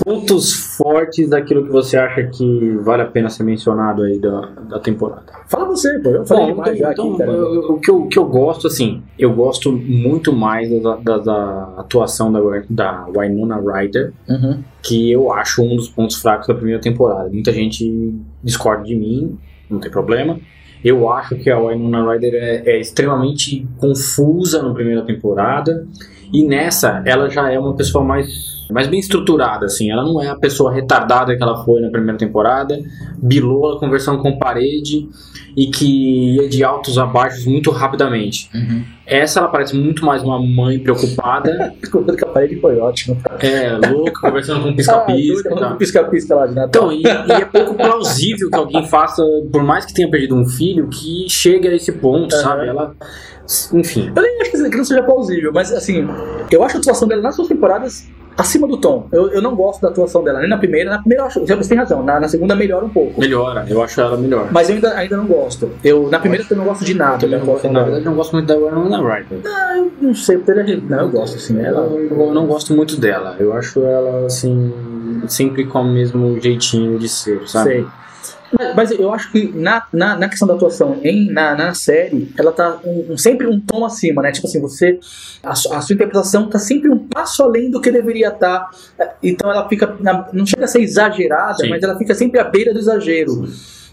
pontos 0.02 0.52
fortes 0.76 1.28
daquilo 1.30 1.64
que 1.64 1.70
você 1.70 1.96
acha 1.96 2.22
que 2.24 2.76
vale 2.82 3.02
a 3.02 3.06
pena 3.06 3.28
ser 3.28 3.42
mencionado 3.44 4.02
aí 4.02 4.18
da, 4.18 4.40
da 4.68 4.78
temporada. 4.80 5.24
Fala 5.46 5.66
você, 5.66 5.98
pô. 5.98 6.08
Eu 6.10 6.24
falei 6.26 6.46
Bom, 6.46 6.50
demais 6.62 6.78
já 6.78 6.92
então, 6.92 7.08
aqui, 7.10 7.18
cara. 7.18 7.30
eu- 7.32 7.72
o, 7.74 7.80
que 7.80 7.90
eu, 7.90 7.96
o 8.02 8.08
que 8.08 8.18
eu 8.18 8.24
gosto, 8.26 8.66
assim, 8.66 9.02
eu 9.18 9.32
gosto 9.34 9.70
muito 9.72 10.32
mais 10.32 10.70
da, 10.82 10.96
da- 10.96 11.18
da 11.18 11.62
atuação 11.78 12.32
da, 12.32 12.40
da 12.70 13.06
Winona 13.14 13.56
Ryder, 13.60 14.12
Uhum. 14.28 14.62
que 14.82 15.10
eu 15.12 15.32
acho 15.32 15.62
um 15.62 15.76
dos 15.76 15.88
pontos 15.88 16.16
fracos 16.16 16.46
da 16.48 16.54
primeira 16.54 16.80
temporada. 16.80 17.28
Muita 17.28 17.52
gente 17.52 18.14
discorda 18.42 18.84
de 18.84 18.96
mim, 18.96 19.38
não 19.68 19.78
tem 19.80 19.90
problema. 19.90 20.38
Eu 20.84 21.10
acho 21.10 21.36
que 21.36 21.50
a 21.50 21.58
Winona 21.58 22.12
Ryder 22.12 22.34
é, 22.34 22.62
é 22.66 22.80
extremamente 22.80 23.66
confusa 23.78 24.62
na 24.62 24.72
primeira 24.72 25.02
temporada. 25.02 25.86
E 26.32 26.46
nessa 26.46 27.02
ela 27.04 27.28
já 27.28 27.50
é 27.50 27.58
uma 27.58 27.74
pessoa 27.74 28.04
mais 28.04 28.55
mais 28.70 28.86
bem 28.86 28.98
estruturada 29.00 29.66
assim. 29.66 29.90
Ela 29.90 30.02
não 30.04 30.22
é 30.22 30.28
a 30.28 30.36
pessoa 30.36 30.72
retardada 30.72 31.36
que 31.36 31.42
ela 31.42 31.64
foi 31.64 31.80
na 31.80 31.90
primeira 31.90 32.18
temporada, 32.18 32.78
bilola 33.18 33.78
conversando 33.78 34.20
com 34.22 34.38
parede 34.38 35.08
e 35.56 35.68
que 35.68 36.34
ia 36.36 36.48
de 36.48 36.62
altos 36.62 36.98
a 36.98 37.06
baixos 37.06 37.46
muito 37.46 37.70
rapidamente. 37.70 38.50
Uhum. 38.54 38.82
Essa 39.06 39.38
ela 39.40 39.48
parece 39.48 39.74
muito 39.76 40.04
mais 40.04 40.22
uma 40.22 40.38
mãe 40.40 40.78
preocupada, 40.80 41.72
Concordo 41.90 42.16
que 42.16 42.24
a 42.24 42.26
parede 42.26 42.60
foi 42.60 42.78
ótimo. 42.78 43.16
é 43.40 43.70
louca, 43.88 44.20
conversando 44.20 44.62
com 44.64 44.68
Ah, 44.70 44.74
pisca-pisca. 44.74 45.48
doido, 45.48 45.60
tá? 45.60 45.68
um 45.72 45.76
Pisca-pisca 45.76 46.34
lá 46.34 46.46
de 46.46 46.54
Natal. 46.54 46.92
Então, 46.92 47.26
e, 47.26 47.28
e 47.28 47.32
é 47.32 47.44
pouco 47.44 47.74
plausível 47.74 48.50
que 48.50 48.56
alguém 48.56 48.84
faça, 48.86 49.22
por 49.50 49.62
mais 49.62 49.86
que 49.86 49.94
tenha 49.94 50.10
perdido 50.10 50.34
um 50.34 50.44
filho, 50.46 50.88
que 50.88 51.26
chegue 51.30 51.68
a 51.68 51.74
esse 51.74 51.92
ponto, 51.92 52.34
Aham. 52.34 52.42
sabe? 52.42 52.66
Ela. 52.66 52.94
Enfim. 53.72 54.12
Eu 54.14 54.22
nem 54.22 54.42
acho 54.42 54.50
que 54.50 54.56
aquilo 54.58 54.84
seja 54.84 55.02
plausível, 55.04 55.52
mas 55.54 55.72
assim, 55.72 56.06
eu 56.50 56.62
acho 56.64 56.76
a 56.76 56.80
atuação 56.80 57.06
dela 57.06 57.22
nas 57.22 57.36
duas 57.36 57.48
temporadas 57.48 58.08
acima 58.36 58.66
do 58.68 58.76
tom. 58.76 59.08
Eu, 59.10 59.30
eu 59.30 59.42
não 59.42 59.54
gosto 59.54 59.80
da 59.80 59.88
atuação 59.88 60.22
dela, 60.22 60.40
nem 60.40 60.48
na 60.48 60.58
primeira. 60.58 60.90
Na 60.90 60.98
primeira 60.98 61.22
eu 61.22 61.26
acho, 61.26 61.40
você 61.40 61.68
tem 61.68 61.78
razão, 61.78 62.02
na, 62.02 62.20
na 62.20 62.28
segunda 62.28 62.54
melhora 62.54 62.84
um 62.84 62.88
pouco. 62.88 63.20
Melhora, 63.20 63.64
eu 63.68 63.82
acho 63.82 64.00
ela 64.00 64.16
melhor. 64.16 64.48
Mas 64.50 64.68
eu 64.68 64.76
ainda, 64.76 64.94
ainda 64.96 65.16
não 65.16 65.26
gosto. 65.26 65.70
Eu, 65.82 66.08
na 66.10 66.18
primeira 66.18 66.44
eu 66.48 66.56
não 66.56 66.64
gosto 66.64 66.84
de 66.84 66.94
nada. 66.94 67.26
Da 67.26 67.38
não 67.38 67.46
gosto, 67.46 67.68
na 67.68 67.82
verdade, 67.82 68.04
não 68.04 68.14
gosto 68.14 68.32
muito 68.32 68.46
da 68.46 68.54
Winona 68.54 68.98
Ryder. 68.98 69.38
Ah, 69.46 69.78
eu 69.78 69.92
não 70.00 70.14
sei, 70.14 70.38
porque 70.38 70.76
não, 70.88 71.00
eu 71.00 71.08
gosto 71.08 71.36
assim. 71.36 71.60
Ela, 71.60 71.80
Eu, 71.86 72.10
eu 72.10 72.34
não 72.34 72.46
gosto 72.46 72.74
muito 72.74 73.00
dela. 73.00 73.36
Eu 73.38 73.52
acho 73.52 73.80
ela, 73.80 74.26
assim, 74.26 74.72
sempre 75.28 75.64
com 75.64 75.80
o 75.80 75.84
mesmo 75.92 76.38
jeitinho 76.40 76.98
de 76.98 77.08
ser, 77.08 77.48
sabe? 77.48 77.70
sei. 77.70 77.86
Mas, 78.74 78.90
eu 78.92 79.12
acho 79.12 79.30
que 79.32 79.50
na, 79.54 79.84
na, 79.92 80.16
na 80.16 80.28
questão 80.28 80.46
da 80.46 80.54
atuação 80.54 80.98
em, 81.02 81.30
na, 81.30 81.54
na 81.56 81.74
série, 81.74 82.32
ela 82.38 82.52
tá 82.52 82.78
um- 82.84 83.12
um- 83.12 83.18
sempre 83.18 83.46
um 83.46 83.60
tom 83.60 83.84
acima, 83.84 84.22
né? 84.22 84.30
Tipo 84.32 84.46
assim, 84.46 84.60
você. 84.60 84.98
A, 85.42 85.50
a 85.50 85.54
sua 85.54 85.94
interpretação 85.94 86.48
tá 86.48 86.58
sempre 86.58 86.88
um 86.90 86.98
passo 86.98 87.42
além 87.42 87.70
do 87.70 87.80
que 87.80 87.90
deveria 87.90 88.28
estar. 88.28 88.70
Então 89.22 89.50
ela 89.50 89.68
fica. 89.68 89.96
na- 90.00 90.28
não 90.32 90.46
chega 90.46 90.64
a 90.64 90.68
ser 90.68 90.80
exagerada, 90.80 91.54
Sim. 91.58 91.68
mas 91.70 91.82
ela 91.82 91.96
fica 91.98 92.14
sempre 92.14 92.38
à 92.40 92.44
beira 92.44 92.72
do 92.72 92.78
exagero. 92.78 93.48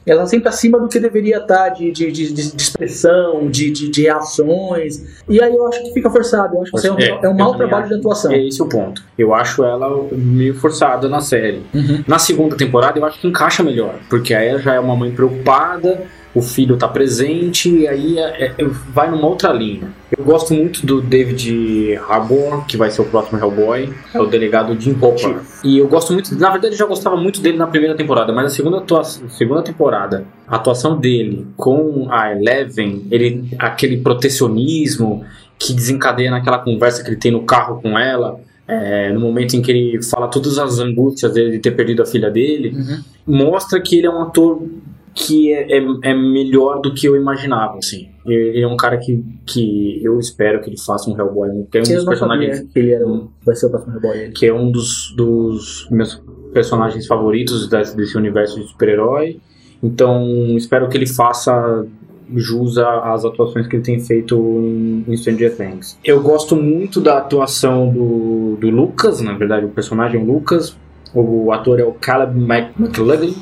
Ela 0.06 0.26
sempre 0.26 0.50
acima 0.50 0.80
do 0.80 0.88
que 0.90 1.00
deveria 1.00 1.38
estar 1.38 1.70
de, 1.70 1.92
de, 1.92 2.12
de, 2.12 2.34
de- 2.34 2.42
expressão, 2.62 3.48
de, 3.50 3.72
de, 3.72 3.90
de 3.90 4.02
reações. 4.04 5.02
E 5.30 5.42
aí 5.42 5.56
eu 5.56 5.68
acho 5.68 5.82
que 5.84 5.94
fica 5.94 6.10
forçado. 6.10 6.56
Eu 6.56 6.62
acho 6.64 6.72
que 6.72 6.78
isso 6.78 6.88
é 6.88 6.92
um, 6.92 7.00
É, 7.00 7.20
é 7.24 7.30
um 7.30 7.34
mau 7.34 7.56
trabalho 7.56 7.86
acho. 7.86 7.94
de 7.94 8.00
atuação. 8.00 8.32
É 8.32 8.46
esse 8.48 8.62
o 8.62 8.68
ponto. 8.68 9.02
Eu 9.18 9.34
acho 9.34 9.64
ela 9.64 10.08
meio 10.12 10.54
forçada 10.56 11.08
na 11.08 11.22
série. 11.22 11.64
Uhum. 11.74 12.04
Na 12.08 12.20
segunda 12.20 12.56
temporada 12.58 13.00
eu 13.00 13.06
acho 13.06 13.20
que 13.22 13.28
encaixa 13.28 13.64
melhor, 13.64 13.96
porque 14.10 14.34
aí 14.34 14.48
ela 14.50 14.60
já 14.60 14.74
é 14.74 14.80
uma 14.80 14.96
mãe 14.96 15.12
preocupada, 15.12 16.02
o 16.36 16.42
filho 16.42 16.78
tá 16.78 16.88
presente, 16.88 17.70
e 17.70 17.88
aí 17.88 18.18
é- 18.18 18.56
é- 18.58 18.66
vai 18.92 19.10
numa 19.12 19.28
outra 19.28 19.54
linha. 19.54 19.92
Eu 20.18 20.24
gosto 20.24 20.54
muito 20.54 20.86
do 20.86 21.00
David 21.02 21.96
Harbour, 22.10 22.66
que 22.66 22.76
vai 22.76 22.90
ser 22.90 23.02
o 23.02 23.06
próximo 23.06 23.40
Hellboy, 23.40 23.94
é 24.14 24.20
o 24.20 24.26
delegado 24.26 24.80
Jim 24.80 24.98
Hopper. 25.00 25.38
E 25.64 25.78
eu 25.78 25.88
gosto 25.88 26.12
muito, 26.14 26.34
na 26.40 26.50
verdade 26.50 26.74
eu 26.74 26.78
já 26.80 26.86
gostava 26.86 27.16
muito 27.16 27.40
dele 27.40 27.58
na 27.58 27.68
primeira 27.68 27.96
temporada, 27.96 28.34
mas 28.34 28.44
na 28.46 28.50
segunda, 28.50 28.78
atua- 28.78 29.04
segunda 29.04 29.62
temporada, 29.62 30.26
a 30.48 30.56
atuação 30.56 31.00
dele 31.00 31.46
com 31.56 32.08
a 32.10 32.32
Eleven, 32.32 33.06
ele, 33.12 33.50
aquele 33.60 33.98
protecionismo 33.98 35.24
que 35.60 35.74
desencadeia 35.74 36.32
naquela 36.32 36.60
conversa 36.60 37.04
que 37.04 37.10
ele 37.10 37.18
tem 37.18 37.32
no 37.32 37.44
carro 37.44 37.80
com 37.82 37.98
ela, 37.98 38.40
é, 38.68 39.12
no 39.12 39.20
momento 39.20 39.56
em 39.56 39.62
que 39.62 39.72
ele 39.72 40.02
fala 40.04 40.28
todas 40.28 40.58
as 40.58 40.80
angústias 40.80 41.34
dele 41.34 41.52
de 41.52 41.60
ter 41.60 41.72
perdido 41.72 42.02
a 42.02 42.06
filha 42.06 42.30
dele, 42.32 42.74
Uhum. 42.76 43.00
mostra 43.48 43.80
que 43.82 43.98
ele 43.98 44.08
é 44.08 44.10
um 44.10 44.22
ator 44.22 44.62
que 45.16 45.54
é, 45.54 45.78
é, 45.78 45.86
é 46.04 46.14
melhor 46.14 46.82
do 46.82 46.94
que 46.94 47.08
eu 47.08 47.16
imaginava, 47.16 47.78
assim. 47.78 48.10
Ele 48.26 48.62
é 48.62 48.68
um 48.68 48.78
cara 48.78 48.98
que, 48.98 49.24
que 49.46 50.00
eu 50.04 50.18
espero 50.20 50.62
que 50.62 50.70
ele 50.70 50.80
faça 50.80 51.10
um 51.10 51.18
Hellboy, 51.18 51.50
que 51.72 51.78
é 51.78 51.82
um 51.82 51.84
Eu 51.90 51.96
dos 51.98 52.06
personagens 52.06 52.62
que 52.62 52.80
ele 52.80 52.92
era, 52.92 53.08
o- 53.08 53.30
vai 53.46 53.56
ser 53.56 53.66
o 53.66 53.70
próximo 53.70 53.94
Hellboy. 53.96 54.18
Ele. 54.18 54.32
que 54.32 54.46
é 54.46 54.54
um 54.54 54.72
dos, 54.72 55.14
dos 55.16 55.88
meus 55.92 56.22
personagens 56.54 57.06
favoritos 57.06 57.68
desse, 57.68 57.96
desse 57.98 58.18
universo 58.18 58.60
de 58.60 58.68
super-herói. 58.68 59.40
Então, 59.82 60.24
espero 60.56 60.88
que 60.88 60.96
ele 60.98 61.08
faça 61.08 61.86
jus 62.36 62.78
às 62.78 63.26
atuações 63.26 63.68
que 63.68 63.76
ele 63.76 63.84
tem 63.84 64.00
feito 64.00 64.36
em, 65.08 65.16
Stranger 65.18 65.56
Things. 65.58 66.00
Eu 66.04 66.22
gosto 66.22 66.56
muito 66.56 67.02
da 67.02 67.18
atuação 67.18 67.92
do, 67.92 68.56
do 68.60 68.70
Lucas, 68.70 69.20
na 69.22 69.34
verdade, 69.38 69.66
o 69.66 69.70
personagem 69.70 70.20
é 70.20 70.24
o 70.24 70.26
Lucas. 70.26 70.76
O 71.14 71.52
ator 71.52 71.80
é 71.80 71.84
o 71.84 71.92
Caleb 71.92 72.40
McLaughlin. 72.80 73.36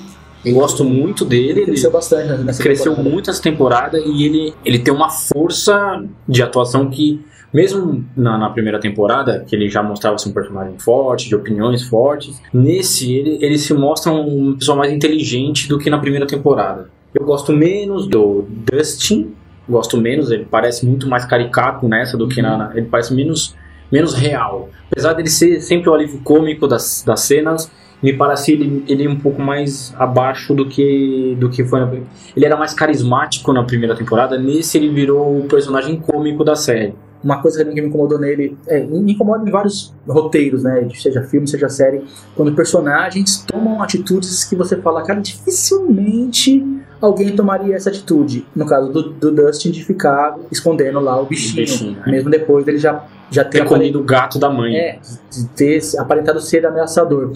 Eu 0.44 0.54
gosto 0.56 0.84
muito 0.84 1.24
dele. 1.26 1.62
Ele, 1.62 1.66
Cresceu 1.66 1.92
bastante 1.92 2.44
nessa 2.44 2.62
cresceu 2.64 2.92
temporada. 2.94 3.10
muito 3.14 3.30
essa 3.30 3.42
temporada 3.42 4.00
e 4.00 4.24
ele, 4.26 4.54
ele 4.66 4.80
tem 4.80 4.94
uma 4.94 5.10
força 5.10 6.04
de 6.28 6.42
atuação 6.42 6.90
que, 6.90 7.24
mesmo 7.54 8.04
na, 8.16 8.38
na 8.38 8.50
primeira 8.50 8.80
temporada, 8.80 9.44
que 9.48 9.56
ele 9.56 9.70
já 9.70 9.84
mostrava 9.84 10.18
ser 10.18 10.30
um 10.30 10.34
personagem 10.34 10.78
forte, 10.80 11.28
de 11.30 11.36
opiniões 11.36 11.84
fortes, 11.84 12.42
nesse 12.54 13.14
ele, 13.14 13.38
ele 13.42 13.58
se 13.58 13.74
mostra 13.74 14.12
um 14.12 14.56
pessoa 14.58 14.78
mais 14.78 14.92
inteligente 14.92 15.68
do 15.70 15.78
que 15.78 15.90
na 15.90 16.00
primeira 16.00 16.26
temporada. 16.26 16.90
Eu 17.14 17.26
gosto 17.26 17.52
menos 17.52 18.08
do 18.08 18.46
Dustin, 18.72 19.34
gosto 19.70 19.98
menos, 19.98 20.32
ele 20.32 20.46
parece 20.50 20.86
muito 20.86 21.08
mais 21.08 21.26
caricato 21.26 21.88
nessa 21.88 22.18
do 22.18 22.28
que 22.28 22.42
na. 22.42 22.58
na- 22.58 22.72
Ele 22.78 22.88
parece 22.88 23.14
menos, 23.14 23.54
menos 23.92 24.14
real. 24.14 24.70
Apesar 24.92 25.14
dele 25.14 25.30
ser 25.30 25.62
sempre 25.62 25.90
o 25.90 25.94
alívio 25.94 26.20
cômico 26.24 26.68
das, 26.68 27.04
das 27.06 27.20
cenas, 27.22 27.70
me 28.02 28.14
parece 28.14 28.54
ele, 28.54 28.84
ele 28.88 29.08
um 29.08 29.20
pouco 29.20 29.42
mais 29.42 29.94
abaixo 29.98 30.54
do 30.54 30.68
que, 30.68 31.36
do 31.40 31.50
que 31.50 31.64
foi 31.64 31.80
na 31.80 31.92
Ele 32.36 32.46
era 32.46 32.58
mais 32.58 32.74
carismático 32.74 33.54
na 33.54 33.64
primeira 33.64 33.96
temporada, 33.96 34.38
nesse 34.38 34.78
ele 34.78 34.90
virou 34.90 35.40
o 35.40 35.44
personagem 35.48 35.98
cômico 35.98 36.44
da 36.44 36.56
série. 36.56 36.96
Uma 37.24 37.40
coisa 37.40 37.64
que 37.64 37.80
me 37.80 37.88
incomodou 37.88 38.20
nele, 38.20 38.58
é, 38.68 38.80
me 38.84 39.14
incomoda 39.14 39.48
em 39.48 39.52
vários 39.52 39.94
roteiros, 40.08 40.64
né? 40.64 40.88
Seja 40.96 41.22
filme, 41.22 41.48
seja 41.48 41.70
série, 41.70 42.02
quando 42.36 42.54
personagens 42.56 43.46
tomam 43.46 43.84
atitudes 43.84 44.44
que 44.44 44.56
você 44.56 44.76
fala, 44.78 45.04
cara, 45.04 45.22
dificilmente 45.22 46.66
alguém 47.00 47.36
tomaria 47.36 47.76
essa 47.76 47.90
atitude. 47.90 48.46
No 48.56 48.66
caso 48.66 48.92
do, 48.92 49.10
do 49.12 49.32
Dustin 49.32 49.70
de 49.70 49.84
ficar 49.84 50.36
escondendo 50.52 51.00
lá 51.00 51.22
o 51.22 51.26
bichinho, 51.26 51.56
bichinho, 51.58 51.98
é. 52.06 52.12
mesmo 52.12 52.30
depois 52.30 52.66
dele 52.66 52.80
já, 52.80 53.06
já 53.32 53.46
ter 53.46 53.66
comido 53.66 54.02
o 54.02 54.04
gato 54.04 54.38
da 54.38 54.50
mãe. 54.50 54.76
É, 54.76 55.00
de 55.32 55.48
ter 55.50 55.82
aparentado 55.98 56.42
ser 56.42 56.66
ameaçador. 56.66 57.32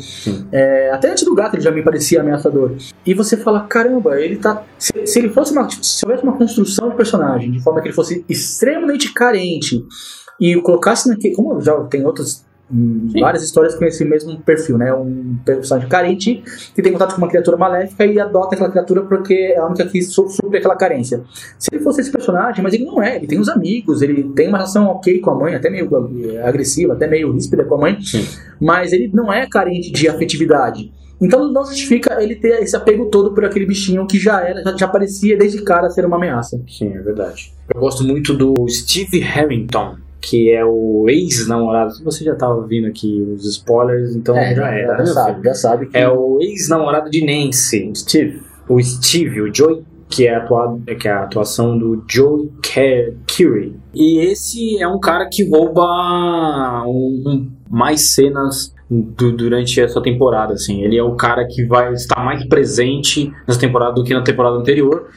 É, 0.52 0.92
até 0.92 1.10
antes 1.10 1.24
do 1.24 1.34
gato 1.34 1.56
ele 1.56 1.64
já 1.64 1.72
me 1.72 1.82
parecia 1.82 2.20
ameaçador. 2.20 2.74
E 3.06 3.14
você 3.14 3.38
fala, 3.38 3.62
caramba, 3.62 4.20
ele 4.20 4.36
tá. 4.36 4.64
Se, 4.78 4.92
se 5.08 5.20
ele 5.20 5.30
fosse 5.30 5.54
uma. 5.54 5.68
Se 5.70 6.06
houvesse 6.06 6.24
uma 6.24 6.38
construção 6.38 6.90
de 6.90 6.96
personagem, 6.96 7.52
de 7.52 7.64
forma 7.64 7.82
que 7.82 7.88
ele 7.88 7.96
fosse 7.96 8.26
extremamente 8.28 9.14
carente 9.14 9.84
e 10.40 10.56
o 10.58 10.62
colocasse 10.62 11.08
naquele. 11.08 11.34
Como 11.34 11.60
já 11.62 11.80
tem 11.86 12.06
outras. 12.06 12.46
Sim. 12.72 13.20
Várias 13.20 13.44
histórias 13.44 13.76
com 13.76 13.86
esse 13.86 14.04
mesmo 14.04 14.40
perfil, 14.40 14.78
né? 14.78 14.92
Um 14.94 15.38
personagem 15.46 15.88
carente 15.88 16.44
que 16.74 16.82
tem 16.82 16.92
contato 16.92 17.14
com 17.14 17.22
uma 17.22 17.28
criatura 17.28 17.56
maléfica 17.58 18.06
e 18.06 18.20
adota 18.20 18.56
aquela 18.56 18.72
criatura 18.72 19.04
porque 19.04 19.34
é 19.34 19.58
a 19.60 19.66
única 19.68 19.86
que 19.86 20.02
su- 20.02 20.28
supre 20.30 20.58
aquela 20.58 20.76
carência. 20.76 21.22
Se 21.60 21.70
ele 21.72 21.84
fosse 21.84 22.02
esse 22.02 22.12
personagem, 22.12 22.64
mas 22.64 22.74
ele 22.74 22.86
não 22.86 23.02
é, 23.02 23.18
ele 23.18 23.28
tem 23.28 23.40
os 23.40 23.50
amigos, 23.50 24.02
ele 24.02 24.24
tem 24.36 24.48
uma 24.48 24.58
relação 24.58 24.88
ok 24.88 25.20
com 25.20 25.30
a 25.30 25.36
mãe, 25.36 25.54
até 25.54 25.70
meio 25.70 25.88
eh, 26.34 26.42
agressiva, 26.42 26.94
até 26.94 27.08
meio 27.08 27.32
ríspida 27.32 27.64
com 27.66 27.76
a 27.76 27.78
mãe, 27.78 28.02
Sim. 28.02 28.26
mas 28.60 28.92
ele 28.92 29.12
não 29.14 29.32
é 29.32 29.48
carente 29.48 29.92
de 29.92 30.08
afetividade. 30.10 30.92
Então 31.22 31.50
não 31.52 31.64
justifica 31.66 32.22
ele 32.22 32.36
ter 32.36 32.62
esse 32.62 32.76
apego 32.76 33.06
todo 33.06 33.34
por 33.34 33.46
aquele 33.46 33.66
bichinho 33.66 34.06
que 34.06 34.20
já 34.20 34.42
era, 34.42 34.62
já, 34.64 34.76
já 34.76 34.88
parecia 34.88 35.38
desde 35.38 35.62
cara 35.62 35.90
ser 35.90 36.06
uma 36.06 36.18
ameaça. 36.18 36.60
Sim, 36.68 36.90
é 36.94 37.00
verdade. 37.02 37.54
Eu 37.74 37.80
gosto 37.80 38.04
muito 38.04 38.34
do 38.34 38.54
Steve 38.68 39.20
Harrington, 39.20 39.96
que 40.22 40.52
é 40.52 40.64
o 40.66 41.06
ex-namorado. 41.08 41.94
Você 42.04 42.24
já 42.24 42.34
estava 42.34 42.66
vindo 42.66 42.88
aqui 42.88 43.22
os 43.22 43.46
spoilers, 43.46 44.16
então 44.16 44.36
já 44.36 44.70
era. 44.70 44.98
já 44.98 44.98
né, 44.98 45.06
sabe, 45.06 45.44
já 45.48 45.54
sabe 45.54 45.86
que 45.88 45.98
É 45.98 46.10
o 46.10 46.40
ex-namorado 46.42 47.10
de 47.10 47.24
Nancy, 47.26 47.92
Steve. 47.96 48.42
o 48.68 48.82
Steve, 48.82 49.42
o 49.42 49.54
Joey, 49.54 49.84
que 50.10 50.28
é 50.28 50.36
a, 50.36 50.40
atua- 50.40 50.80
que 51.00 51.08
é 51.08 51.12
a 51.12 51.24
atuação 51.24 51.78
do 51.78 52.04
Joey 52.10 52.50
Ke- 52.62 53.14
Keery. 53.28 53.76
E 53.94 54.20
esse 54.20 54.82
é 54.82 54.88
um 54.88 55.00
cara 55.00 55.28
que 55.32 55.48
rouba 55.50 56.84
um- 56.88 57.52
mais 57.70 58.14
cenas 58.14 58.74
du- 58.90 59.32
durante 59.36 59.80
essa 59.82 60.02
temporada, 60.02 60.54
assim. 60.54 60.82
Ele 60.84 60.98
é 60.98 61.04
o 61.04 61.16
cara 61.16 61.46
que 61.48 61.66
vai 61.66 61.92
estar 61.94 62.24
mais 62.24 62.46
presente 62.48 63.32
nessa 63.48 63.60
temporada 63.60 63.94
do 63.94 64.04
que 64.04 64.14
na 64.14 64.22
temporada 64.22 64.56
anterior. 64.58 65.08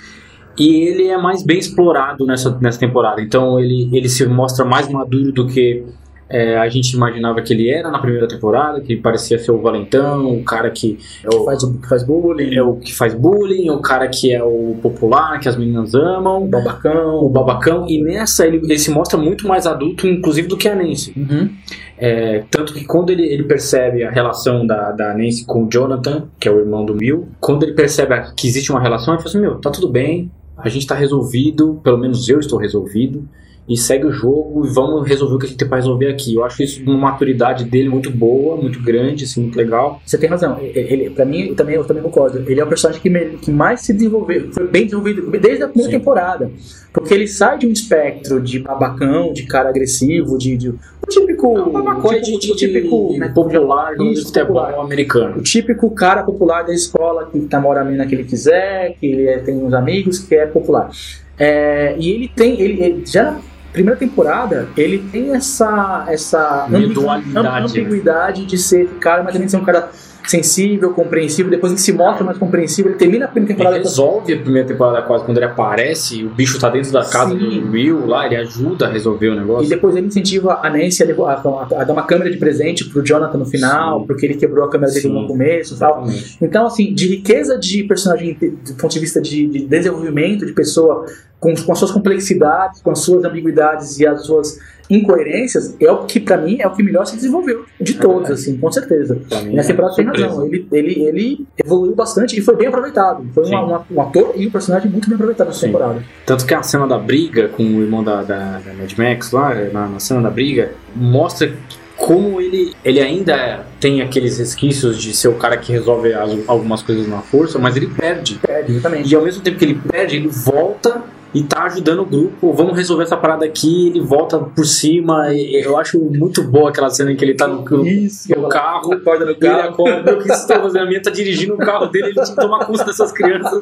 E 0.59 0.83
ele 0.83 1.07
é 1.07 1.17
mais 1.17 1.43
bem 1.43 1.59
explorado 1.59 2.27
nessa, 2.27 2.57
nessa 2.61 2.79
temporada. 2.79 3.21
Então 3.21 3.61
ele, 3.61 3.89
ele 3.93 4.09
se 4.09 4.27
mostra 4.27 4.65
mais 4.65 4.89
maduro 4.89 5.33
do 5.33 5.47
que 5.47 5.85
é, 6.31 6.59
a 6.59 6.69
gente 6.69 6.93
imaginava 6.93 7.41
que 7.41 7.55
ele 7.55 7.71
era 7.71 7.91
na 7.91 7.99
primeira 7.99 8.29
temporada, 8.29 8.81
que 8.81 8.97
parecia 8.97 9.39
ser 9.39 9.51
o 9.51 9.63
valentão, 9.63 10.31
o 10.31 10.45
cara 10.45 10.71
que, 10.71 10.99
é 11.25 11.29
o, 11.29 11.39
que, 11.39 11.45
faz, 11.45 11.65
que 11.65 11.89
faz 11.89 12.05
bullying. 12.05 12.55
É 12.55 12.63
o 12.63 12.75
que 12.75 12.95
faz 12.95 13.15
bullying, 13.15 13.71
o 13.71 13.79
cara 13.79 14.07
que 14.09 14.33
é 14.33 14.43
o 14.43 14.77
popular, 14.83 15.41
que 15.41 15.49
as 15.49 15.57
meninas 15.57 15.95
amam. 15.95 16.45
O 16.45 16.49
babacão. 16.49 17.25
O 17.25 17.31
babacão. 17.31 17.87
E 17.89 18.03
nessa 18.03 18.47
ele, 18.47 18.59
ele 18.59 18.79
se 18.79 18.91
mostra 18.91 19.19
muito 19.19 19.49
mais 19.49 19.67
adulto, 19.67 20.07
inclusive, 20.07 20.49
do 20.49 20.57
que 20.57 20.69
a 20.69 20.75
Nancy. 20.75 21.15
Uhum. 21.17 21.49
É, 21.97 22.45
tanto 22.51 22.75
que 22.75 22.85
quando 22.85 23.11
ele, 23.11 23.25
ele 23.25 23.45
percebe 23.45 24.05
a 24.05 24.11
relação 24.11 24.67
da, 24.67 24.93
da 24.93 25.15
Nancy 25.15 25.47
com 25.47 25.65
o 25.65 25.69
Jonathan, 25.69 26.29
que 26.39 26.47
é 26.47 26.53
o 26.53 26.59
irmão 26.59 26.85
do 26.85 26.95
Bill, 26.95 27.29
quando 27.41 27.63
ele 27.63 27.73
percebe 27.73 28.15
que 28.37 28.47
existe 28.47 28.71
uma 28.71 28.81
relação, 28.81 29.15
ele 29.15 29.23
fala 29.23 29.31
assim: 29.31 29.41
Meu, 29.41 29.57
tá 29.57 29.71
tudo 29.71 29.89
bem, 29.89 30.31
a 30.59 30.69
gente 30.69 30.87
tá 30.87 30.95
resolvido, 30.95 31.81
pelo 31.83 31.99
menos 31.99 32.29
eu 32.29 32.41
estou 32.41 32.59
resolvido 32.59 33.29
e 33.69 33.77
segue 33.77 34.07
o 34.07 34.13
jogo 34.13 34.67
e 34.67 34.71
vamos 34.71 35.07
resolver 35.07 35.35
o 35.35 35.39
que 35.39 35.45
a 35.45 35.49
gente 35.49 35.59
tem 35.59 35.69
pra 35.69 35.77
resolver 35.77 36.07
aqui. 36.07 36.35
Eu 36.35 36.45
acho 36.45 36.63
isso 36.63 36.83
uma 36.85 36.97
maturidade 36.97 37.65
dele 37.65 37.89
muito 37.89 38.11
boa, 38.11 38.57
muito 38.57 38.83
grande, 38.83 39.25
assim, 39.25 39.43
muito 39.43 39.57
legal. 39.57 40.01
Você 40.07 40.17
tem 40.17 40.29
razão. 40.29 40.59
Ele, 40.61 41.11
pra 41.11 41.27
mim, 41.27 41.49
eu 41.49 41.55
também, 41.55 41.75
eu 41.75 41.85
também 41.85 42.03
concordo. 42.03 42.43
Ele 42.51 42.59
é 42.59 42.65
o 42.65 42.67
personagem 42.67 43.03
que, 43.03 43.11
me, 43.11 43.37
que 43.37 43.51
mais 43.51 43.83
se 43.83 43.93
desenvolveu, 43.93 44.51
foi 44.53 44.67
bem 44.67 44.85
desenvolvido 44.85 45.31
desde 45.31 45.63
a 45.63 45.69
primeira 45.69 45.93
Sim. 45.93 45.99
temporada. 45.99 46.51
Porque 46.93 47.13
ele 47.13 47.29
sai 47.29 47.59
de 47.59 47.67
um 47.67 47.71
espectro 47.71 48.41
de 48.41 48.61
babacão, 48.61 49.33
de 49.33 49.45
cara 49.45 49.69
agressivo, 49.69 50.39
de. 50.39 50.57
de 50.57 50.71
o 50.71 50.77
típico. 51.09 51.59
É 51.59 52.21
tipo, 52.21 52.21
de, 52.23 52.39
de, 52.39 52.57
típico 52.57 53.09
de, 53.13 53.19
né, 53.19 53.29
popular 53.29 53.95
do 53.95 54.17
futebol 54.17 54.81
americano. 54.81 55.37
O 55.37 55.43
típico 55.43 55.91
cara 55.91 56.23
popular 56.23 56.63
da 56.63 56.73
escola 56.73 57.29
que 57.31 57.47
namora 57.53 57.83
a 57.83 57.85
menina 57.85 58.07
que 58.07 58.15
ele 58.15 58.25
quiser, 58.25 58.97
que 58.99 59.07
ele 59.07 59.27
é, 59.27 59.39
tem 59.39 59.57
uns 59.57 59.75
amigos, 59.75 60.19
que 60.19 60.35
é 60.35 60.47
popular. 60.47 60.91
É, 61.39 61.95
e 61.99 62.11
ele 62.11 62.29
tem. 62.29 62.61
Ele, 62.61 62.83
ele 62.83 63.07
já 63.07 63.39
primeira 63.73 63.99
temporada, 63.99 64.69
ele 64.77 64.99
tem 65.11 65.35
essa, 65.35 66.07
essa 66.09 66.67
ambiguidade, 66.67 67.79
ambiguidade 67.79 68.47
de 68.47 68.59
ser 68.59 68.89
cara, 69.01 69.23
mas 69.23 69.33
também 69.33 69.49
ser 69.49 69.57
um 69.57 69.65
cara 69.65 69.91
sensível, 70.29 70.93
compreensivo, 70.93 71.49
depois 71.49 71.73
ele 71.73 71.81
se 71.81 71.93
mostra 71.93 72.23
mais 72.23 72.37
compreensivo, 72.37 72.89
ele 72.89 72.97
termina 72.97 73.25
a 73.25 73.29
primeira 73.29 73.55
temporada. 73.55 73.77
Ele 73.77 73.85
resolve 73.85 74.35
a 74.35 74.39
primeira 74.39 74.69
temporada 74.69 75.07
quase 75.07 75.25
quando 75.25 75.39
ele 75.39 75.47
aparece, 75.47 76.23
o 76.23 76.29
bicho 76.29 76.59
tá 76.61 76.69
dentro 76.69 76.93
da 76.93 77.03
casa 77.03 77.31
Sim. 77.31 77.39
do 77.39 77.71
Will 77.73 78.07
lá, 78.07 78.27
ele 78.27 78.37
ajuda 78.37 78.87
a 78.87 78.91
resolver 78.91 79.29
o 79.29 79.35
negócio. 79.35 79.65
E 79.65 79.69
depois 79.69 79.97
ele 79.97 80.07
incentiva 80.07 80.61
a 80.63 80.69
Nancy 80.69 81.03
a, 81.03 81.07
a, 81.07 81.33
a, 81.33 81.81
a 81.81 81.85
dar 81.85 81.93
uma 81.93 82.03
câmera 82.03 82.31
de 82.31 82.37
presente 82.37 82.85
pro 82.85 83.03
Jonathan 83.03 83.39
no 83.39 83.47
final, 83.47 84.01
Sim. 84.01 84.07
porque 84.07 84.27
ele 84.27 84.35
quebrou 84.35 84.67
a 84.67 84.71
câmera 84.71 84.93
dele 84.93 85.09
Sim. 85.09 85.15
no 85.15 85.27
começo 85.27 85.75
e 85.75 85.79
tal. 85.79 86.05
Então, 86.43 86.67
assim, 86.67 86.93
de 86.93 87.09
riqueza 87.09 87.59
de 87.59 87.85
personagem, 87.85 88.37
do 88.39 88.75
ponto 88.75 88.93
de 88.93 89.01
vista 89.01 89.21
de, 89.23 89.47
de 89.47 89.67
desenvolvimento 89.67 90.45
de 90.45 90.53
pessoa, 90.53 91.07
com, 91.41 91.55
com 91.55 91.73
as 91.73 91.79
suas 91.79 91.91
complexidades, 91.91 92.81
com 92.81 92.91
as 92.91 93.01
suas 93.01 93.25
ambiguidades 93.25 93.99
e 93.99 94.07
as 94.07 94.25
suas 94.25 94.59
incoerências, 94.91 95.77
é 95.81 95.91
o 95.91 96.05
que 96.05 96.19
para 96.19 96.39
mim 96.39 96.57
é 96.61 96.67
o 96.67 96.71
que 96.71 96.83
melhor 96.83 97.05
se 97.07 97.15
desenvolveu 97.15 97.67
de 97.81 97.97
é 97.97 98.01
todos, 98.01 98.31
assim, 98.31 98.57
com 98.57 98.73
certeza. 98.73 99.21
Nessa 99.53 99.69
temporada 99.69 99.95
tem 99.95 100.07
razão. 100.07 100.47
Ele, 100.47 100.67
ele, 100.73 101.03
ele 101.03 101.47
evoluiu 101.63 101.95
bastante 101.95 102.39
e 102.39 102.41
foi 102.41 102.57
bem 102.57 102.69
aproveitado. 102.69 103.27
Foi 103.35 103.45
uma, 103.47 103.63
uma, 103.63 103.87
um 103.91 104.01
ator 104.01 104.33
e 104.35 104.47
um 104.47 104.51
personagem 104.51 104.91
muito 104.91 105.07
bem 105.07 105.15
aproveitado 105.15 105.49
nessa 105.49 105.61
Sim. 105.61 105.67
temporada. 105.67 106.03
Tanto 106.25 106.47
que 106.47 106.55
a 106.55 106.63
cena 106.63 106.87
da 106.87 106.99
briga 106.99 107.49
com 107.49 107.63
o 107.63 107.83
irmão 107.83 108.03
da, 108.03 108.23
da, 108.23 108.61
da 108.61 108.75
Mad 108.75 108.93
Max 108.97 109.31
lá, 109.31 109.55
na, 109.55 109.89
na 109.89 110.01
cena 110.01 110.23
da 110.23 110.31
briga, 110.31 110.73
mostra 110.97 111.53
como 111.97 112.41
ele, 112.41 112.73
ele 112.85 113.01
ainda 113.01 113.67
tem 113.81 114.01
aqueles 114.01 114.39
resquícios 114.39 115.03
de 115.03 115.13
ser 115.15 115.29
o 115.29 115.35
cara 115.35 115.59
que 115.59 115.73
resolve 115.73 116.15
as, 116.15 116.31
algumas 116.47 116.81
coisas 116.81 117.09
na 117.09 117.19
força, 117.19 117.59
mas 117.59 117.77
ele 117.77 117.89
perde. 117.89 118.37
Perde, 118.37 118.73
exatamente. 118.73 119.13
E 119.13 119.17
ao 119.17 119.23
mesmo 119.23 119.43
tempo 119.43 119.59
que 119.59 119.65
ele 119.65 119.75
perde, 119.75 120.17
ele 120.17 120.29
volta 120.29 121.03
e 121.39 121.45
tá 121.45 121.63
ajudando 121.65 122.01
o 122.01 122.05
grupo. 122.05 122.53
Vamos 122.53 122.77
resolver 122.77 123.05
essa 123.05 123.17
parada 123.17 123.45
aqui. 123.45 123.89
Ele 123.89 124.01
volta 124.01 124.41
por 124.41 124.67
cima. 124.67 125.33
eu 125.33 125.77
acho 125.77 125.97
muito 126.01 126.43
boa 126.43 126.71
aquela 126.71 126.91
cena 126.91 127.13
em 127.13 127.17
que 127.17 127.25
ele 127.25 127.35
tá 127.35 127.47
no, 127.47 127.87
Isso, 127.87 128.29
no 128.37 128.49
carro. 128.49 128.93
Acorda 128.93 129.25
no 129.25 129.39
carro. 129.39 129.59
Ele 129.59 129.69
acorda, 129.69 130.15
o 130.15 130.19
que 130.19 130.33
estou 130.33 130.57
fazendo? 130.57 130.83
A 130.83 130.87
minha 130.87 131.01
tá 131.01 131.11
dirigindo 131.11 131.55
o 131.55 131.59
carro 131.59 131.87
dele. 131.87 132.07
Ele 132.07 132.15
tinha 132.15 132.27
que 132.27 132.35
tomar 132.35 132.67
conta 132.67 132.85
dessas 132.85 133.13
crianças. 133.13 133.61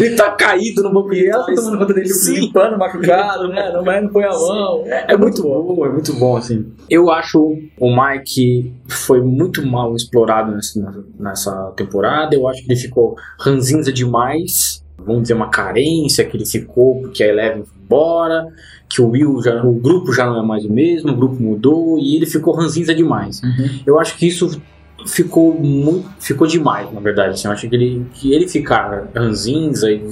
ele 0.00 0.16
tá 0.16 0.32
caído 0.32 0.82
no 0.82 0.92
banco 0.92 1.14
E 1.14 1.24
ela 1.24 1.46
tá 1.46 1.54
tomando 1.54 1.78
conta 1.78 1.94
dele, 1.94 2.08
Sim. 2.08 2.34
limpando, 2.40 2.76
machucado, 2.76 3.46
né? 3.46 3.70
Não, 3.72 3.84
não 3.84 4.08
põe 4.08 4.24
a 4.24 4.30
mão. 4.30 4.82
É, 4.86 5.12
é 5.12 5.16
muito 5.16 5.40
bom. 5.40 5.62
bom, 5.62 5.86
é 5.86 5.90
muito 5.90 6.12
bom, 6.14 6.36
assim. 6.36 6.66
Eu 6.90 7.12
acho 7.12 7.56
o 7.78 7.96
Mike 7.96 8.74
foi 8.88 9.20
muito 9.20 9.64
mal 9.64 9.94
explorado 9.94 10.52
nessa, 10.52 11.04
nessa 11.16 11.72
temporada. 11.76 12.34
Eu 12.34 12.48
acho 12.48 12.64
que 12.64 12.72
ele 12.72 12.80
ficou 12.80 13.16
ranzinza 13.38 13.92
demais 13.92 14.73
vamos 15.04 15.22
dizer, 15.22 15.34
uma 15.34 15.48
carência 15.48 16.24
que 16.24 16.36
ele 16.36 16.46
ficou 16.46 17.00
porque 17.00 17.22
a 17.22 17.28
Eleven 17.28 17.64
foi 17.64 17.82
embora, 17.82 18.48
que 18.88 19.00
o 19.00 19.08
Will 19.08 19.42
já, 19.42 19.62
o 19.62 19.72
grupo 19.72 20.12
já 20.12 20.26
não 20.26 20.38
é 20.38 20.42
mais 20.42 20.64
o 20.64 20.72
mesmo, 20.72 21.12
o 21.12 21.16
grupo 21.16 21.42
mudou 21.42 21.98
e 21.98 22.16
ele 22.16 22.26
ficou 22.26 22.54
ranzinza 22.54 22.94
demais. 22.94 23.42
Uhum. 23.42 23.80
Eu 23.86 23.98
acho 23.98 24.16
que 24.16 24.26
isso 24.26 24.60
ficou 25.06 25.54
muito, 25.54 26.08
ficou 26.18 26.46
demais, 26.46 26.90
na 26.92 27.00
verdade. 27.00 27.34
Assim, 27.34 27.46
eu 27.46 27.52
acho 27.52 27.68
que 27.68 27.74
ele, 27.74 28.06
que 28.14 28.32
ele 28.32 28.48
ficar 28.48 29.08
ranzinza 29.14 29.90
e 29.90 30.02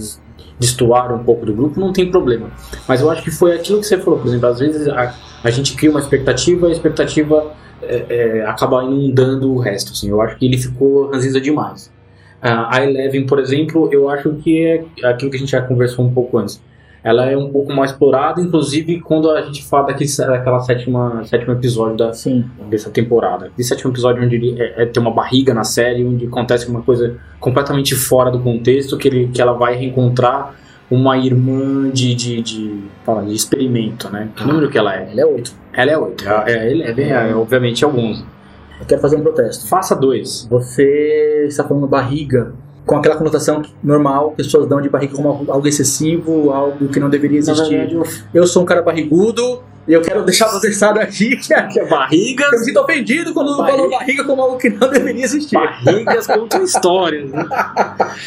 destoar 0.59 1.13
um 1.13 1.25
pouco 1.25 1.45
do 1.45 1.55
grupo 1.55 1.81
não 1.81 1.93
tem 1.93 2.11
problema. 2.11 2.51
Mas 2.87 3.01
eu 3.01 3.11
acho 3.11 3.23
que 3.23 3.31
foi 3.31 3.55
aquilo 3.55 3.81
que 3.81 3.87
você 3.87 3.99
falou, 3.99 4.19
por 4.21 4.29
exemplo, 4.29 4.49
às 4.49 4.59
vezes 4.59 4.89
a, 4.89 5.15
a 5.43 5.51
gente 5.51 5.75
cria 5.75 5.91
uma 5.91 6.01
expectativa, 6.01 6.69
a 6.69 6.71
expectativa 6.71 7.53
é, 7.83 8.07
é, 8.09 8.47
acaba 8.47 8.85
inundando 8.85 9.53
o 9.53 9.59
resto. 9.59 9.93
Assim. 9.93 10.09
Eu 10.09 10.21
acho 10.21 10.37
que 10.37 10.47
ele 10.47 10.59
ficou 10.59 11.11
ranzinza 11.11 11.41
demais. 11.41 11.91
A 12.43 12.85
Eleven, 12.85 13.25
por 13.25 13.39
exemplo, 13.39 13.89
eu 13.93 14.11
acho 14.11 14.33
que 14.35 14.65
é 14.65 14.85
aquilo 15.05 15.31
que 15.31 15.37
a 15.37 15.41
gente 15.41 15.53
já 15.53 15.63
conversou 15.63 16.05
um 16.05 16.13
pouco 16.13 16.39
antes. 16.39 16.61
Ela 17.05 17.29
é 17.29 17.37
um 17.37 17.51
pouco 17.51 17.73
mais 17.73 17.91
explorada, 17.91 18.41
inclusive 18.41 19.01
quando 19.01 19.29
a 19.31 19.43
gente 19.43 19.65
fala 19.65 19.89
daquele, 19.89 20.11
daquela 20.17 20.61
sétima, 20.61 21.25
sétimo 21.25 21.53
episódio 21.53 21.97
da, 21.97 22.13
Sim. 22.13 22.45
dessa 22.71 22.91
temporada. 22.91 23.51
Esse 23.59 23.71
sétimo 23.71 23.91
episódio 23.91 24.25
onde 24.25 24.37
ele 24.37 24.61
é, 24.61 24.83
é, 24.83 24.87
tem 24.87 25.03
uma 25.03 25.11
barriga 25.13 25.53
na 25.53 25.65
série, 25.65 26.05
onde 26.05 26.27
acontece 26.27 26.69
uma 26.69 26.83
coisa 26.83 27.17
completamente 27.41 27.97
fora 27.97 28.31
do 28.31 28.39
contexto, 28.39 28.97
que, 28.97 29.09
ele, 29.09 29.29
que 29.29 29.43
ela 29.43 29.53
vai 29.53 29.75
reencontrar 29.75 30.55
uma 30.89 31.17
irmã 31.17 31.91
de, 31.91 32.15
de, 32.15 32.41
de, 32.43 32.81
fala, 33.05 33.25
de 33.25 33.35
experimento, 33.35 34.09
né? 34.11 34.29
Que 34.37 34.47
número 34.47 34.69
que 34.69 34.79
ela 34.79 34.95
é? 34.95 35.09
Ela 35.11 35.21
é 35.23 35.27
oito. 35.27 35.53
Ela 35.73 35.91
é 35.91 35.99
oito. 35.99 36.29
É, 36.29 36.53
é, 36.53 36.91
é, 36.91 37.31
é, 37.31 37.35
obviamente, 37.35 37.85
alguns. 37.85 38.23
Eu 38.83 38.87
quero 38.87 39.01
fazer 39.01 39.17
um 39.17 39.23
protesto. 39.23 39.69
Faça 39.69 39.95
dois. 39.95 40.47
Você 40.51 41.45
está 41.47 41.63
falando 41.63 41.87
barriga 41.87 42.53
com 42.85 42.97
aquela 42.97 43.15
conotação 43.15 43.63
normal 43.83 44.33
que 44.33 44.41
as 44.41 44.49
pessoas 44.49 44.69
dão 44.69 44.81
de 44.81 44.89
barriga 44.89 45.15
como 45.15 45.29
algo 45.49 45.69
excessivo, 45.69 46.51
algo 46.51 46.89
que 46.89 46.99
não 46.99 47.09
deveria 47.09 47.39
existir. 47.39 47.69
Verdade, 47.69 47.95
eu... 47.95 48.05
eu... 48.35 48.47
sou 48.47 48.65
um 48.65 48.67
cara 48.67 48.83
barrigudo 48.83 49.63
e 49.87 49.93
eu 49.93 50.03
quero 50.03 50.25
deixar 50.25 50.49
protestado 50.49 50.99
aqui 50.99 51.37
que 51.37 51.55
a, 51.55 51.69
que 51.69 51.79
a 51.79 51.87
barriga. 51.87 52.45
Eu 52.47 52.51
me 52.51 52.59
sinto 52.59 52.81
ofendido 52.81 53.33
quando 53.33 53.57
barriga. 53.57 53.77
falou 53.77 53.91
barriga 53.91 54.25
como 54.25 54.43
algo 54.43 54.59
que 54.59 54.69
não 54.69 54.91
deveria 54.91 55.25
existir. 55.25 55.55
Barrigas 55.55 56.27
contam 56.27 56.65
histórias. 56.65 57.31
Né? 57.31 57.49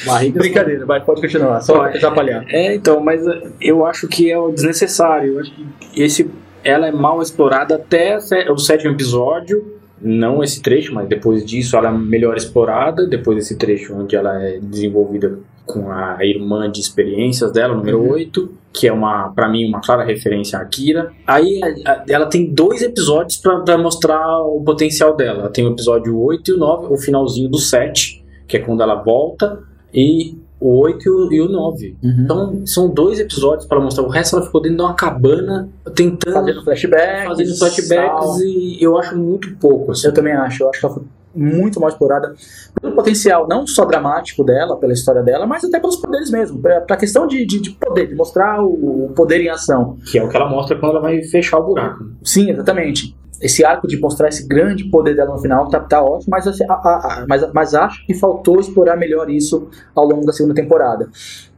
Barrigas 0.05 0.41
Brincadeira, 0.41 0.85
vai, 0.85 1.03
pode 1.03 1.19
continuar, 1.19 1.59
só 1.59 1.79
para 1.79 1.97
atrapalhar. 1.97 2.45
É, 2.47 2.75
então, 2.75 3.01
mas 3.01 3.27
eh, 3.27 3.51
eu 3.59 3.85
acho 3.85 4.07
que 4.07 4.31
é 4.31 4.51
desnecessário. 4.51 5.33
Eu 5.33 5.39
acho 5.41 5.51
que 5.51 5.67
esse, 6.01 6.31
ela 6.63 6.87
é 6.87 6.93
mal 6.93 7.21
explorada 7.21 7.75
até 7.75 8.17
o 8.49 8.57
sétimo 8.57 8.93
episódio 8.93 9.75
não 10.01 10.43
esse 10.43 10.61
trecho, 10.61 10.93
mas 10.93 11.07
depois 11.07 11.45
disso 11.45 11.77
ela 11.77 11.89
é 11.89 11.91
melhor 11.91 12.35
explorada, 12.35 13.07
depois 13.07 13.37
desse 13.37 13.57
trecho 13.57 13.95
onde 13.95 14.15
ela 14.15 14.41
é 14.41 14.59
desenvolvida 14.59 15.39
com 15.65 15.91
a 15.91 16.23
irmã 16.23 16.71
de 16.71 16.79
experiências 16.79 17.51
dela, 17.51 17.75
número 17.75 18.01
uhum. 18.01 18.11
8, 18.11 18.51
que 18.71 18.87
é 18.87 18.93
uma 18.93 19.29
para 19.29 19.49
mim 19.49 19.67
uma 19.67 19.81
clara 19.81 20.03
referência 20.03 20.59
à 20.59 20.61
Akira. 20.61 21.11
Aí 21.25 21.59
ela 22.07 22.27
tem 22.27 22.53
dois 22.53 22.81
episódios 22.81 23.37
para 23.37 23.77
mostrar 23.77 24.41
o 24.41 24.61
potencial 24.63 25.15
dela. 25.15 25.39
Ela 25.39 25.49
tem 25.49 25.65
o 25.65 25.71
episódio 25.71 26.19
8 26.19 26.51
e 26.51 26.53
o 26.53 26.57
9, 26.57 26.93
o 26.93 26.97
finalzinho 26.97 27.49
do 27.49 27.57
7, 27.57 28.23
que 28.47 28.57
é 28.57 28.59
quando 28.59 28.83
ela 28.83 28.95
volta, 28.95 29.63
e 29.93 30.37
o 30.65 30.79
8 30.79 31.31
e 31.31 31.41
o 31.41 31.47
9. 31.47 31.97
Uhum. 32.03 32.15
Então, 32.19 32.65
são 32.65 32.89
dois 32.89 33.19
episódios 33.19 33.67
para 33.67 33.79
mostrar. 33.79 34.03
O 34.03 34.09
resto 34.09 34.35
ela 34.35 34.45
ficou 34.45 34.59
dentro 34.59 34.77
de 34.77 34.83
uma 34.83 34.95
cabana 34.95 35.69
tentando. 35.93 36.33
Fazendo 36.33 36.63
flashbacks. 36.63 37.25
Fazendo 37.25 37.57
flashbacks 37.57 38.39
e 38.39 38.77
eu 38.81 38.97
acho 38.97 39.15
muito 39.15 39.55
pouco. 39.57 39.91
Assim. 39.91 40.07
Eu 40.07 40.13
também 40.13 40.33
acho. 40.33 40.63
Eu 40.63 40.69
acho 40.69 40.79
que 40.79 40.85
ela 40.85 40.95
foi 40.95 41.03
muito 41.35 41.79
mal 41.79 41.89
explorada 41.89 42.33
pelo 42.81 42.95
potencial, 42.95 43.45
não 43.45 43.67
só 43.67 43.83
dramático 43.83 44.41
dela, 44.41 44.77
pela 44.77 44.93
história 44.93 45.21
dela, 45.21 45.45
mas 45.45 45.65
até 45.65 45.79
pelos 45.79 45.97
poderes 45.97 46.31
mesmo. 46.31 46.59
Pra, 46.59 46.81
pra 46.81 46.97
questão 46.97 47.27
de, 47.27 47.45
de, 47.45 47.59
de 47.59 47.71
poder, 47.71 48.07
de 48.07 48.15
mostrar 48.15 48.63
o, 48.63 49.05
o 49.05 49.09
poder 49.13 49.41
em 49.41 49.49
ação. 49.49 49.97
Que 50.09 50.17
é 50.17 50.23
o 50.23 50.29
que 50.29 50.35
ela 50.35 50.49
mostra 50.49 50.79
quando 50.79 50.93
ela 50.93 51.01
vai 51.01 51.21
fechar 51.21 51.59
o 51.59 51.63
buraco. 51.63 52.05
Sim, 52.23 52.49
exatamente 52.49 53.15
esse 53.41 53.63
arco 53.63 53.87
de 53.87 53.99
mostrar 53.99 54.29
esse 54.29 54.47
grande 54.47 54.85
poder 54.85 55.15
dela 55.15 55.33
no 55.33 55.41
final 55.41 55.69
tá, 55.69 55.79
tá 55.79 56.03
ótimo, 56.03 56.29
mas, 56.29 56.47
assim, 56.47 56.63
a, 56.69 56.73
a, 56.73 57.25
mas, 57.27 57.53
mas 57.53 57.75
acho 57.75 58.05
que 58.05 58.13
faltou 58.13 58.59
explorar 58.59 58.95
melhor 58.95 59.29
isso 59.29 59.69
ao 59.93 60.05
longo 60.05 60.25
da 60.25 60.33
segunda 60.33 60.55
temporada. 60.55 61.09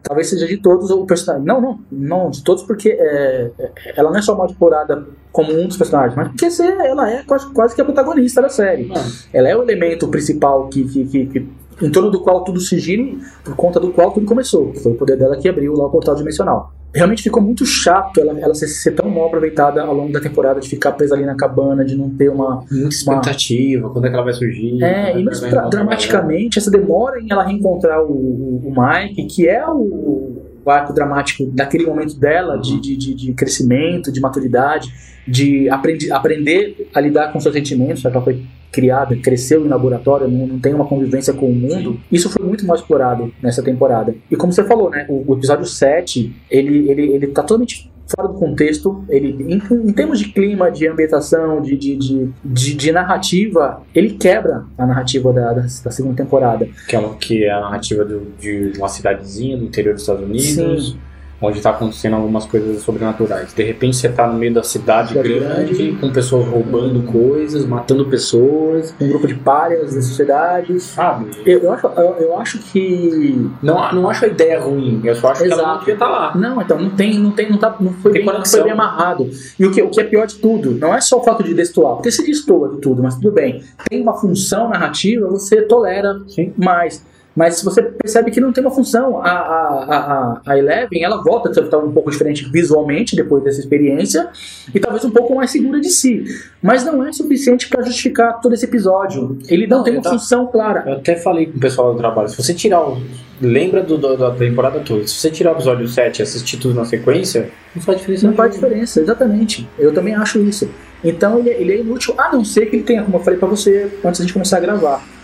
Talvez 0.02 0.30
seja 0.30 0.48
de 0.48 0.58
todos 0.58 0.90
o 0.90 1.06
personagem. 1.06 1.46
Não, 1.46 1.60
não, 1.60 1.80
não 1.92 2.30
de 2.30 2.42
todos, 2.44 2.64
porque 2.64 2.90
é, 2.90 3.52
é 3.60 3.72
ela 3.98 4.10
não 4.10 4.18
é 4.18 4.22
só 4.22 4.36
mal 4.36 4.48
explorada 4.48 5.06
como 5.32 5.52
um 5.54 5.68
dos 5.68 5.76
personagens, 5.76 6.16
mas 6.16 6.30
porque 6.30 6.48
ela 6.62 7.12
é 7.12 7.24
quase, 7.24 7.52
quase 7.52 7.76
que 7.76 7.82
a 7.82 7.86
protagonista 7.86 8.42
da 8.42 8.50
série. 8.50 8.90
Ela 9.34 9.50
é 9.50 9.56
o 9.56 9.64
elemento 9.64 10.08
principal 10.08 10.68
que, 10.70 10.86
que, 10.86 11.06
que, 11.06 11.26
que 11.28 11.50
em 11.82 11.92
torno 11.92 12.10
do 12.10 12.20
qual 12.20 12.44
tudo 12.44 12.60
se 12.60 12.80
gira, 12.80 13.04
por 13.44 13.56
conta 13.56 13.80
do 13.80 13.92
qual 13.92 14.12
tudo 14.12 14.26
começou. 14.26 14.74
Foi 14.76 14.92
o 14.92 14.96
poder 14.96 15.18
dela 15.18 15.38
que 15.38 15.48
abriu 15.48 15.74
lá 15.74 15.86
o 15.86 15.90
portal 15.90 16.16
dimensional. 16.16 16.74
Realmente 16.94 17.22
ficou 17.22 17.44
muito 17.44 17.66
chato 17.66 18.20
ela, 18.20 18.40
ela 18.40 18.56
ser, 18.56 18.68
ser, 18.68 18.92
tão 18.92 19.10
mal 19.10 19.28
aproveitada 19.28 19.84
ao 19.84 19.94
longo 19.94 20.12
da 20.12 20.20
temporada, 20.20 20.60
de 20.60 20.70
ficar 20.70 20.94
presa 20.94 21.16
ali 21.16 21.26
na 21.26 21.36
cabana, 21.36 21.84
de 21.84 21.96
não 21.96 22.10
ter 22.10 22.30
uma. 22.30 22.64
Muita 22.72 22.90
expectativa, 22.90 23.86
uma... 23.86 23.94
quando 23.94 24.06
é 24.06 24.10
que 24.10 24.16
ela 24.16 24.24
vai 24.24 24.34
surgir. 24.34 24.82
É, 24.82 25.20
e 25.20 25.24
mesmo 25.24 25.48
dramaticamente, 25.70 26.58
essa 26.58 26.72
demora 26.72 27.20
em 27.20 27.28
ela 27.30 27.44
reencontrar 27.44 28.02
o, 28.02 28.12
o, 28.12 28.62
o 28.68 28.74
Mike, 28.76 29.26
que 29.26 29.48
é 29.48 29.64
o, 29.70 30.27
o 30.68 30.70
arco 30.70 30.94
dramático 30.94 31.46
daquele 31.46 31.86
momento 31.86 32.16
dela, 32.20 32.58
de, 32.58 32.80
de, 32.80 33.14
de, 33.14 33.34
crescimento, 33.34 34.12
de 34.12 34.20
maturidade, 34.20 34.94
de 35.26 35.70
aprendi, 35.70 36.12
aprender 36.12 36.90
a 36.94 37.00
lidar 37.00 37.32
com 37.32 37.40
seus 37.40 37.56
sentimentos, 37.56 38.02
já 38.02 38.12
que 38.12 38.18
ela 38.18 38.24
foi 38.24 38.44
criada, 38.70 39.16
cresceu 39.16 39.66
em 39.66 39.70
laboratório, 39.70 40.28
não, 40.28 40.46
não 40.46 40.60
tem 40.60 40.74
uma 40.74 40.86
convivência 40.86 41.34
com 41.34 41.50
o 41.50 41.56
mundo, 41.56 41.98
isso 42.12 42.30
foi 42.30 42.46
muito 42.46 42.66
mais 42.66 42.82
explorado 42.82 43.34
nessa 43.42 43.64
temporada. 43.64 44.14
E 44.30 44.36
como 44.36 44.52
você 44.52 44.64
falou, 44.66 44.90
né, 44.90 45.06
o, 45.08 45.24
o 45.26 45.36
episódio 45.36 45.66
7, 45.66 46.36
ele, 46.52 46.90
ele, 46.90 47.14
ele 47.14 47.28
tá 47.28 47.42
totalmente 47.42 47.90
fora 48.16 48.28
do 48.28 48.36
contexto, 48.36 49.04
ele 49.10 49.36
em, 49.44 49.62
em, 49.90 49.94
termos 49.94 50.20
de 50.20 50.30
clima, 50.30 50.72
de 50.72 50.88
ambientação, 50.88 51.62
de, 51.62 51.76
de, 51.76 51.96
de, 51.96 52.32
de, 52.44 52.76
de 52.76 52.92
narrativa, 52.92 53.82
ele 53.94 54.12
quebra 54.12 54.64
a 54.78 54.86
narrativa 54.86 55.34
da, 55.34 55.54
da, 55.54 55.62
da 55.62 55.92
segunda 55.92 56.16
temporada. 56.16 56.68
Que 56.88 56.96
é, 56.96 57.10
que 57.20 57.44
é 57.44 57.52
a 57.52 57.62
narrativa 57.62 58.06
do, 58.06 58.28
de 58.40 58.74
uma 58.78 58.88
cidadezinha 58.88 59.58
do 59.58 59.66
interior 59.66 59.94
dos 59.94 60.04
Estados 60.04 60.24
Unidos. 60.24 60.92
Sim 60.92 61.07
onde 61.42 61.58
está 61.58 61.70
acontecendo 61.70 62.16
algumas 62.16 62.46
coisas 62.46 62.82
sobrenaturais. 62.82 63.54
De 63.54 63.64
repente 63.64 63.96
você 63.96 64.08
está 64.08 64.28
no 64.28 64.34
meio 64.34 64.54
da 64.54 64.64
cidade 64.64 65.14
grande, 65.14 65.40
grande, 65.40 65.98
com 66.00 66.12
pessoas 66.12 66.48
roubando 66.48 67.04
coisas, 67.04 67.66
matando 67.66 68.06
pessoas, 68.06 68.94
um 69.00 69.08
grupo 69.08 69.28
de 69.28 69.36
párias 69.36 69.94
da 69.94 70.02
sociedade. 70.02 70.80
Sabe? 70.80 71.30
Eu, 71.46 71.60
eu, 71.60 71.72
acho, 71.72 71.88
eu, 71.88 72.16
eu, 72.20 72.38
acho 72.38 72.60
que. 72.60 73.50
Não, 73.62 73.92
não 73.94 74.10
acho 74.10 74.26
a 74.26 74.28
ideia 74.28 74.60
ruim, 74.60 75.02
eu 75.04 75.16
só 75.16 75.32
acho 75.32 75.44
Exato. 75.44 75.60
que 75.60 75.64
ela 75.64 75.74
não 75.74 75.80
devia 75.80 75.94
estar 75.94 76.06
tá 76.06 76.12
lá. 76.12 76.36
Não, 76.36 76.62
então 76.62 76.80
não 76.80 76.90
tem, 76.90 77.20
não 77.20 77.32
tem, 77.32 77.50
não, 77.50 77.58
tá, 77.58 77.76
não, 77.80 77.94
foi, 77.94 78.12
bem, 78.12 78.26
não 78.26 78.46
foi 78.46 78.64
bem 78.64 78.72
amarrado. 78.72 79.30
E 79.60 79.66
o 79.66 79.72
que, 79.72 79.82
o 79.82 79.90
que 79.90 80.02
é 80.02 80.04
pior 80.04 80.26
de 80.26 80.36
tudo, 80.36 80.72
não 80.72 80.94
é 80.94 81.02
só 81.02 81.20
o 81.20 81.24
fato 81.24 81.44
de 81.44 81.54
destoar, 81.54 81.96
porque 81.96 82.12
se 82.12 82.26
destoa 82.26 82.70
de 82.70 82.82
tudo, 82.82 83.04
mas 83.04 83.16
tudo 83.16 83.32
bem. 83.32 83.64
Tem 83.90 84.02
uma 84.02 84.14
função 84.14 84.70
narrativa, 84.70 85.28
você 85.28 85.62
tolera 85.62 86.20
Sim. 86.28 86.54
mais. 86.58 87.04
Mas 87.38 87.62
você 87.62 87.84
percebe 87.84 88.32
que 88.32 88.42
não 88.42 88.52
tem 88.52 88.64
uma 88.64 88.74
função. 88.74 89.22
A, 89.22 89.30
a, 89.30 89.94
a, 89.96 90.42
a 90.44 90.58
Eleven, 90.58 91.04
ela 91.04 91.22
volta 91.22 91.50
a 91.50 91.64
estar 91.64 91.78
um 91.78 91.92
pouco 91.92 92.10
diferente 92.10 92.50
visualmente 92.52 93.16
depois 93.16 93.44
dessa 93.44 93.60
experiência 93.60 94.30
e 94.74 94.80
talvez 94.80 95.06
um 95.06 95.12
pouco 95.12 95.36
mais 95.36 95.52
segura 95.52 95.80
de 95.80 95.92
si. 95.92 96.24
Mas 96.64 96.84
não 96.84 97.06
é 97.06 97.14
suficiente 97.14 97.70
para 97.70 97.84
justificar 97.84 98.42
todo 98.42 98.56
esse 98.56 98.66
episódio. 98.66 99.38
Ele 99.48 99.68
não, 99.68 99.78
não 99.78 99.84
tem 99.84 99.94
uma 99.94 100.02
tá, 100.02 100.10
função 100.10 100.48
clara. 100.48 100.84
Eu 100.88 100.94
até 100.94 101.16
falei 101.16 101.46
com 101.46 101.58
o 101.58 101.60
pessoal 101.60 101.94
do 101.94 102.00
trabalho, 102.00 102.28
se 102.28 102.36
você 102.36 102.56
tirar 102.56 102.82
o. 102.82 103.00
Lembra 103.40 103.84
do, 103.84 104.00
do, 104.00 104.18
da 104.18 104.32
temporada 104.32 104.80
toda. 104.80 105.06
Se 105.06 105.14
você 105.14 105.30
tirar 105.30 105.52
o 105.52 105.58
episódio 105.58 105.88
7 105.88 106.18
e 106.18 106.24
assistir 106.24 106.58
tudo 106.58 106.74
na 106.74 106.86
sequência, 106.86 107.52
não 107.76 107.84
faz 107.84 108.00
diferença. 108.00 108.28
Não 108.28 108.34
faz 108.34 108.56
diferença, 108.56 109.00
exatamente. 109.00 109.70
Eu 109.78 109.94
também 109.94 110.16
acho 110.16 110.40
isso. 110.40 110.68
Então 111.04 111.38
ele, 111.38 111.52
ele 111.52 111.74
é 111.74 111.78
inútil, 111.82 112.16
a 112.18 112.32
não 112.32 112.44
ser 112.44 112.66
que 112.66 112.78
ele 112.78 112.84
tenha, 112.84 113.04
como 113.04 113.18
eu 113.18 113.22
falei 113.22 113.38
para 113.38 113.48
você 113.48 113.92
antes 114.04 114.20
da 114.20 114.26
gente 114.26 114.34
começar 114.34 114.58
a 114.58 114.62
gravar 114.62 115.17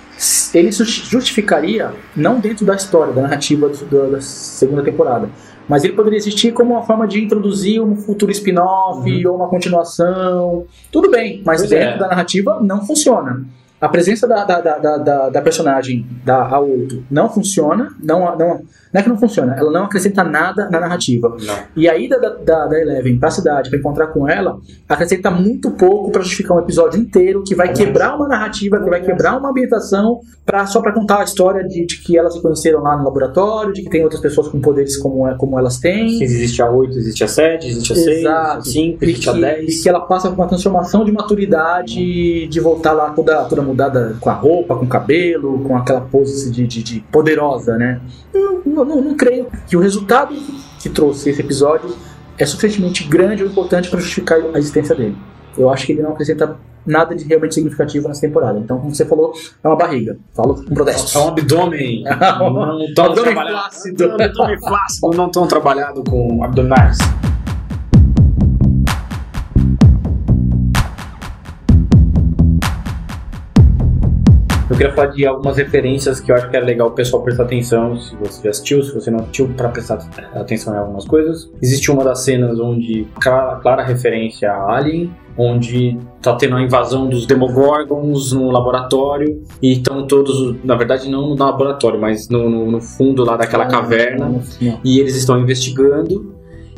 ele 0.54 0.72
justificaria, 0.72 1.92
não 2.16 2.40
dentro 2.40 2.66
da 2.66 2.76
história, 2.76 3.14
da 3.14 3.22
narrativa 3.22 3.70
da 3.70 4.22
segunda 4.22 4.84
temporada, 4.84 5.30
mas 5.68 5.84
ele 5.84 5.94
poderia 5.94 6.18
existir 6.18 6.52
como 6.52 6.74
uma 6.74 6.84
forma 6.84 7.08
de 7.08 7.24
introduzir 7.24 7.82
um 7.82 7.96
futuro 7.96 8.32
spin-off 8.32 9.10
uhum. 9.10 9.32
ou 9.32 9.38
uma 9.38 9.48
continuação. 9.48 10.66
Tudo 10.92 11.10
bem, 11.10 11.42
mas 11.46 11.62
pois 11.62 11.70
dentro 11.70 11.96
é. 11.96 11.98
da 11.98 12.08
narrativa 12.08 12.60
não 12.62 12.86
funciona. 12.86 13.46
A 13.84 13.90
presença 13.90 14.26
da, 14.26 14.46
da, 14.46 14.62
da, 14.62 14.98
da, 14.98 15.30
da 15.30 15.42
personagem 15.42 16.08
da 16.24 16.50
A8 16.50 17.04
não 17.12 17.30
funciona, 17.30 17.94
não, 18.02 18.38
não 18.38 18.62
não 18.94 19.00
é 19.00 19.04
que 19.04 19.10
não 19.10 19.18
funciona, 19.18 19.56
ela 19.58 19.72
não 19.72 19.86
acrescenta 19.86 20.24
nada 20.24 20.70
na 20.70 20.80
narrativa. 20.80 21.36
Não. 21.42 21.56
E 21.76 21.90
a 21.90 21.98
ida 21.98 22.20
da, 22.20 22.30
da, 22.30 22.68
da 22.68 22.80
Eleven 22.80 23.18
pra 23.18 23.32
cidade 23.32 23.72
pra 23.72 23.80
encontrar 23.80 24.08
com 24.08 24.30
ela 24.30 24.60
acrescenta 24.88 25.32
muito 25.32 25.72
pouco 25.72 26.12
para 26.12 26.22
justificar 26.22 26.56
um 26.56 26.60
episódio 26.60 27.02
inteiro 27.02 27.44
que 27.44 27.56
vai 27.56 27.74
quebrar 27.74 28.16
uma 28.16 28.28
narrativa, 28.28 28.80
que 28.80 28.88
vai 28.88 29.02
quebrar 29.02 29.36
uma 29.36 29.50
ambientação 29.50 30.20
pra, 30.46 30.68
só 30.68 30.80
para 30.80 30.92
contar 30.92 31.22
a 31.22 31.24
história 31.24 31.68
de, 31.68 31.88
de, 31.88 31.98
que 32.02 32.16
elas 32.16 32.36
se 32.36 32.42
conheceram 32.42 32.84
lá 32.84 32.96
no 32.96 33.04
laboratório, 33.04 33.74
de 33.74 33.82
que 33.82 33.90
tem 33.90 34.04
outras 34.04 34.22
pessoas 34.22 34.48
com 34.48 34.62
poderes 34.62 34.96
como, 34.96 35.28
é, 35.28 35.34
como 35.36 35.58
elas 35.58 35.80
têm. 35.80 36.20
Que 36.20 36.24
existe 36.24 36.62
a 36.62 36.70
8, 36.70 36.96
existe 36.96 37.24
a 37.24 37.28
7, 37.28 37.68
existe 37.68 37.94
a 37.94 37.96
6, 37.96 38.18
Exato. 38.20 38.60
a 38.60 38.62
5, 38.62 39.04
existe 39.04 39.30
a 39.30 39.34
10. 39.34 39.74
E 39.74 39.82
que 39.82 39.90
ela 39.90 40.02
passa 40.02 40.30
por 40.30 40.36
uma 40.36 40.48
transformação 40.48 41.04
de 41.04 41.12
maturidade, 41.12 42.48
de 42.48 42.60
voltar 42.60 42.92
lá 42.92 43.10
toda, 43.10 43.44
toda 43.46 43.64
mudada 43.74 44.16
com 44.20 44.30
a 44.30 44.34
roupa, 44.34 44.76
com 44.76 44.86
o 44.86 44.88
cabelo, 44.88 45.60
com 45.64 45.76
aquela 45.76 46.02
pose 46.02 46.52
de, 46.52 46.66
de, 46.66 46.82
de 46.82 47.00
poderosa, 47.12 47.78
né? 47.78 48.00
não, 48.66 48.86
não, 48.86 49.02
não 49.02 49.16
creio 49.16 49.48
que 49.68 49.78
o 49.78 49.80
resultado 49.80 50.36
que 50.80 50.90
trouxe 50.90 51.30
esse 51.30 51.42
episódio 51.42 51.96
é 52.38 52.46
suficientemente 52.46 53.04
grande 53.04 53.44
ou 53.44 53.50
importante 53.50 53.90
para 53.90 54.00
justificar 54.00 54.40
a 54.54 54.58
existência 54.58 54.96
dele. 54.96 55.16
Eu 55.58 55.70
acho 55.70 55.86
que 55.86 55.92
ele 55.92 56.02
não 56.02 56.14
acrescenta 56.14 56.58
nada 56.86 57.16
de 57.16 57.24
realmente 57.26 57.54
significativo 57.54 58.08
nessa 58.08 58.22
temporada. 58.22 58.60
Então, 58.60 58.80
como 58.80 58.94
você 58.94 59.06
falou, 59.06 59.34
é 59.64 59.68
uma 59.68 59.78
barriga. 59.78 60.18
Falo 60.34 60.56
com 60.56 60.74
protesto. 60.74 61.18
É 61.18 61.22
um 61.22 61.28
abdômen. 61.28 62.04
não 62.40 62.94
tão 62.96 63.06
abdômen 63.06 63.34
flácido. 63.36 64.04
É 64.04 64.08
um 64.08 64.14
abdômen 64.14 64.60
flácido. 64.60 65.10
Não 65.16 65.30
tão 65.30 65.48
trabalhado 65.48 66.04
com 66.04 66.44
abdominais. 66.44 66.98
Eu 74.74 74.78
queria 74.78 74.94
falar 74.94 75.08
de 75.10 75.24
algumas 75.24 75.56
referências 75.56 76.20
que 76.20 76.32
eu 76.32 76.36
acho 76.36 76.50
que 76.50 76.58
é 76.58 76.60
legal 76.60 76.88
o 76.88 76.92
pessoal 76.92 77.22
prestar 77.22 77.44
atenção, 77.44 77.96
se 77.96 78.16
você 78.16 78.44
já 78.46 78.50
assistiu, 78.50 78.82
se 78.82 78.92
você 78.92 79.12
não 79.12 79.20
assistiu, 79.20 79.48
para 79.50 79.70
prestar 79.70 80.04
atenção 80.34 80.74
em 80.74 80.78
algumas 80.78 81.06
coisas. 81.06 81.52
Existe 81.62 81.92
uma 81.92 82.04
das 82.04 82.24
cenas 82.24 82.60
onde 82.60 83.08
clara, 83.22 83.58
clara 83.58 83.84
referência 83.84 84.52
a 84.52 84.76
Alien, 84.76 85.14
onde 85.38 86.00
tá 86.24 86.36
tendo 86.36 86.56
a 86.56 86.62
invasão 86.64 87.08
dos 87.08 87.28
Demogorgons 87.28 88.32
no 88.32 88.50
laboratório 88.50 89.44
e 89.62 89.74
estão 89.74 90.08
todos, 90.08 90.56
na 90.64 90.74
verdade 90.74 91.08
não 91.08 91.30
no 91.30 91.36
laboratório, 91.36 92.02
mas 92.02 92.28
no, 92.28 92.50
no, 92.50 92.72
no 92.72 92.82
fundo 92.82 93.24
lá 93.24 93.38
daquela 93.38 93.68
caverna 93.68 94.42
e 94.84 95.00
eles 95.00 95.16
estão 95.16 95.40
investigando 95.40 96.34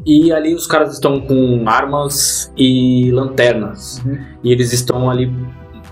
e 0.06 0.34
ali 0.34 0.54
os 0.54 0.68
caras 0.68 0.94
estão 0.94 1.22
com 1.22 1.64
armas 1.66 2.52
e 2.58 3.10
lanternas 3.12 4.04
uhum. 4.06 4.20
e 4.44 4.52
eles 4.52 4.74
estão 4.74 5.10
ali 5.10 5.32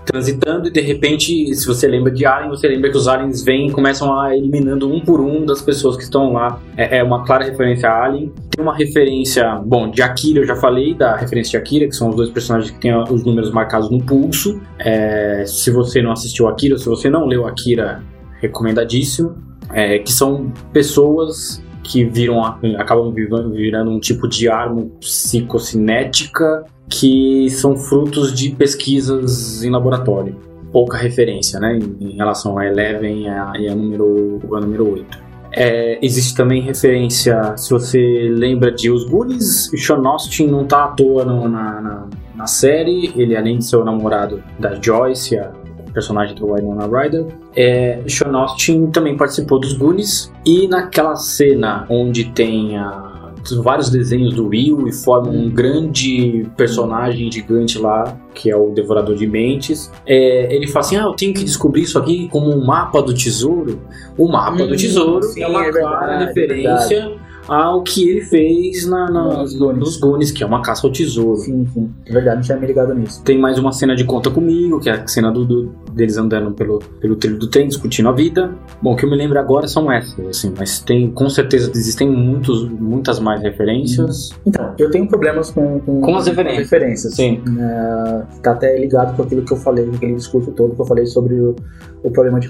transitando 0.04 0.68
e 0.68 0.70
de 0.70 0.80
repente, 0.80 1.54
se 1.54 1.66
você 1.66 1.86
lembra 1.88 2.12
de 2.12 2.24
Alien, 2.24 2.50
você 2.50 2.68
lembra 2.68 2.90
que 2.90 2.96
os 2.96 3.08
aliens 3.08 3.42
vêm 3.42 3.68
e 3.68 3.72
começam 3.72 4.18
a 4.18 4.36
eliminando 4.36 4.92
um 4.92 5.00
por 5.00 5.20
um 5.20 5.44
das 5.44 5.62
pessoas 5.62 5.96
que 5.96 6.02
estão 6.02 6.32
lá. 6.32 6.60
É, 6.76 6.98
é 6.98 7.02
uma 7.02 7.24
clara 7.24 7.44
referência 7.44 7.88
a 7.88 8.04
Alien. 8.04 8.32
Tem 8.50 8.62
uma 8.62 8.76
referência, 8.76 9.54
bom, 9.64 9.90
de 9.90 10.02
Akira 10.02 10.40
eu 10.40 10.46
já 10.46 10.56
falei, 10.56 10.94
da 10.94 11.16
referência 11.16 11.52
de 11.52 11.56
Akira, 11.56 11.86
que 11.86 11.96
são 11.96 12.10
os 12.10 12.16
dois 12.16 12.30
personagens 12.30 12.70
que 12.70 12.78
têm 12.78 12.94
os 12.94 13.24
números 13.24 13.50
marcados 13.50 13.90
no 13.90 14.02
pulso. 14.04 14.60
É, 14.78 15.44
se 15.46 15.70
você 15.70 16.02
não 16.02 16.12
assistiu 16.12 16.48
Akira, 16.48 16.78
se 16.78 16.86
você 16.86 17.08
não 17.08 17.26
leu 17.26 17.46
Akira, 17.46 18.02
recomendadíssimo. 18.40 19.34
É, 19.72 19.98
que 19.98 20.12
são 20.12 20.52
pessoas 20.72 21.62
que 21.82 22.04
viram, 22.04 22.42
acabam 22.78 23.12
virando 23.12 23.90
um 23.90 24.00
tipo 24.00 24.28
de 24.28 24.48
arma 24.48 24.86
psicocinética 25.00 26.64
que 26.88 27.48
são 27.50 27.76
frutos 27.76 28.32
de 28.32 28.50
pesquisas 28.50 29.62
em 29.62 29.70
laboratório. 29.70 30.36
Pouca 30.72 30.96
referência, 30.96 31.60
né, 31.60 31.78
em, 32.00 32.16
relação 32.16 32.58
a 32.58 32.66
Eleven 32.66 33.22
e 33.22 33.28
a, 33.28 33.52
a 33.52 33.74
número, 33.74 34.40
a 34.54 34.60
número 34.60 34.92
8. 34.92 35.24
É, 35.56 35.98
existe 36.04 36.34
também 36.34 36.60
referência, 36.62 37.56
se 37.56 37.70
você 37.70 38.28
lembra 38.28 38.72
de 38.72 38.90
Os 38.90 39.04
Goonies, 39.08 39.70
Sean 39.76 40.02
Austin 40.04 40.48
não 40.48 40.64
tá 40.66 40.84
à 40.84 40.88
toa 40.88 41.24
no, 41.24 41.48
na, 41.48 41.80
na, 41.80 42.08
na, 42.34 42.46
série, 42.48 43.12
ele 43.14 43.36
além 43.36 43.58
de 43.58 43.64
ser 43.64 43.76
o 43.76 43.84
namorado 43.84 44.42
da 44.58 44.74
Joyce, 44.80 45.38
a 45.38 45.52
personagem 45.92 46.34
do 46.34 46.52
Winona 46.52 46.88
Ryder, 46.88 47.26
é, 47.54 48.02
Sean 48.08 48.36
Austin 48.36 48.88
também 48.88 49.16
participou 49.16 49.60
dos 49.60 49.74
Goonies, 49.74 50.32
e 50.44 50.66
naquela 50.66 51.14
cena 51.14 51.86
onde 51.88 52.24
tem 52.32 52.76
a 52.76 53.23
vários 53.62 53.90
desenhos 53.90 54.34
do 54.34 54.48
Will 54.48 54.88
e 54.88 54.92
forma 54.92 55.30
um 55.30 55.50
grande 55.50 56.46
personagem 56.56 57.30
gigante 57.30 57.78
lá, 57.78 58.16
que 58.34 58.50
é 58.50 58.56
o 58.56 58.70
Devorador 58.70 59.14
de 59.14 59.26
Mentes. 59.26 59.90
É, 60.06 60.54
ele 60.54 60.66
fala 60.66 60.84
assim: 60.84 60.96
Ah, 60.96 61.02
eu 61.02 61.14
tenho 61.14 61.34
que 61.34 61.44
descobrir 61.44 61.82
isso 61.82 61.98
aqui 61.98 62.28
como 62.28 62.50
um 62.50 62.64
mapa 62.64 63.02
do 63.02 63.14
tesouro. 63.14 63.80
O 64.16 64.28
mapa 64.28 64.62
hum, 64.62 64.68
do 64.68 64.76
tesouro 64.76 65.22
sim, 65.22 65.42
é 65.42 65.46
uma 65.46 65.66
é 65.66 65.72
clara 65.72 66.22
é 66.22 66.26
referência 66.26 67.23
ao 67.48 67.82
que 67.82 68.08
ele 68.08 68.20
fez 68.22 68.86
na, 68.86 69.10
na- 69.10 69.38
Nos 69.42 69.54
Goonies. 69.56 69.78
nos 69.80 69.96
Goonies, 69.98 70.30
que 70.30 70.42
é 70.42 70.46
uma 70.46 70.62
caça 70.62 70.86
ao 70.86 70.92
tesouro. 70.92 71.36
Sim, 71.36 71.66
sim. 71.72 71.90
É 72.06 72.12
verdade, 72.12 72.36
não 72.36 72.42
tinha 72.42 72.58
me 72.58 72.66
ligado 72.66 72.94
nisso. 72.94 73.22
Tem 73.22 73.38
mais 73.38 73.58
uma 73.58 73.72
cena 73.72 73.94
de 73.94 74.04
Conta 74.04 74.30
Comigo, 74.30 74.80
que 74.80 74.88
é 74.88 74.92
a 74.92 75.06
cena 75.06 75.30
do, 75.30 75.44
do- 75.44 75.72
deles 75.92 76.16
andando 76.16 76.52
pelo, 76.52 76.78
pelo 77.00 77.16
trilho 77.16 77.38
do 77.38 77.46
trem, 77.48 77.68
discutindo 77.68 78.08
a 78.08 78.12
vida. 78.12 78.52
Bom, 78.82 78.92
o 78.94 78.96
que 78.96 79.04
eu 79.04 79.10
me 79.10 79.16
lembro 79.16 79.38
agora 79.38 79.68
são 79.68 79.90
essas, 79.92 80.18
assim, 80.26 80.52
mas 80.58 80.80
tem, 80.80 81.10
com 81.10 81.28
certeza 81.30 81.70
existem 81.74 82.10
muitos, 82.10 82.68
muitas 82.68 83.20
mais 83.20 83.40
referências. 83.42 84.30
Então, 84.44 84.74
eu 84.78 84.90
tenho 84.90 85.06
problemas 85.08 85.50
com, 85.50 85.80
com, 85.80 86.00
Com 86.00 86.16
as 86.16 86.26
referências. 86.26 86.58
referências. 86.70 87.14
Sim. 87.14 87.42
É, 87.58 88.22
tá 88.42 88.52
até 88.52 88.76
ligado 88.78 89.16
com 89.16 89.22
aquilo 89.22 89.42
que 89.44 89.52
eu 89.52 89.56
falei, 89.56 89.88
aquele 89.94 90.14
discurso 90.14 90.50
todo 90.52 90.74
que 90.74 90.80
eu 90.80 90.86
falei 90.86 91.06
sobre 91.06 91.34
o, 91.34 91.54
o 92.02 92.10
problema 92.10 92.40
de 92.40 92.48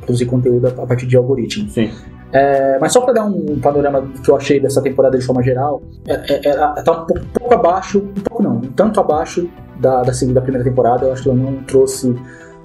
produzir 0.00 0.26
conteúdo 0.26 0.66
a 0.66 0.86
partir 0.86 1.06
de 1.06 1.16
algoritmos. 1.16 1.72
Sim. 1.72 1.90
É, 2.32 2.78
mas 2.80 2.92
só 2.92 3.02
para 3.02 3.12
dar 3.12 3.24
um 3.24 3.60
panorama 3.60 4.08
que 4.24 4.30
eu 4.30 4.36
achei 4.36 4.58
dessa 4.58 4.80
temporada 4.80 5.18
de 5.18 5.24
forma 5.24 5.42
geral, 5.42 5.82
é, 6.06 6.14
é, 6.14 6.48
é, 6.48 6.82
tá 6.82 6.92
um 6.92 7.06
pouco, 7.06 7.26
pouco 7.38 7.54
abaixo, 7.54 7.98
um 7.98 8.22
pouco 8.22 8.42
não, 8.42 8.52
um 8.56 8.72
tanto 8.72 8.98
abaixo 9.00 9.48
da, 9.78 10.02
da 10.02 10.40
primeira 10.40 10.64
temporada. 10.64 11.06
Eu 11.06 11.12
acho 11.12 11.22
que 11.22 11.28
ela 11.28 11.38
não 11.38 11.62
trouxe. 11.64 12.18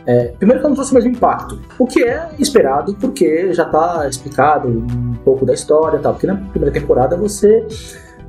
é, 0.06 0.34
primeiro 0.40 0.62
que 0.62 0.66
ela 0.66 0.70
não 0.70 0.76
trouxe 0.76 0.92
o 0.92 0.96
mesmo 0.96 1.12
impacto, 1.12 1.60
o 1.78 1.86
que 1.86 2.02
é 2.02 2.30
esperado, 2.40 2.96
porque 2.96 3.52
já 3.54 3.66
tá 3.66 4.08
explicado 4.08 4.70
um 4.70 5.16
pouco 5.26 5.46
da 5.46 5.54
história 5.54 6.00
tal. 6.00 6.14
Porque 6.14 6.28
na 6.28 6.36
primeira 6.36 6.74
temporada 6.74 7.18
você. 7.18 7.66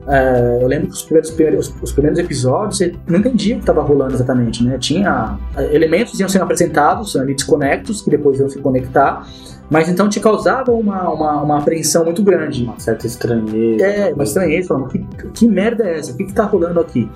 É, 0.09 0.59
eu 0.63 0.67
lembro 0.67 0.89
que 0.89 0.95
os 0.95 1.03
primeiros, 1.03 1.75
os 1.83 1.93
primeiros 1.93 2.19
episódios 2.19 2.79
você 2.79 2.95
não 3.07 3.19
entendia 3.19 3.55
o 3.55 3.59
que 3.59 3.63
estava 3.63 3.83
rolando 3.83 4.15
exatamente, 4.15 4.65
né? 4.65 4.79
Tinha 4.79 5.39
é, 5.55 5.75
elementos 5.75 6.19
iam 6.19 6.29
sendo 6.29 6.43
apresentados 6.43 7.15
ali 7.15 7.35
desconectos 7.35 8.01
que 8.01 8.09
depois 8.09 8.41
iam 8.41 8.49
se 8.49 8.59
conectar, 8.59 9.27
mas 9.69 9.87
então 9.87 10.09
te 10.09 10.19
causava 10.19 10.73
uma, 10.73 11.11
uma, 11.11 11.43
uma 11.43 11.59
apreensão 11.59 12.07
muito 12.07 12.23
grande. 12.23 12.65
Uma 12.65 12.81
certa 12.81 13.07
estranheza. 13.07 13.85
É, 13.85 14.15
uma 14.15 14.25
estranheza, 14.25 14.69
falando, 14.69 14.89
que, 14.89 15.07
que 15.35 15.47
merda 15.47 15.85
é 15.85 15.99
essa? 15.99 16.13
O 16.13 16.17
que, 16.17 16.25
que 16.25 16.33
tá 16.33 16.45
rolando 16.45 16.81
aqui? 16.81 17.09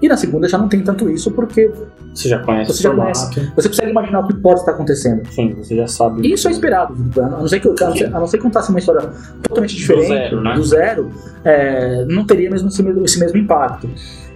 E 0.00 0.08
na 0.08 0.16
segunda 0.16 0.48
já 0.48 0.56
não 0.56 0.68
tem 0.68 0.80
tanto 0.82 1.08
isso, 1.10 1.30
porque 1.32 1.70
Você 2.14 2.28
já 2.28 2.38
conhece 2.40 2.72
Você 2.72 2.82
já 2.82 2.90
formato. 2.90 3.40
você 3.56 3.68
consegue 3.68 3.90
imaginar 3.90 4.20
o 4.20 4.28
que 4.28 4.34
pode 4.34 4.60
estar 4.60 4.72
acontecendo. 4.72 5.26
Sim, 5.30 5.54
você 5.54 5.76
já 5.76 5.86
sabe. 5.86 6.26
E 6.26 6.32
isso 6.32 6.48
é 6.48 6.50
esperado, 6.52 6.94
a 7.16 7.28
não 7.28 7.48
ser 7.48 7.60
que, 7.60 7.68
a 7.68 8.10
não 8.20 8.26
ser, 8.26 8.38
que 8.38 8.42
contasse 8.42 8.70
uma 8.70 8.78
história 8.78 9.10
totalmente 9.42 9.74
diferente, 9.76 10.08
zero, 10.08 10.40
né? 10.40 10.54
do 10.54 10.64
zero, 10.64 11.10
é, 11.44 12.04
não 12.06 12.24
teria 12.24 12.50
mesmo 12.50 12.68
esse, 12.68 12.82
mesmo 12.82 13.04
esse 13.04 13.18
mesmo 13.18 13.38
impacto. 13.38 13.88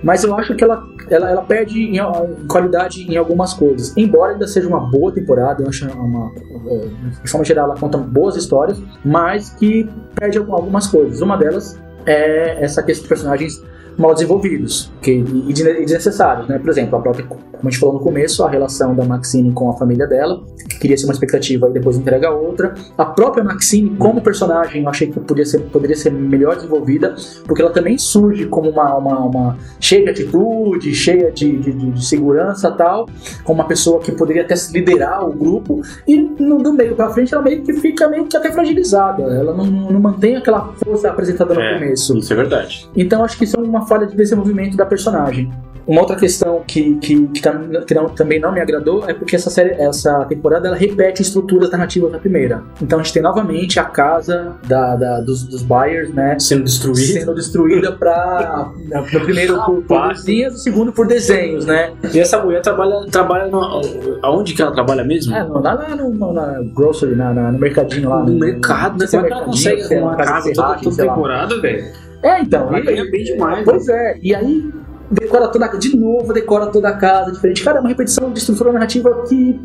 Mas 0.03 0.25
eu 0.25 0.35
acho 0.37 0.55
que 0.57 0.65
ela, 0.65 0.85
ela, 1.09 1.31
ela 1.31 1.43
perde 1.43 1.81
em, 1.81 1.99
em 1.99 2.47
qualidade 2.49 3.03
em 3.09 3.17
algumas 3.17 3.55
coisas. 3.55 3.97
Embora 3.97 4.33
ainda 4.33 4.49
seja 4.49 4.67
uma 4.67 4.81
boa 4.81 5.13
temporada, 5.13 5.63
eu 5.63 5.69
acho 5.69 5.89
uma, 5.93 6.33
é, 6.67 6.89
de 7.23 7.31
forma 7.31 7.45
geral 7.45 7.67
ela 7.67 7.79
conta 7.79 7.99
boas 7.99 8.35
histórias, 8.37 8.83
mas 9.05 9.51
que 9.51 9.89
perde 10.17 10.39
algumas 10.39 10.89
coisas. 10.89 11.21
Uma 11.21 11.37
delas 11.37 11.79
é 12.05 12.65
essa 12.65 12.83
questão 12.83 13.05
de 13.05 13.09
personagens 13.09 13.63
mal 13.99 14.15
desenvolvidos 14.15 14.91
que, 15.01 15.13
e 15.13 15.53
de- 15.53 15.63
desnecessários, 15.85 16.49
né? 16.49 16.59
Por 16.59 16.71
exemplo, 16.71 16.99
a 16.99 17.03
própria, 17.03 17.25
como 17.27 17.41
a 17.63 17.71
gente 17.71 17.79
falou 17.79 17.95
no 17.97 18.01
começo, 18.01 18.43
a 18.45 18.51
relação 18.51 18.95
da 18.95 19.05
Maxine 19.05 19.53
com 19.53 19.71
a 19.71 19.75
família 19.75 20.07
dela, 20.07 20.43
que 20.69 20.79
queria 20.79 20.97
ser 20.97 21.05
uma 21.07 21.13
expectativa 21.13 21.69
e 21.69 21.73
depois 21.73 21.97
entrega 21.97 22.31
outra. 22.31 22.75
A 22.99 23.05
própria 23.05 23.45
Maxine, 23.45 23.91
como 23.97 24.21
personagem, 24.21 24.83
eu 24.83 24.89
achei 24.89 25.09
que 25.09 25.21
podia 25.21 25.45
ser, 25.45 25.61
poderia 25.61 25.97
ser 25.97 26.11
melhor 26.11 26.57
desenvolvida, 26.57 27.15
porque 27.47 27.63
ela 27.63 27.71
também 27.71 27.97
surge 27.99 28.47
como 28.47 28.71
uma, 28.71 28.97
uma, 28.97 29.19
uma 29.21 29.59
cheia 29.81 30.05
de 30.05 30.11
atitude, 30.11 30.95
cheia 30.95 31.31
de, 31.31 31.59
de, 31.59 31.73
de- 31.73 32.03
segurança 32.05 32.71
tal, 32.73 33.09
como 33.45 33.61
uma 33.61 33.69
pessoa 33.69 34.01
que 34.01 34.11
poderia 34.13 34.43
até 34.43 34.55
liderar 34.73 35.25
o 35.29 35.33
grupo, 35.33 35.81
e 36.07 36.17
no, 36.21 36.59
do 36.59 36.73
meio 36.73 36.97
pra 36.97 37.11
frente 37.11 37.33
ela 37.33 37.43
meio 37.43 37.63
que 37.63 37.73
fica 37.75 38.09
meio 38.09 38.27
que 38.27 38.37
até 38.37 38.51
fragilizada, 38.51 39.23
ela 39.23 39.55
não, 39.55 39.65
não 39.67 40.01
mantém 40.01 40.37
aquela 40.37 40.73
força 40.85 41.09
apresentada 41.11 41.55
no 41.55 41.61
É. 41.61 41.75
começo. 41.79 42.17
Isso 42.19 42.33
é 42.33 42.37
verdade. 42.37 42.89
Então 42.97 43.25
acho 43.25 43.39
que 43.39 43.45
isso 43.45 43.57
é 43.57 43.61
uma 43.61 43.82
falha 43.87 44.07
de 44.07 44.17
desenvolvimento 44.17 44.77
da 44.77 44.87
personagem. 44.87 45.51
Uma 45.85 46.03
outra 46.03 46.15
questão 46.15 46.63
que, 46.65 46.95
que, 47.01 47.27
que, 47.27 47.43
tam- 47.43 47.69
que 47.85 47.93
não- 47.93 48.09
também 48.09 48.39
não 48.39 48.53
me 48.53 48.61
agradou 48.61 49.05
é 49.11 49.13
porque 49.13 49.35
essa 49.35 49.51
série, 49.51 49.71
essa 49.71 50.25
temporada, 50.27 50.69
ela 50.69 50.77
repete 50.77 51.23
estruturas 51.23 51.73
narrativas 51.73 52.13
da 52.13 52.21
primeira. 52.21 52.63
Então 52.81 53.01
a 53.01 53.03
gente 53.03 53.13
tem 53.13 53.21
novamente 53.21 53.81
a 53.81 53.85
casa 53.85 54.53
da, 54.69 54.95
da- 54.95 55.21
dos, 55.23 55.43
dos 55.43 55.63
Byers, 55.65 56.15
né? 56.15 56.39
Sendo 56.39 56.63
destruído. 56.63 57.01
Sendo 57.13 57.35
destruída 57.35 57.91
pra. 57.91 58.71
No 58.93 59.03
primeiro 59.23 59.61
por, 59.65 59.83
por 59.83 60.07
luzinhas, 60.11 60.53
no 60.53 60.59
segundo 60.61 60.93
por 60.93 61.05
desenhos, 61.09 61.67
né? 61.67 61.91
E 62.15 62.21
essa 62.21 62.41
mulher 62.41 62.63
trabalha, 62.63 63.05
trabalha 63.11 63.49
no, 63.51 63.81
aonde 64.23 64.55
que 64.55 64.63
ela 64.63 64.71
trabalha 64.71 65.03
mesmo? 65.03 65.35
É, 65.35 65.43
no- 65.43 65.61
lá, 65.61 65.75
lá 65.75 65.97
no, 65.97 66.11
no- 66.11 66.33
na 66.33 66.63
grocery, 66.77 67.17
na, 67.17 67.35
na- 67.35 67.51
no 67.51 67.59
mercadinho 67.59 68.09
lá. 68.09 68.23
no 68.23 68.39
mercado, 68.39 68.99
né? 68.99 69.07
Como 69.11 69.25
é 69.25 69.27
que 69.27 69.33
ela 69.35 69.45
consegue 69.47 69.83
arrumar 69.83 70.11
uma 70.13 70.17
casa 70.17 70.53
toda, 70.55 70.75
toda 70.77 70.97
temporada, 70.97 71.61
velho? 71.61 72.02
É, 72.23 72.41
então. 72.41 72.69
Ela 72.69 72.81
ganha 72.81 73.11
bem 73.11 73.25
demais, 73.25 73.65
Pois 73.65 73.89
é, 73.89 74.19
e 74.23 74.35
aí 74.35 74.71
decora 75.11 75.49
toda 75.49 75.67
de 75.77 75.95
novo, 75.95 76.33
decora 76.33 76.67
toda 76.69 76.89
a 76.89 76.97
casa 76.97 77.33
diferente. 77.33 77.63
Cara, 77.63 77.77
é 77.79 77.81
uma 77.81 77.89
repetição 77.91 78.33
de 78.33 78.39
estrutura 78.39 78.73
narrativa 78.73 79.25
que. 79.29 79.61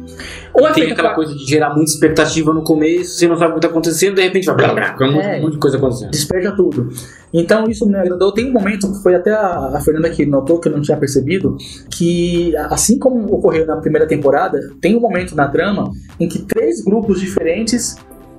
Ou 0.54 0.68
é 0.68 0.74
Tem 0.74 0.92
aquela 0.92 1.10
pra- 1.10 1.16
coisa 1.16 1.34
de 1.34 1.46
gerar 1.46 1.74
muita 1.74 1.90
expectativa 1.92 2.52
no 2.54 2.64
começo, 2.64 3.12
você 3.18 3.28
não 3.28 3.38
sabe 3.38 3.52
o 3.52 3.56
que 3.56 3.62
tá 3.62 3.68
acontecendo, 3.68 4.16
de 4.16 4.24
repente 4.24 4.46
vai 4.46 4.56
blá, 4.56 4.74
blá, 4.74 4.92
blá, 4.94 5.08
um 5.08 5.12
monte- 5.14 5.26
É. 5.26 5.38
um 5.38 5.42
monte 5.44 5.54
de 5.54 5.60
coisa 5.60 5.78
acontecendo. 5.78 6.12
Despeja 6.12 6.52
tudo. 6.54 6.90
Então 7.34 7.70
isso 7.70 7.86
me 7.88 7.96
agradou. 7.96 8.34
Tem 8.34 8.50
um 8.50 8.52
momento 8.54 8.92
que 8.92 9.02
foi 9.02 9.16
até 9.16 9.32
a, 9.32 9.74
a 9.78 9.82
Fernanda 9.82 10.10
que 10.10 10.26
notou 10.26 10.60
que 10.60 10.68
eu 10.68 10.74
não 10.74 10.82
tinha 10.82 10.98
percebido 10.98 11.56
que 11.92 12.54
assim 12.70 12.98
como 13.00 13.24
ocorreu 13.34 13.66
na 13.66 13.78
primeira 13.78 14.06
temporada, 14.08 14.60
tem 14.82 14.98
um 14.98 15.00
momento 15.00 15.34
na 15.36 15.48
trama 15.48 15.92
em 16.20 16.28
que 16.28 16.40
três 16.40 16.84
grupos 16.84 17.22
diferentes 17.22 17.96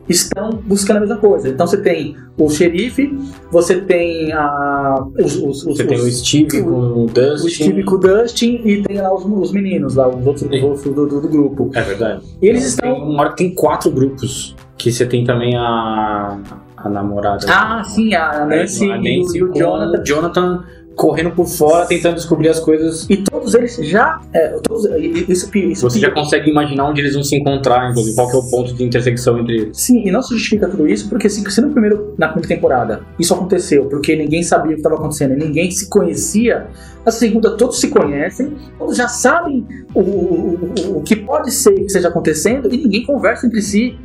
estão 0.09 0.51
buscando 0.65 0.99
a 0.99 1.01
mesma 1.01 1.17
coisa. 1.17 1.49
Então 1.49 1.67
você 1.67 1.77
tem 1.79 2.17
o 2.37 2.49
xerife, 2.49 3.17
você 3.51 3.81
tem 3.81 4.33
a 4.33 5.05
os, 5.19 5.37
os, 5.37 5.67
os, 5.67 5.77
Você 5.77 5.85
tem 5.85 5.99
o 5.99 6.03
os- 6.03 6.19
Steve 6.21 6.63
com 6.63 6.71
o 6.71 7.07
Dustin. 7.07 7.47
o 7.47 7.51
Steve 7.51 7.83
com 7.85 7.95
o 7.95 7.99
Dustin 7.99 8.61
e 8.65 8.83
tem 8.83 9.01
lá 9.01 9.15
os, 9.15 9.25
os 9.25 9.53
meninos 9.53 9.95
lá, 9.97 10.09
os 10.09 10.27
outros 10.27 10.49
do, 10.49 11.07
do- 11.07 11.21
do 11.21 11.29
grupo. 11.29 11.71
É 11.75 11.83
verdade. 11.83 12.23
E 12.41 12.47
eles 12.47 12.77
Tem 12.77 12.91
estão. 12.91 13.09
uma 13.09 13.21
hora 13.23 13.31
que 13.31 13.37
tem 13.45 13.55
quatro 13.55 13.91
grupos. 13.91 14.55
Que 14.77 14.93
você 14.93 15.05
tem 15.05 15.25
também 15.25 15.57
a, 15.57 16.39
a 16.77 16.89
namorada. 16.89 17.45
Ah, 17.49 17.83
sim, 17.85 18.15
a 18.15 18.45
Nancy, 18.47 18.91
a 18.91 18.97
e, 18.97 19.01
o- 19.23 19.37
e 19.37 19.43
o 19.43 19.53
Jonathan. 19.55 20.05
Jonathan 20.05 20.65
correndo 20.99 21.31
por 21.31 21.47
fora, 21.47 21.87
tentando 21.87 22.17
descobrir 22.17 22.49
as 22.49 22.59
coisas. 22.59 23.07
E 23.09 23.19
todos 23.19 23.55
eles 23.55 23.77
já. 23.77 24.21
É, 24.35 24.49
todos, 24.61 24.85
isso, 25.29 25.57
isso 25.57 25.89
Você 25.89 26.01
já 26.01 26.11
consegue 26.11 26.51
imaginar 26.51 26.91
onde 26.91 27.01
eles 27.01 27.15
vão 27.15 27.23
se 27.23 27.37
encontrar, 27.37 27.91
inclusive, 27.91 28.17
qual 28.17 28.29
que 28.29 28.37
é 28.37 28.39
o 28.41 28.51
ponto 28.51 28.75
de 28.75 28.83
intersecção 28.83 29.39
entre 29.39 29.57
eles. 29.59 29.79
Sim, 29.79 30.07
e 30.07 30.11
não 30.11 30.21
se 30.21 30.35
justifica 30.35 30.69
tudo 30.69 30.89
isso, 30.89 31.09
porque 31.09 31.29
assim, 31.29 31.49
se 31.49 31.61
no 31.61 31.71
primeiro, 31.71 32.15
na 32.19 32.27
primeira 32.27 32.49
temporada 32.49 33.03
isso 33.19 33.33
aconteceu, 33.33 33.87
porque 33.87 34.17
ninguém 34.17 34.43
sabia 34.43 34.73
o 34.73 34.75
que 34.75 34.81
estava 34.81 34.97
acontecendo, 34.97 35.35
e 35.35 35.37
ninguém 35.37 35.71
se 35.71 35.89
conhecia, 35.89 36.67
na 37.07 37.13
segunda 37.13 37.57
todos 37.57 37.79
se 37.79 37.89
conhecem, 37.89 38.57
todos 38.77 38.97
já 38.97 39.07
sabem 39.07 39.65
o, 39.95 40.01
o, 40.01 40.75
o, 40.89 40.99
o 40.99 41.03
que 41.03 41.15
pode 41.15 41.53
ser 41.53 41.75
que 41.75 41.83
esteja 41.83 42.09
acontecendo, 42.09 42.75
e 42.75 42.77
ninguém 42.77 43.05
conversa 43.05 43.47
entre 43.47 43.63
si. 43.63 43.97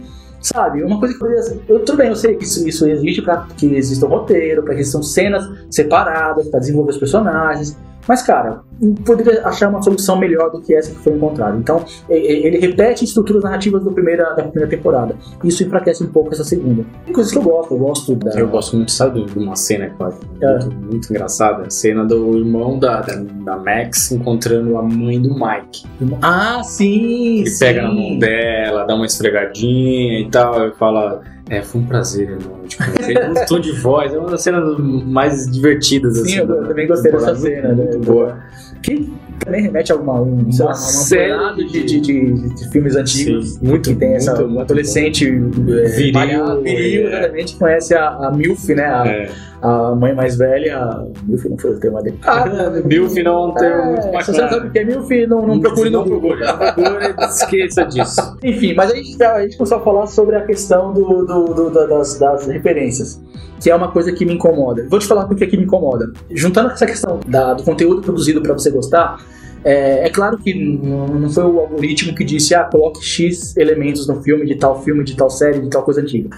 Sabe? 0.43 0.83
Uma 0.83 0.99
coisa 0.99 1.17
que 1.17 1.41
ser. 1.41 1.61
Eu, 1.69 1.79
tudo 1.85 1.97
bem, 1.97 2.09
eu 2.09 2.15
sei 2.15 2.35
que 2.35 2.43
isso, 2.43 2.67
isso 2.67 2.85
existe 2.85 3.21
para 3.21 3.47
que 3.57 3.65
exista 3.75 4.05
um 4.05 4.09
roteiro, 4.09 4.61
para 4.61 4.75
que 4.75 4.81
existam 4.81 5.01
cenas 5.01 5.49
separadas, 5.69 6.49
para 6.49 6.59
desenvolver 6.59 6.91
os 6.91 6.97
personagens. 6.97 7.77
Mas, 8.07 8.21
cara, 8.21 8.61
poderia 9.05 9.45
achar 9.47 9.69
uma 9.69 9.81
solução 9.81 10.17
melhor 10.17 10.51
do 10.51 10.61
que 10.61 10.73
essa 10.75 10.91
que 10.91 10.97
foi 10.97 11.13
encontrada. 11.13 11.57
Então, 11.57 11.83
ele 12.09 12.57
repete 12.57 13.05
estruturas 13.05 13.43
narrativas 13.43 13.83
do 13.83 13.91
primeira, 13.91 14.33
da 14.33 14.43
primeira 14.43 14.69
temporada. 14.69 15.15
Isso 15.43 15.63
enfraquece 15.63 16.03
um 16.03 16.07
pouco 16.07 16.33
essa 16.33 16.43
segunda. 16.43 16.85
Tem 17.05 17.13
coisas 17.13 17.31
que 17.31 17.37
eu 17.37 17.43
gosto, 17.43 17.73
eu 17.73 17.77
gosto 17.77 18.15
da. 18.15 18.31
Eu 18.39 18.47
gosto 18.47 18.75
muito, 18.75 18.91
sabe, 18.91 19.23
de 19.25 19.39
uma 19.39 19.55
cena 19.55 19.89
que 19.89 20.01
eu 20.01 20.07
acho 20.07 20.19
É. 20.41 20.59
muito, 20.59 20.75
muito 20.85 21.09
engraçada. 21.09 21.63
A 21.67 21.69
cena 21.69 22.03
do 22.05 22.37
irmão 22.37 22.77
da, 22.77 23.01
da, 23.01 23.15
da 23.15 23.57
Max 23.57 24.11
encontrando 24.11 24.77
a 24.77 24.81
mãe 24.83 25.21
do 25.21 25.33
Mike. 25.33 25.85
Ah, 26.21 26.61
sim! 26.63 27.39
Ele 27.39 27.49
sim. 27.49 27.65
pega 27.65 27.81
na 27.83 27.91
mão 27.93 28.17
dela, 28.19 28.85
dá 28.85 28.95
uma 28.95 29.05
esfregadinha 29.05 30.19
e 30.19 30.29
tal, 30.29 30.67
e 30.67 30.71
fala. 30.73 31.21
É, 31.49 31.61
foi 31.61 31.81
um 31.81 31.85
prazer. 31.85 32.37
Tipo, 32.67 32.83
ele 33.03 33.19
um 33.29 33.45
tom 33.45 33.59
de 33.59 33.71
voz, 33.73 34.13
é 34.13 34.17
uma 34.17 34.29
das 34.29 34.41
cenas 34.41 34.77
mais 34.77 35.51
divertidas. 35.51 36.15
Sim, 36.15 36.21
assim, 36.21 36.35
eu 36.37 36.47
da 36.47 36.67
também 36.67 36.87
gostei 36.87 37.11
dessa 37.11 37.35
cena. 37.35 37.73
Muito 37.73 37.99
né? 37.99 38.05
boa. 38.05 38.39
Que 38.81 39.13
também 39.39 39.61
remete 39.61 39.91
a 39.91 39.95
uma, 39.95 40.21
um, 40.21 40.47
lá, 40.59 40.65
uma 40.67 40.73
série 40.75 41.65
de, 41.67 41.83
de, 41.83 41.99
de, 41.99 42.49
de 42.55 42.69
filmes 42.71 42.95
antigos. 42.95 43.53
Sim, 43.55 43.59
muito, 43.67 43.89
que 43.89 43.95
tem 43.95 44.13
essa 44.15 44.31
muito, 44.31 44.45
um 44.45 44.49
muito 44.49 44.61
adolescente 44.61 45.25
é, 45.27 45.87
Viril, 45.89 46.13
malhado, 46.13 46.61
viril, 46.61 47.07
é. 47.07 47.19
exatamente, 47.19 47.55
conhece 47.57 47.93
a, 47.95 48.07
a 48.09 48.31
Milf, 48.31 48.69
né? 48.69 48.85
A, 48.85 49.07
É. 49.07 49.29
a 49.61 49.95
mãe 49.95 50.13
mais 50.15 50.37
velha. 50.37 50.77
A 50.77 51.05
Milf 51.25 51.45
não 51.45 51.57
foi 51.57 51.71
o 51.71 51.79
termo 51.79 52.01
dele. 52.01 52.17
Ah, 52.23 52.45
Milf 52.85 53.15
não 53.23 53.31
é 53.31 53.47
um 53.47 53.53
termo 53.53 53.85
muito 53.85 54.01
se 54.03 54.11
bacana. 54.11 54.23
você 54.23 54.33
sabe 54.33 54.67
o 54.67 54.71
que 54.71 54.79
é 54.79 54.85
Milf, 54.85 55.09
não, 55.27 55.47
não 55.47 55.59
procure 55.59 55.89
no 55.89 55.99
Não 55.99 56.05
Google. 56.07 56.37
procure, 56.37 56.45
não 56.47 56.57
procure, 56.57 57.25
esqueça 57.29 57.83
disso. 57.85 58.37
Enfim, 58.43 58.73
mas 58.75 58.91
a 58.91 58.95
gente, 58.95 59.21
a 59.23 59.41
gente 59.41 59.57
começou 59.57 59.77
a 59.77 59.81
falar 59.81 60.07
sobre 60.07 60.35
a 60.35 60.41
questão 60.45 60.93
do, 60.93 61.25
do- 61.25 61.45
do- 61.53 61.69
da- 61.69 61.85
das, 61.85 62.17
das 62.17 62.47
referências, 62.47 63.21
que 63.59 63.69
é 63.69 63.75
uma 63.75 63.91
coisa 63.91 64.11
que 64.11 64.25
me 64.25 64.33
incomoda. 64.33 64.85
Vou 64.89 64.99
te 64.99 65.07
falar 65.07 65.25
por 65.25 65.35
que 65.35 65.55
me 65.57 65.63
incomoda. 65.63 66.05
Juntando 66.31 66.69
com 66.69 66.73
essa 66.75 66.85
questão 66.85 67.19
da- 67.27 67.53
do 67.53 67.63
conteúdo 67.63 68.01
produzido 68.01 68.41
para 68.41 68.53
você 68.53 68.69
gostar, 68.69 69.17
é, 69.63 70.07
é 70.07 70.09
claro 70.09 70.37
que 70.37 70.53
não, 70.53 71.29
foi 71.29 71.43
o 71.43 71.59
algoritmo 71.59 72.13
que 72.15 72.23
disse, 72.23 72.53
ah, 72.53 72.63
coloque 72.63 73.03
X 73.03 73.55
elementos 73.57 74.07
no 74.07 74.21
filme, 74.21 74.45
de 74.45 74.55
tal 74.55 74.81
filme, 74.83 75.03
de 75.03 75.15
tal 75.15 75.29
série, 75.29 75.61
de 75.61 75.69
tal 75.69 75.83
coisa 75.83 76.01
antiga. 76.01 76.29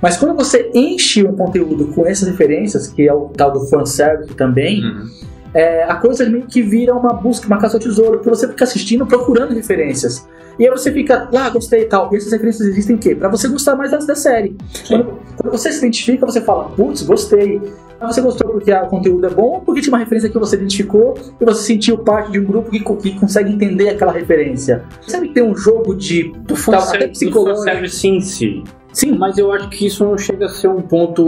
Mas 0.00 0.16
quando 0.16 0.36
você 0.36 0.70
enche 0.74 1.26
um 1.26 1.34
conteúdo 1.34 1.86
com 1.88 2.06
essas 2.06 2.28
referências, 2.28 2.88
que 2.88 3.08
é 3.08 3.12
o 3.12 3.28
tal 3.28 3.52
do 3.52 3.66
fanservice 3.66 4.34
também, 4.34 4.82
Uhum. 4.84 5.10
É, 5.56 5.84
a 5.84 5.96
coisa 5.96 6.28
meio 6.28 6.46
que 6.46 6.60
vira 6.60 6.94
uma 6.94 7.14
busca, 7.14 7.46
uma 7.46 7.56
caça 7.56 7.78
ao 7.78 7.80
tesouro, 7.80 8.18
porque 8.18 8.28
você 8.28 8.46
fica 8.46 8.64
assistindo, 8.64 9.06
procurando 9.06 9.54
referências. 9.54 10.28
E 10.58 10.64
aí 10.64 10.70
você 10.70 10.92
fica, 10.92 11.28
ah, 11.34 11.48
gostei 11.48 11.82
e 11.82 11.84
tal. 11.86 12.12
E 12.12 12.16
essas 12.16 12.30
referências 12.30 12.68
existem 12.68 12.96
o 12.96 12.98
quê? 12.98 13.14
Pra 13.14 13.28
você 13.30 13.48
gostar 13.48 13.74
mais 13.74 13.90
da, 13.90 13.96
da 13.96 14.14
série. 14.14 14.54
Quando, 14.86 15.18
quando 15.36 15.50
você 15.50 15.72
se 15.72 15.78
identifica, 15.78 16.26
você 16.26 16.42
fala, 16.42 16.64
putz, 16.70 17.02
gostei. 17.02 17.60
Mas 17.98 18.14
você 18.14 18.20
gostou 18.20 18.50
porque 18.50 18.70
ah, 18.70 18.82
o 18.82 18.88
conteúdo 18.88 19.26
é 19.26 19.30
bom 19.30 19.62
porque 19.64 19.80
tinha 19.80 19.92
uma 19.94 19.98
referência 19.98 20.28
que 20.28 20.38
você 20.38 20.56
identificou 20.56 21.14
e 21.40 21.44
você 21.44 21.62
sentiu 21.62 21.96
parte 21.96 22.30
de 22.32 22.38
um 22.38 22.44
grupo 22.44 22.70
que, 22.70 22.80
que 22.80 23.18
consegue 23.18 23.50
entender 23.50 23.88
aquela 23.88 24.12
referência? 24.12 24.84
Sabe 25.06 25.28
que 25.28 25.34
tem 25.34 25.42
um 25.42 25.56
jogo 25.56 25.94
de. 25.94 26.32
Do 26.32 26.54
tal, 26.54 26.82
até 26.82 27.06
do 27.06 27.12
psicológico. 27.12 27.64
fanservice 27.64 28.08
em 28.08 28.20
si. 28.20 28.64
Sim, 28.96 29.18
Mas 29.18 29.36
eu 29.36 29.52
acho 29.52 29.68
que 29.68 29.88
isso 29.88 30.02
não 30.06 30.16
chega 30.16 30.46
a 30.46 30.48
ser 30.48 30.68
um 30.68 30.80
ponto 30.80 31.22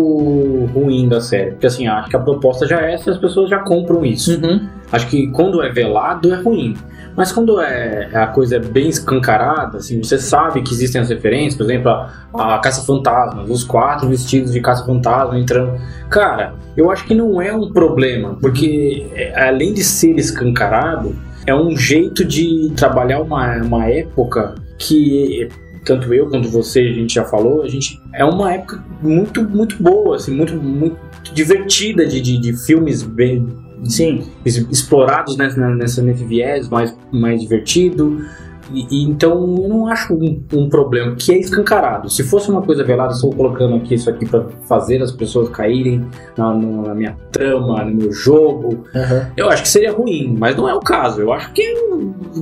ruim 0.73 1.07
da 1.07 1.21
série. 1.21 1.51
Porque 1.51 1.67
assim, 1.67 1.87
acho 1.87 2.09
que 2.09 2.17
a 2.17 2.19
proposta 2.19 2.67
já 2.67 2.81
é 2.81 2.95
essa, 2.95 3.11
as 3.11 3.19
pessoas 3.19 3.51
já 3.51 3.59
compram 3.59 4.07
isso. 4.07 4.41
Uhum. 4.41 4.67
Acho 4.91 5.07
que 5.07 5.27
quando 5.33 5.63
é 5.63 5.71
velado 5.71 6.33
é 6.33 6.41
ruim. 6.41 6.75
Mas 7.15 7.31
quando 7.31 7.61
é 7.61 8.09
a 8.15 8.27
coisa 8.29 8.57
é 8.57 8.59
bem 8.59 8.89
escancarada, 8.89 9.77
assim, 9.77 10.03
você 10.03 10.17
sabe 10.19 10.63
que 10.63 10.73
existem 10.73 10.99
as 10.99 11.11
referências, 11.11 11.57
por 11.57 11.65
exemplo, 11.65 11.91
a, 11.91 12.55
a 12.55 12.59
caça-fantasmas, 12.59 13.51
os 13.51 13.65
quatro 13.65 14.09
vestidos 14.09 14.53
de 14.53 14.63
caça-fantasma 14.63 15.39
entrando. 15.39 15.79
Cara, 16.09 16.55
eu 16.75 16.91
acho 16.91 17.05
que 17.05 17.15
não 17.15 17.43
é 17.43 17.53
um 17.53 17.71
problema, 17.71 18.39
porque 18.41 19.07
é, 19.15 19.47
além 19.47 19.75
de 19.75 19.85
ser 19.85 20.19
escancarado, 20.19 21.15
é 21.45 21.55
um 21.55 21.77
jeito 21.77 22.25
de 22.25 22.73
trabalhar 22.75 23.21
uma, 23.21 23.59
uma 23.59 23.85
época 23.91 24.55
que 24.79 25.51
tanto 25.89 26.13
eu 26.13 26.29
quanto 26.29 26.49
você, 26.51 26.81
a 26.81 26.93
gente 26.93 27.15
já 27.15 27.25
falou, 27.25 27.63
a 27.63 27.69
gente 27.69 28.01
é 28.13 28.25
uma 28.25 28.53
época 28.53 28.85
muito 29.03 29.43
muito 29.43 29.83
boa, 29.83 30.17
assim, 30.17 30.35
muito 30.35 30.55
muito 30.55 30.99
divertida 31.33 32.07
de, 32.07 32.21
de, 32.21 32.39
de 32.39 32.53
filmes 32.65 33.03
bem 33.03 33.47
sim. 33.85 34.25
explorados 34.45 35.37
nessa, 35.37 35.69
nessa, 35.71 36.03
nesse 36.03 36.25
viés 36.25 36.69
mais, 36.69 36.97
mais 37.11 37.41
divertido. 37.41 38.25
E, 38.71 38.87
e 38.91 39.05
então 39.05 39.33
eu 39.57 39.69
não 39.69 39.87
acho 39.87 40.13
um, 40.13 40.43
um 40.53 40.69
problema 40.69 41.15
que 41.17 41.33
é 41.33 41.39
escancarado. 41.39 42.11
Se 42.11 42.23
fosse 42.23 42.51
uma 42.51 42.61
coisa 42.61 42.85
velada, 42.85 43.15
estou 43.15 43.31
colocando 43.33 43.77
aqui 43.77 43.95
isso 43.95 44.11
aqui 44.11 44.27
para 44.27 44.45
fazer 44.69 45.03
as 45.03 45.11
pessoas 45.11 45.49
caírem 45.49 46.05
na, 46.37 46.53
na 46.53 46.95
minha 46.95 47.17
trama, 47.33 47.83
no 47.85 47.95
meu 47.95 48.13
jogo, 48.13 48.85
Uhum. 48.95 49.27
eu 49.37 49.49
acho 49.49 49.63
que 49.63 49.69
seria 49.69 49.93
ruim, 49.93 50.37
mas 50.39 50.55
não 50.55 50.69
é 50.69 50.75
o 50.75 50.81
caso. 50.81 51.23
Eu 51.23 51.33
acho 51.33 51.51
que 51.53 51.63
é, 51.63 51.75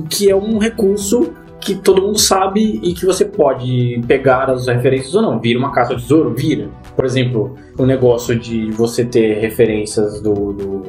que 0.09 0.29
é 0.29 0.35
um 0.35 0.57
recurso 0.57 1.31
que 1.59 1.75
todo 1.75 2.01
mundo 2.01 2.19
sabe 2.19 2.79
e 2.83 2.93
que 2.93 3.05
você 3.05 3.25
pode 3.25 4.01
pegar 4.07 4.49
as 4.49 4.67
referências 4.67 5.13
ou 5.15 5.21
não. 5.21 5.39
Vira 5.39 5.57
uma 5.59 5.71
caça 5.71 5.93
ao 5.93 5.99
tesouro? 5.99 6.33
Vira. 6.35 6.69
Por 6.95 7.03
exemplo, 7.05 7.55
o 7.77 7.85
negócio 7.85 8.37
de 8.37 8.71
você 8.71 9.03
ter 9.03 9.39
referências 9.39 10.21
do, 10.21 10.53
do 10.53 10.83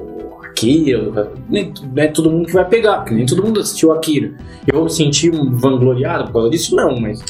Akira, 0.45 1.03
do- 1.11 1.29
nem 1.49 1.73
não 1.95 2.03
é 2.03 2.09
todo 2.09 2.31
mundo 2.31 2.47
que 2.47 2.53
vai 2.53 2.65
pegar, 2.69 2.99
porque 2.99 3.15
nem 3.15 3.25
todo 3.27 3.43
mundo 3.43 3.61
assistiu 3.61 3.93
Akira. 3.93 4.33
Eu 4.67 4.75
vou 4.75 4.85
me 4.85 4.91
sentir 4.91 5.31
vangloriado 5.33 6.25
por 6.27 6.33
causa 6.35 6.51
disso? 6.51 6.77
Não, 6.77 6.99
mas 7.01 7.23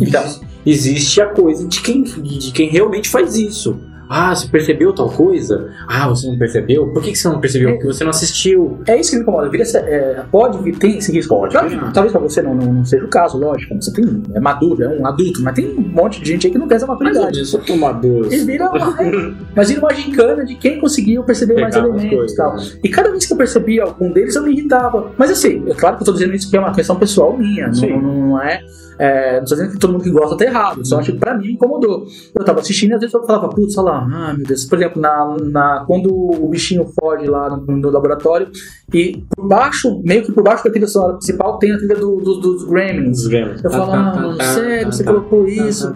Então. 0.00 0.24
existe 0.64 1.20
a 1.20 1.26
coisa 1.26 1.66
de 1.68 1.80
quem, 1.82 2.02
de 2.02 2.50
quem 2.52 2.68
realmente 2.68 3.08
faz 3.08 3.36
isso. 3.36 3.78
Ah, 4.08 4.34
você 4.34 4.48
percebeu 4.48 4.92
tal 4.94 5.08
coisa? 5.10 5.70
Ah, 5.88 6.08
você 6.08 6.26
não 6.28 6.38
percebeu? 6.38 6.88
Por 6.88 7.02
que, 7.02 7.12
que 7.12 7.18
você 7.18 7.28
não 7.28 7.40
percebeu? 7.40 7.70
Porque 7.72 7.86
você 7.86 8.04
não 8.04 8.10
assistiu. 8.10 8.78
É 8.86 8.98
isso 8.98 9.10
que 9.10 9.16
me 9.16 9.22
incomoda. 9.22 9.48
Vira 9.50 9.62
essa- 9.62 9.78
é, 9.78 10.22
pode 10.30 10.58
vir, 10.62 10.76
tem 10.78 10.98
esse 10.98 11.10
risco. 11.12 11.34
Pode 11.36 11.52
Claro, 11.52 11.68
virar. 11.68 11.92
talvez 11.92 12.12
pra 12.12 12.20
você 12.20 12.40
não, 12.42 12.54
não, 12.54 12.72
não 12.72 12.84
seja 12.84 13.04
o 13.04 13.08
caso, 13.08 13.38
lógico. 13.38 13.74
Você 13.74 13.92
tem, 13.92 14.22
é 14.34 14.40
maduro, 14.40 14.82
é 14.84 14.88
um 14.88 15.06
adulto, 15.06 15.42
mas 15.42 15.54
tem 15.54 15.66
um 15.76 15.80
monte 15.80 16.20
de 16.20 16.28
gente 16.30 16.46
aí 16.46 16.52
que 16.52 16.58
não 16.58 16.68
tem 16.68 16.76
essa 16.76 16.86
Mais 16.86 16.98
maturidade. 17.00 17.34
menos, 17.36 17.50
sou 17.50 17.60
tomador. 17.60 18.32
E 18.32 18.36
vira 18.44 18.68
uma, 18.70 19.02
é, 19.02 19.32
mas 19.54 19.68
vira 19.68 19.80
uma 19.80 19.92
gincana 19.94 20.44
de 20.44 20.54
quem 20.54 20.78
conseguiu 20.80 21.22
perceber 21.24 21.60
mais 21.60 21.74
Pegar 21.74 21.86
as 21.88 21.94
elementos 21.94 22.32
e 22.32 22.36
tal. 22.36 22.50
coisas, 22.52 22.74
né? 22.74 22.80
E 22.84 22.88
cada 22.88 23.10
vez 23.10 23.26
que 23.26 23.32
eu 23.32 23.36
percebia 23.36 23.82
algum 23.84 24.10
deles, 24.12 24.34
eu 24.36 24.42
me 24.42 24.52
irritava. 24.52 25.10
Mas 25.18 25.30
assim, 25.30 25.64
é 25.68 25.74
claro 25.74 25.96
que 25.96 26.02
eu 26.02 26.06
tô 26.06 26.12
dizendo 26.12 26.34
isso 26.34 26.46
porque 26.46 26.56
é 26.56 26.60
uma 26.60 26.74
questão 26.74 26.96
pessoal 26.96 27.36
minha. 27.36 27.68
Não, 27.68 28.00
não 28.00 28.42
é. 28.42 28.60
É, 28.98 29.38
não 29.40 29.44
tô 29.46 29.54
dizendo 29.54 29.72
que 29.72 29.78
todo 29.78 29.92
mundo 29.92 30.02
que 30.04 30.10
gosta 30.10 30.36
tá 30.36 30.44
errado, 30.44 30.84
só 30.86 30.98
acho 30.98 31.12
que 31.12 31.18
pra 31.18 31.36
mim 31.36 31.46
me 31.48 31.52
incomodou. 31.54 32.04
Eu 32.34 32.44
tava 32.44 32.60
assistindo 32.60 32.90
e 32.92 32.94
às 32.94 33.00
vezes 33.00 33.14
eu 33.14 33.24
falava, 33.24 33.48
putz, 33.48 33.76
olha 33.78 33.90
lá, 33.90 34.08
ah, 34.12 34.34
meu 34.36 34.46
Deus. 34.46 34.64
Por 34.64 34.78
exemplo, 34.78 35.00
na, 35.00 35.36
na, 35.42 35.84
quando 35.86 36.08
o 36.12 36.48
bichinho 36.48 36.86
foge 36.98 37.26
lá 37.26 37.56
no, 37.56 37.76
no 37.76 37.90
laboratório 37.90 38.48
e 38.92 39.22
por 39.36 39.46
baixo, 39.46 40.00
meio 40.04 40.22
que 40.24 40.32
por 40.32 40.42
baixo 40.42 40.64
da 40.64 40.70
trilha 40.70 40.86
sonora 40.86 41.14
principal, 41.14 41.58
tem 41.58 41.72
a 41.72 41.76
trilha 41.78 41.96
do- 41.96 42.16
do- 42.16 42.40
dos 42.40 42.64
Gremlins. 42.64 43.20
Os 43.20 43.26
Gremlins. 43.28 43.62
Eu 43.64 43.70
falo, 43.70 43.92
ah, 43.92 44.14
mano, 44.14 44.42
sério, 44.42 44.92
você 44.92 45.04
colocou 45.04 45.46
isso. 45.46 45.88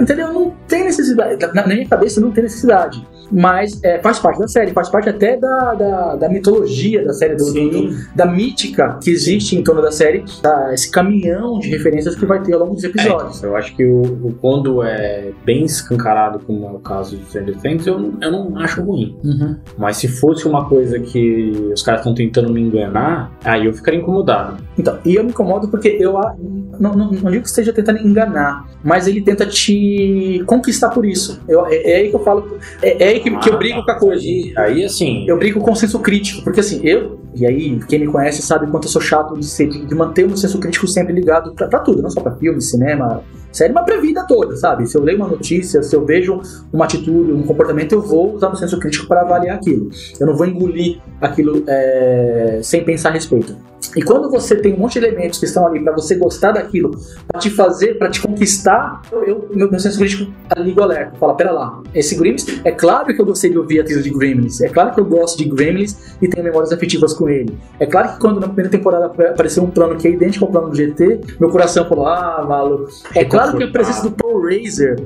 Entendeu? 0.00 0.32
Não 0.32 0.52
tem 0.68 0.84
necessidade. 0.84 1.38
Na, 1.54 1.66
minha 1.66 1.86
cabeça 1.88 2.20
não 2.20 2.30
tem 2.30 2.44
necessidade. 2.44 3.06
Mas 3.32 3.78
é, 3.84 4.00
faz 4.00 4.18
parte 4.18 4.40
da 4.40 4.48
série, 4.48 4.72
faz 4.72 4.88
parte 4.88 5.08
até 5.08 5.36
da, 5.36 5.74
da, 5.74 6.16
da 6.16 6.28
mitologia 6.28 7.04
da 7.04 7.12
série, 7.12 7.36
do, 7.36 7.44
do- 7.44 7.70
do- 7.70 7.94
da 8.14 8.26
mítica 8.26 8.98
que 9.00 9.08
existe 9.10 9.56
em 9.56 9.62
torno 9.62 9.80
da 9.80 9.92
série, 9.92 10.24
da- 10.42 10.74
esse 10.74 10.90
caminhão 10.90 11.58
de 11.60 11.68
referências 11.68 12.16
que 12.20 12.26
vai 12.26 12.40
ter 12.42 12.52
ao 12.54 12.60
longo 12.60 12.74
dos 12.74 12.84
episódios. 12.84 13.42
É, 13.42 13.46
eu 13.46 13.56
acho 13.56 13.74
que 13.74 13.84
o, 13.84 14.02
o- 14.02 14.34
quando 14.40 14.82
é 14.82 15.32
bem 15.44 15.64
escancarado, 15.64 16.38
como 16.40 16.66
é 16.66 16.70
o 16.70 16.78
caso 16.78 17.16
de 17.16 17.24
Stranger 17.26 17.56
Things, 17.58 17.86
eu, 17.86 17.98
não- 17.98 18.12
eu 18.20 18.30
não 18.30 18.58
acho 18.58 18.82
ruim. 18.82 19.16
Uhum. 19.24 19.56
Mas 19.78 19.96
se 19.96 20.06
fosse 20.08 20.46
uma 20.46 20.68
coisa 20.68 20.98
que 21.00 21.70
os 21.74 21.82
caras 21.82 22.00
estão 22.00 22.14
tentando 22.14 22.52
me 22.52 22.60
enganar, 22.60 23.32
aí 23.44 23.66
eu 23.66 23.72
ficaria 23.72 23.98
incomodado. 24.00 24.62
Então, 24.78 24.98
e 25.04 25.14
eu 25.16 25.24
me 25.24 25.30
incomodo 25.30 25.68
porque 25.68 25.88
eu 25.88 26.16
a- 26.18 26.34
não, 26.78 26.94
não, 26.94 27.10
não 27.10 27.30
digo 27.30 27.42
que 27.42 27.48
esteja 27.48 27.72
tentando 27.72 27.98
enganar, 27.98 28.66
mas 28.84 29.06
ele 29.06 29.20
tenta 29.20 29.44
te 29.46 30.42
conquistar 30.46 30.90
por 30.90 31.04
isso. 31.04 31.40
Eu- 31.48 31.66
é, 31.66 31.76
é 31.92 31.96
aí 31.96 32.10
que 32.10 32.16
eu 32.16 32.20
falo, 32.24 32.58
é, 32.82 33.04
é 33.04 33.08
aí 33.08 33.20
que, 33.20 33.30
que 33.38 33.48
eu 33.50 33.58
brigo 33.58 33.84
com 33.84 33.90
a 33.90 33.98
coisa. 33.98 34.20
Aí, 34.22 34.52
aí 34.56 34.84
assim, 34.84 35.24
Eu 35.26 35.38
brigo 35.38 35.60
com 35.60 35.72
o 35.72 35.76
senso 35.76 35.98
crítico, 35.98 36.42
porque 36.42 36.60
assim, 36.60 36.80
eu, 36.84 37.18
e 37.34 37.46
aí 37.46 37.78
quem 37.88 38.00
me 38.00 38.06
conhece 38.06 38.42
sabe 38.42 38.66
quanto 38.70 38.84
eu 38.84 38.90
sou 38.90 39.00
chato 39.00 39.34
de, 39.38 39.44
ser, 39.46 39.68
de, 39.68 39.84
de 39.86 39.94
manter 39.94 40.24
o 40.26 40.36
senso 40.36 40.58
crítico 40.58 40.86
sempre 40.88 41.12
ligado 41.12 41.52
pra, 41.54 41.68
pra 41.68 41.78
tudo, 41.80 42.02
não 42.10 42.14
só 42.14 42.20
pra 42.20 42.36
filme, 42.36 42.60
cinema, 42.60 43.22
série, 43.52 43.72
mas 43.72 43.84
pra 43.84 44.00
vida 44.00 44.24
toda, 44.26 44.56
sabe? 44.56 44.86
Se 44.86 44.96
eu 44.96 45.02
leio 45.02 45.18
uma 45.18 45.28
notícia, 45.28 45.82
se 45.82 45.94
eu 45.94 46.04
vejo 46.04 46.40
uma 46.72 46.84
atitude, 46.84 47.32
um 47.32 47.42
comportamento, 47.42 47.92
eu 47.94 48.02
vou 48.02 48.34
usar 48.34 48.48
o 48.48 48.56
senso 48.56 48.78
crítico 48.78 49.06
para 49.06 49.22
avaliar 49.22 49.56
aquilo. 49.56 49.88
Eu 50.18 50.26
não 50.26 50.36
vou 50.36 50.46
engolir 50.46 50.98
aquilo 51.20 51.62
é, 51.66 52.60
sem 52.62 52.84
pensar 52.84 53.10
a 53.10 53.12
respeito. 53.12 53.56
E 53.96 54.02
quando 54.02 54.30
você 54.30 54.54
tem 54.54 54.72
um 54.74 54.78
monte 54.78 55.00
de 55.00 55.06
elementos 55.06 55.40
que 55.40 55.46
estão 55.46 55.66
ali 55.66 55.82
pra 55.82 55.92
você 55.92 56.14
gostar 56.14 56.52
daquilo, 56.52 56.92
pra 57.26 57.40
te 57.40 57.50
fazer, 57.50 57.98
pra 57.98 58.08
te 58.08 58.20
conquistar, 58.20 59.02
eu- 59.10 59.48
meu, 59.52 59.68
meu 59.68 59.80
senso 59.80 59.98
crítico 59.98 60.30
liga 60.58 60.80
o 60.80 60.84
alerta. 60.84 61.16
Fala, 61.18 61.34
pera 61.34 61.50
lá, 61.50 61.82
esse 61.92 62.14
Gremlins, 62.14 62.46
é 62.64 62.70
claro 62.70 63.06
que 63.12 63.20
eu 63.20 63.24
gostei 63.26 63.50
de 63.50 63.58
ouvir 63.58 63.80
a 63.80 63.84
trilha 63.84 64.00
de 64.02 64.10
Gremlins, 64.10 64.60
é 64.60 64.68
claro 64.68 64.94
que 64.94 65.00
eu 65.00 65.04
gosto 65.04 65.38
de 65.38 65.44
Gremlins 65.48 65.96
e 66.22 66.28
tenho 66.28 66.44
memórias 66.44 66.70
afetivas 66.72 67.12
com 67.14 67.28
ele. 67.28 67.58
É 67.80 67.86
claro 67.86 68.10
que 68.12 68.20
quando 68.20 68.38
na 68.38 68.46
primeira 68.46 68.70
temporada 68.70 69.06
apareceu 69.06 69.64
um 69.64 69.70
plano 69.70 69.96
que 69.96 70.06
é 70.06 70.10
idêntico 70.12 70.44
ao 70.44 70.50
plano 70.52 70.68
do 70.68 70.76
GT, 70.76 71.22
meu 71.40 71.48
coração 71.50 71.84
falou, 71.88 72.06
ah, 72.06 72.44
maluco. 72.48 72.86
É 73.16 73.24
claro 73.24 73.39
que 73.56 73.64
a 73.64 73.68
presença 73.68 74.02
do 74.02 74.10
Paul 74.10 74.42
Razer 74.42 74.96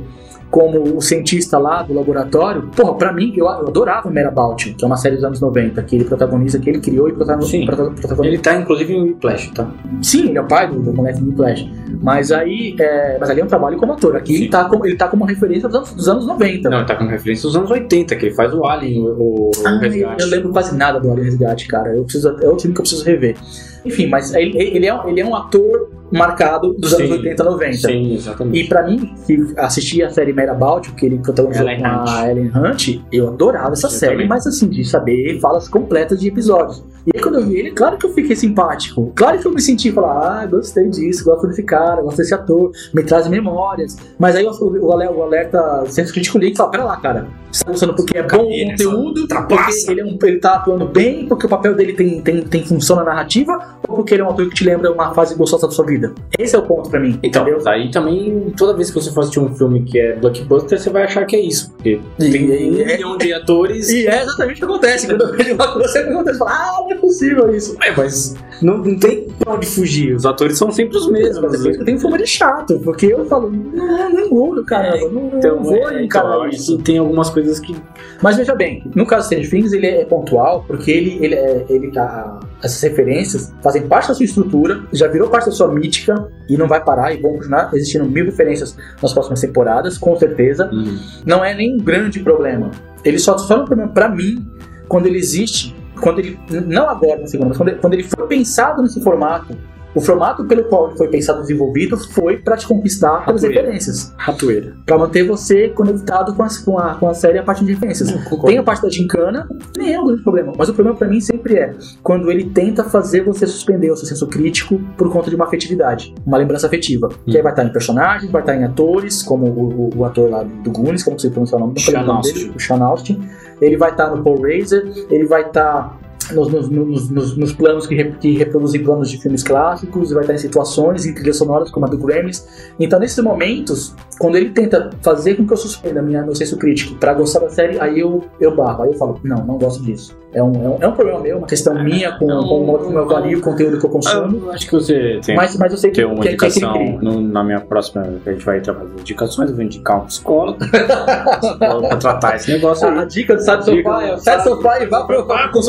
como 0.55 0.97
o 0.97 1.01
cientista 1.01 1.59
lá 1.59 1.83
do 1.83 1.93
laboratório, 1.93 2.71
porra, 2.77 2.95
pra 2.95 3.13
mim, 3.13 3.33
eu, 3.37 3.45
eu 3.47 3.67
adorava 3.67 4.09
Merabout, 4.09 4.73
que 4.75 4.85
é 4.85 4.87
uma 4.87 4.97
série 4.97 5.17
dos 5.17 5.25
anos 5.25 5.41
90, 5.41 5.83
que 5.83 5.97
ele 5.97 6.05
protagoniza, 6.05 6.61
que 6.61 6.71
ele 6.71 6.79
criou 6.79 7.09
e 7.09 7.13
protagoniza. 7.13 7.51
Sim. 7.51 7.67
protagoniza 7.67 8.25
ele 8.25 8.39
tá 8.39 8.55
inclusive 8.55 8.95
em 8.95 9.03
Whiplash, 9.03 9.51
tá? 9.51 9.69
Sim, 10.01 10.29
ele 10.29 10.39
é 10.39 10.41
o 10.41 10.47
pai 10.47 10.69
do, 10.71 10.81
do 10.81 10.93
moleque 10.95 11.21
do 11.21 11.35
Flash. 11.35 11.69
Mas 12.01 12.31
aí, 12.31 12.77
é, 12.79 13.19
mas 13.19 13.31
ali 13.31 13.41
é 13.41 13.45
um 13.45 13.49
trabalho 13.49 13.77
como 13.79 13.95
ator. 13.95 14.15
Aqui 14.15 14.37
Sim. 14.37 14.43
ele 14.43 14.51
tá, 14.51 14.65
como, 14.67 14.87
ele 14.87 14.97
tá 14.97 15.09
como 15.09 15.25
referência 15.25 15.69
dos 15.69 15.77
anos, 15.77 15.93
dos 15.93 16.09
anos 16.09 16.27
90. 16.27 16.71
Não, 16.71 16.79
ele 16.79 16.87
tá 16.87 16.95
com 16.95 17.07
referência 17.07 17.49
dos 17.49 17.57
anos 17.57 17.71
80, 17.73 18.15
que 18.15 18.27
ele 18.27 18.35
faz 18.37 18.55
o 18.55 18.65
Alien, 18.65 19.03
o, 19.03 19.07
o 19.09 19.51
Ah, 19.65 19.79
Resgate. 19.79 20.23
eu 20.23 20.29
lembro 20.29 20.53
quase 20.53 20.77
nada 20.77 21.01
do 21.01 21.11
Alien 21.11 21.25
Resgate, 21.25 21.67
cara. 21.67 21.97
Eu 21.97 22.05
preciso, 22.05 22.29
é 22.29 22.47
outro 22.47 22.61
filme 22.61 22.75
que 22.75 22.81
eu 22.81 22.85
preciso 22.85 23.05
rever. 23.05 23.37
Enfim, 23.85 24.07
mas 24.07 24.33
ele, 24.33 24.57
ele, 24.57 24.87
é, 24.87 25.01
ele 25.07 25.21
é 25.21 25.27
um 25.27 25.35
ator 25.35 25.91
marcado 26.19 26.75
dos 26.75 26.91
Sim. 26.91 27.05
anos 27.05 27.11
80, 27.19 27.45
90. 27.45 27.77
Sim, 27.77 28.15
exatamente. 28.15 28.65
E 28.65 28.69
pra 28.69 28.83
mim, 28.85 29.15
que 29.27 29.55
assisti 29.57 30.03
a 30.03 30.11
série 30.11 30.33
Merabout, 30.33 30.93
que 30.95 31.07
ele 31.07 31.19
protagonizou 31.19 31.69
Ellen 31.69 31.81
com 31.81 31.87
a. 31.87 32.31
Ellen 32.31 32.51
Hunt, 32.55 33.01
eu 33.13 33.29
adorava 33.29 33.73
essa 33.73 33.87
Eu 33.87 33.91
série, 33.91 34.13
também. 34.13 34.29
mas 34.29 34.47
assim, 34.47 34.69
de 34.69 34.85
saber 34.85 35.39
falas 35.41 35.69
completas 35.69 36.21
de 36.21 36.29
episódios. 36.29 36.85
E 37.07 37.11
aí 37.15 37.23
quando 37.23 37.37
eu 37.37 37.47
vi 37.47 37.57
ele, 37.59 37.71
claro 37.73 37.99
que 37.99 38.07
eu 38.07 38.13
fiquei 38.15 38.35
simpático. 38.35 39.13
Claro 39.15 39.39
que 39.39 39.47
eu 39.47 39.53
me 39.53 39.61
senti 39.61 39.93
falar, 39.93 40.43
ah, 40.43 40.47
gostei 40.47 40.89
disso, 40.89 41.25
gosto 41.25 41.47
desse 41.47 41.63
cara, 41.63 42.01
gosto 42.03 42.17
desse 42.19 42.33
ator, 42.35 42.71
me 42.95 43.03
traz 43.03 43.29
memórias. 43.29 43.97
Mas 44.19 44.35
aí 44.37 44.47
o, 44.47 44.51
o, 44.51 44.93
ale- 44.93 45.09
o 45.09 45.23
alerta 45.23 45.85
senso 45.89 46.13
crítico 46.13 46.39
liga 46.39 46.55
e 46.55 46.57
fala, 46.57 46.71
pera 46.71 46.85
lá, 46.85 46.97
cara, 46.97 47.27
você 47.53 47.65
tá 47.65 47.71
gostando 47.71 47.95
porque 47.95 48.17
é 48.19 48.23
bom 48.23 48.45
o 48.49 48.71
conteúdo, 48.71 49.29
porque 49.29 49.55
ele, 49.91 50.01
é 50.01 50.05
um, 50.05 50.19
ele 50.23 50.39
tá 50.39 50.55
atuando 50.55 50.87
bem, 50.89 51.27
porque 51.27 51.47
o 51.47 51.49
papel 51.49 51.75
dele 51.75 51.93
tem, 51.93 52.21
tem, 52.21 52.43
tem 52.43 52.65
função 52.65 52.97
na 52.97 53.05
narrativa, 53.05 53.77
ou 53.87 53.97
porque 53.97 54.15
ele 54.15 54.23
é 54.23 54.25
um 54.25 54.31
ator 54.31 54.49
que 54.49 54.55
te 54.55 54.65
lembra 54.65 54.91
uma 54.91 55.13
fase 55.15 55.35
gostosa 55.35 55.67
da 55.67 55.73
sua 55.73 55.85
vida? 55.85 56.13
Esse 56.39 56.57
é 56.57 56.59
o 56.59 56.63
ponto 56.63 56.89
pra 56.89 56.99
mim. 57.01 57.19
Então, 57.23 57.43
entendeu? 57.43 57.69
aí 57.69 57.91
também, 57.91 58.53
toda 58.57 58.75
vez 58.75 58.89
que 58.91 58.95
você 58.95 59.11
for 59.13 59.21
assistir 59.21 59.41
um 59.41 59.55
filme 59.55 59.83
que 59.85 59.99
é 59.99 60.17
blockbuster, 60.17 60.79
você 60.81 60.91
vai 60.91 61.05
achar 61.05 61.25
que 61.27 61.37
é 61.37 61.41
isso. 61.41 61.71
Porque 61.73 62.01
E- 62.19 62.31
tem 62.31 62.49
um 62.49 62.81
e- 62.81 62.85
milhão 62.87 63.17
de 63.19 63.33
atores. 63.33 63.89
E 63.91 64.07
é 64.07 64.23
exatamente 64.23 64.55
o 64.57 64.59
que 64.59 64.73
acontece. 64.73 65.07
Quando 65.07 65.21
eu 65.23 65.37
vejo 65.37 65.55
uma 65.55 65.73
coisa, 65.73 65.89
sempre 65.89 66.13
acontece. 66.15 66.39
Fala, 66.39 66.51
ah, 66.53 66.83
é 66.95 66.99
possível 66.99 67.55
isso. 67.55 67.77
É, 67.83 67.95
mas 67.97 68.35
não, 68.63 68.79
não 68.79 68.99
tem 68.99 69.29
pra 69.39 69.55
onde 69.55 69.67
fugir. 69.67 70.15
Os 70.15 70.25
atores 70.25 70.57
são 70.59 70.71
sempre 70.71 70.97
os 70.97 71.11
mesmos. 71.11 71.65
É 71.65 71.71
eu 71.71 71.85
tenho 71.85 71.99
fama 71.99 72.19
de 72.19 72.27
chato, 72.27 72.79
porque 72.81 73.07
eu 73.07 73.25
falo, 73.27 73.51
não, 73.51 74.11
não 74.11 74.21
engolo, 74.27 74.65
caramba, 74.65 75.09
não, 75.11 75.31
não 75.31 75.39
Então, 75.39 75.63
vou 75.63 75.91
é, 75.91 76.05
então, 76.05 76.49
isso. 76.49 76.57
isso 76.75 76.79
tem 76.79 76.99
algumas 76.99 77.31
coisas 77.31 77.59
que. 77.61 77.77
Mas 78.23 78.37
veja 78.37 78.55
bem, 78.55 78.83
no 78.95 79.07
caso 79.07 79.23
do 79.23 79.27
Stranger 79.27 79.51
Things, 79.51 79.73
ele 79.73 79.87
é 79.87 80.05
pontual, 80.05 80.65
porque 80.67 80.91
ele, 80.91 81.19
ele, 81.25 81.35
é, 81.35 81.67
ele 81.69 81.91
tá, 81.91 82.41
essas 82.63 82.81
referências 82.83 83.53
fazem 83.63 83.87
parte 83.87 84.09
da 84.09 84.15
sua 84.15 84.25
estrutura, 84.25 84.83
já 84.93 85.09
virou 85.09 85.29
parte 85.29 85.47
da 85.47 85.53
sua 85.53 85.69
mítica, 85.73 86.29
e 86.49 86.57
não 86.57 86.67
vai 86.69 86.83
parar, 86.83 87.13
e 87.15 87.21
vão 87.21 87.35
continuar 87.35 87.71
existindo 87.75 88.05
mil 88.07 88.25
referências 88.25 88.77
nas 89.03 89.13
próximas 89.13 89.41
temporadas, 89.41 89.99
com 89.99 90.17
certeza. 90.17 90.71
Hum, 90.73 90.99
Não 91.27 91.45
é 91.45 91.55
nem 91.55 91.75
um 91.75 91.79
grande 91.79 92.21
problema. 92.21 92.71
Ele 93.05 93.19
só 93.19 93.37
só 93.37 93.57
é 93.57 93.59
um 93.61 93.65
problema 93.65 93.93
pra 93.93 94.09
mim 94.09 94.47
quando 94.89 95.07
ele 95.07 95.19
existe, 95.19 95.75
quando 96.01 96.19
ele. 96.21 96.39
Não 96.67 96.89
agora 96.89 97.21
na 97.21 97.27
segunda, 97.27 97.49
mas 97.49 97.57
quando 97.57 97.69
ele, 97.71 97.79
quando 97.79 97.95
ele 97.95 98.05
foi 98.05 98.27
pensado 98.27 98.83
nesse 98.83 99.03
formato. 99.03 99.57
O 99.97 100.01
formato 100.01 100.45
pelo 100.47 100.65
qual 100.65 100.89
ele 100.89 100.97
foi 100.99 101.07
pensado 101.07 101.39
e 101.39 101.43
desenvolvido 101.43 101.97
foi 101.97 102.39
pra 102.39 102.57
te 102.57 102.67
conquistar 102.67 103.25
pelas 103.25 103.43
Ratoeira. 103.45 103.61
referências. 103.63 104.13
ratoeira. 104.17 104.75
Pra 104.85 104.99
manter 104.99 105.23
você 105.23 105.69
conectado 105.69 106.35
com 106.35 106.43
a, 106.43 106.49
com 106.65 106.77
a, 106.81 106.95
com 106.97 107.09
a 107.09 107.15
série 107.15 107.39
a 107.39 107.45
parte 107.45 107.65
de 107.65 107.75
referências. 107.75 108.13
Tem 108.45 108.59
a 108.59 108.63
parte 108.65 108.83
da 108.83 108.91
gincana, 108.91 109.49
nem 109.77 109.95
é 109.95 110.01
um 110.01 110.07
grande 110.07 110.23
problema. 110.25 110.53
Mas 110.59 110.69
o 110.69 110.75
problema 110.75 110.99
pra 110.99 111.07
mim 111.07 111.21
sempre 111.21 111.55
é 111.59 111.77
quando 112.03 112.29
ele 112.29 112.51
tenta 112.51 112.83
fazer 112.83 113.23
você 113.23 113.47
suspender 113.47 113.89
o 113.93 113.97
seu 113.97 114.09
senso 114.09 114.27
crítico 114.27 114.81
por 114.99 115.13
conta 115.13 115.31
de 115.31 115.37
uma 115.37 115.45
afetividade, 115.45 116.13
uma 116.27 116.39
lembrança 116.39 116.67
afetiva. 116.67 117.09
Que 117.25 117.37
aí 117.37 117.43
vai 117.45 117.53
estar 117.53 117.63
em 117.65 117.71
personagens, 117.73 118.33
vai 118.33 118.43
estar 118.43 118.57
em 118.57 118.65
atores, 118.65 119.23
como 119.23 119.47
o, 119.47 119.91
o- 119.95 119.99
o 119.99 120.05
ator 120.05 120.29
lá 120.29 120.43
do 120.43 120.73
Goonies, 120.73 121.05
como 121.05 121.21
você 121.21 121.31
pronuncia 121.31 121.57
o 121.57 121.61
nome, 121.61 121.75
não 121.77 121.81
falei 121.85 122.03
o 122.03 122.05
nome 122.05 122.23
dele, 122.25 122.53
o 122.57 122.61
Sean 122.61 122.83
Austin. 122.83 123.23
Ele 123.61 123.77
vai 123.77 123.91
estar 123.91 124.09
no 124.11 124.23
Paul 124.23 124.41
Reiser, 124.43 124.85
ele 125.11 125.25
vai 125.25 125.43
estar 125.43 125.63
nos, 125.63 126.04
nos- 126.33 126.69
nos- 126.71 127.11
nos- 127.11 127.37
nos 127.37 127.53
planos 127.53 127.87
que, 127.87 128.03
que 128.05 128.37
reproduzem 128.37 128.83
planos 128.83 129.11
de 129.11 129.19
filmes 129.21 129.43
clássicos, 129.43 130.11
vai 130.13 130.23
estar 130.23 130.35
em 130.35 130.39
situações, 130.39 131.05
em 131.07 131.15
trilhas 131.15 131.37
sonoras 131.37 131.71
como 131.71 131.87
a 131.87 131.89
do 131.89 131.99
Grammys. 131.99 132.47
Então, 132.79 132.99
nesses 132.99 133.23
momentos, 133.23 133.95
quando 134.19 134.37
ele 134.37 134.51
tenta 134.51 134.91
fazer 135.03 135.35
com 135.35 135.47
que 135.47 135.53
eu 135.53 135.57
suspenda 135.57 136.01
minha, 136.03 136.23
meu 136.23 136.35
senso 136.35 136.57
crítico 136.57 136.95
pra 136.97 137.15
gostar 137.15 137.41
da 137.41 137.49
série, 137.51 137.79
aí 137.81 137.99
eu, 138.01 138.23
eu 138.41 138.55
barro, 138.55 138.85
aí 138.85 138.91
eu 138.91 138.99
falo, 138.99 139.19
não, 139.25 139.45
não 139.45 139.59
gosto 139.59 139.83
disso. 139.83 140.17
É 140.33 140.43
um, 140.43 140.53
é 140.65 140.69
um, 140.69 140.77
é 140.81 140.89
um 140.89 140.93
problema 140.93 141.21
meu, 141.21 141.39
uma 141.39 141.47
questão 141.47 141.81
minha 141.85 142.11
com, 142.19 142.27
não, 142.27 142.43
com 142.43 142.61
o 142.63 142.67
modo 142.67 142.85
como 142.87 142.99
eu 142.99 143.03
avalio 143.05 143.39
o 143.39 143.41
conteúdo 143.41 143.79
que 143.79 143.87
eu 143.87 143.91
consumo. 143.91 144.47
eu 144.47 144.51
acho 144.51 144.67
que 144.67 144.73
você 144.73 145.21
tem, 145.25 145.37
Mas, 145.37 145.57
mas 145.57 145.71
eu 145.71 145.79
sei 145.79 145.91
que, 145.93 145.97
tem 146.03 146.05
uma 146.07 146.17
que, 146.17 146.23
que 146.23 146.29
é 146.45 146.49
indicação. 146.49 146.73
cri-cri. 146.73 147.05
no- 147.05 147.21
na 147.21 147.45
minha 147.45 147.61
próxima, 147.61 148.03
a 148.27 148.31
gente 148.33 148.45
vai 148.45 148.61
trabalhar 148.61 148.91
indicações, 148.99 149.51
eu 149.51 149.55
vou 149.55 149.65
indicar 149.65 150.03
um 150.03 150.07
psicólogo 150.07 150.59
pra 151.59 151.97
tratar 151.99 152.35
esse 152.37 152.51
negócio 152.53 152.87
A, 152.89 152.91
a 152.93 153.01
aí. 153.03 153.07
dica 153.07 153.37
do 153.37 153.41
Dica 153.45 153.63
Sofá 153.63 154.03
é 154.03 154.17
sai 154.19 154.37
do 154.39 154.43
sofá 154.43 154.83
e 154.83 154.87
vá 154.87 155.05
pro, 155.05 155.25
vá 155.25 155.49
pro 155.49 155.63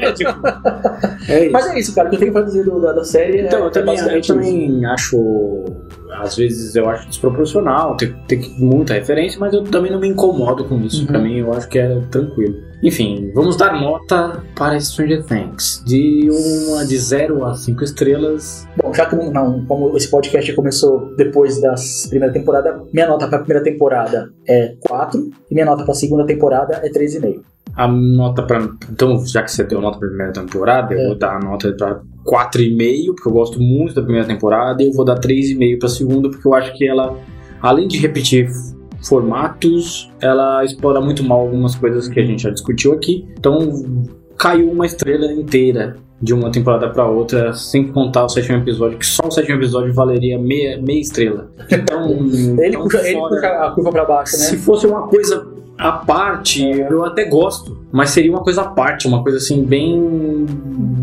consultório. 0.00 0.42
médico. 0.42 1.14
É. 1.26 1.48
Mas 1.48 1.66
é 1.68 1.78
isso, 1.78 1.94
cara, 1.94 2.08
o 2.08 2.10
que 2.10 2.16
eu 2.16 2.20
tenho 2.20 2.32
pra 2.34 2.42
dizer 2.42 2.64
do- 2.64 2.78
da, 2.82 2.92
da 2.92 3.02
série 3.02 3.38
é. 3.38 3.46
Então, 3.46 3.60
eu 3.60 3.66
é 3.68 3.70
também, 3.70 3.94
eu 3.94 4.00
basicamente 4.02 4.24
isso. 4.24 4.34
também 4.34 4.84
acho. 4.84 5.64
Às 6.20 6.36
vezes 6.36 6.76
eu 6.76 6.88
acho 6.88 7.08
desproporcional, 7.08 7.96
ter, 7.96 8.14
ter 8.28 8.38
muita 8.58 8.92
referência, 8.94 9.40
mas 9.40 9.52
eu 9.54 9.64
também 9.64 9.90
não 9.90 9.98
me 9.98 10.06
incomodo 10.06 10.64
com 10.64 10.78
isso. 10.82 11.00
Uhum. 11.00 11.06
Pra 11.06 11.18
mim, 11.18 11.38
eu 11.38 11.52
acho 11.54 11.66
que 11.68 11.78
é 11.78 11.98
tranquilo. 12.10 12.54
Enfim, 12.82 13.32
vamos 13.34 13.56
dar 13.56 13.80
nota 13.80 14.42
para 14.54 14.78
Stranger 14.78 15.24
Things. 15.24 15.82
De 15.86 16.28
uma 16.68 16.84
de 16.84 16.96
0 16.98 17.44
a 17.46 17.54
5 17.54 17.82
estrelas. 17.82 18.68
Bom, 18.80 18.92
já 18.92 19.06
que 19.06 19.16
não, 19.16 19.32
não, 19.32 19.64
como 19.64 19.96
esse 19.96 20.08
podcast 20.10 20.52
começou 20.52 21.14
depois 21.16 21.60
da 21.60 21.74
primeira 22.10 22.32
temporada, 22.32 22.82
minha 22.92 23.08
nota 23.08 23.26
pra 23.26 23.38
primeira 23.38 23.64
temporada 23.64 24.30
é 24.46 24.74
4 24.86 25.30
e 25.50 25.54
minha 25.54 25.66
nota 25.66 25.84
pra 25.84 25.94
segunda 25.94 26.26
temporada 26.26 26.80
é 26.84 26.90
3,5. 26.90 27.40
A 27.76 27.88
nota 27.88 28.42
pra. 28.42 28.68
Então, 28.90 29.24
já 29.26 29.42
que 29.42 29.50
você 29.50 29.64
deu 29.64 29.80
nota 29.80 29.98
pra 29.98 30.08
primeira 30.08 30.32
temporada, 30.32 30.94
É. 30.94 31.02
eu 31.02 31.08
vou 31.08 31.18
dar 31.18 31.36
a 31.36 31.40
nota 31.40 31.72
pra 31.72 32.00
4,5, 32.24 33.14
porque 33.14 33.28
eu 33.28 33.32
gosto 33.32 33.60
muito 33.60 33.94
da 33.94 34.02
primeira 34.02 34.26
temporada, 34.26 34.82
e 34.82 34.86
eu 34.86 34.92
vou 34.92 35.04
dar 35.04 35.18
3,5 35.18 35.78
pra 35.78 35.88
segunda, 35.88 36.28
porque 36.30 36.46
eu 36.46 36.54
acho 36.54 36.72
que 36.74 36.86
ela, 36.88 37.16
além 37.60 37.86
de 37.88 37.98
repetir 37.98 38.48
formatos, 39.02 40.10
ela 40.20 40.64
explora 40.64 41.00
muito 41.00 41.22
mal 41.22 41.40
algumas 41.40 41.74
coisas 41.74 42.08
que 42.08 42.18
a 42.20 42.24
gente 42.24 42.42
já 42.42 42.50
discutiu 42.50 42.92
aqui. 42.92 43.26
Então, 43.38 43.58
caiu 44.38 44.70
uma 44.70 44.86
estrela 44.86 45.30
inteira 45.32 45.96
de 46.22 46.32
uma 46.32 46.50
temporada 46.50 46.88
pra 46.88 47.06
outra, 47.06 47.52
sem 47.52 47.88
contar 47.88 48.24
o 48.24 48.28
sétimo 48.28 48.56
episódio, 48.58 48.96
que 48.96 49.04
só 49.06 49.26
o 49.26 49.30
sétimo 49.30 49.56
episódio 49.56 49.92
valeria 49.92 50.38
meia, 50.38 50.80
meia 50.80 51.00
estrela. 51.00 51.50
Então, 51.70 52.08
Ele, 52.08 52.68
então 52.68 52.82
puxa, 52.84 52.98
ele 53.06 53.18
fora- 53.18 53.34
puxa 53.34 53.46
a 53.48 53.70
curva 53.72 53.90
pra 53.90 54.04
baixo, 54.04 54.32
né? 54.32 54.38
se 54.44 54.56
fosse 54.58 54.86
uma 54.86 55.06
coisa 55.08 55.46
à 55.78 55.92
parte, 55.92 56.64
eu 56.68 57.04
até 57.04 57.24
gosto. 57.24 57.78
Mas 57.92 58.10
seria 58.10 58.30
uma 58.30 58.42
coisa 58.42 58.62
à 58.62 58.64
parte, 58.68 59.06
uma 59.06 59.22
coisa 59.22 59.38
assim, 59.38 59.64
bem 59.64 60.46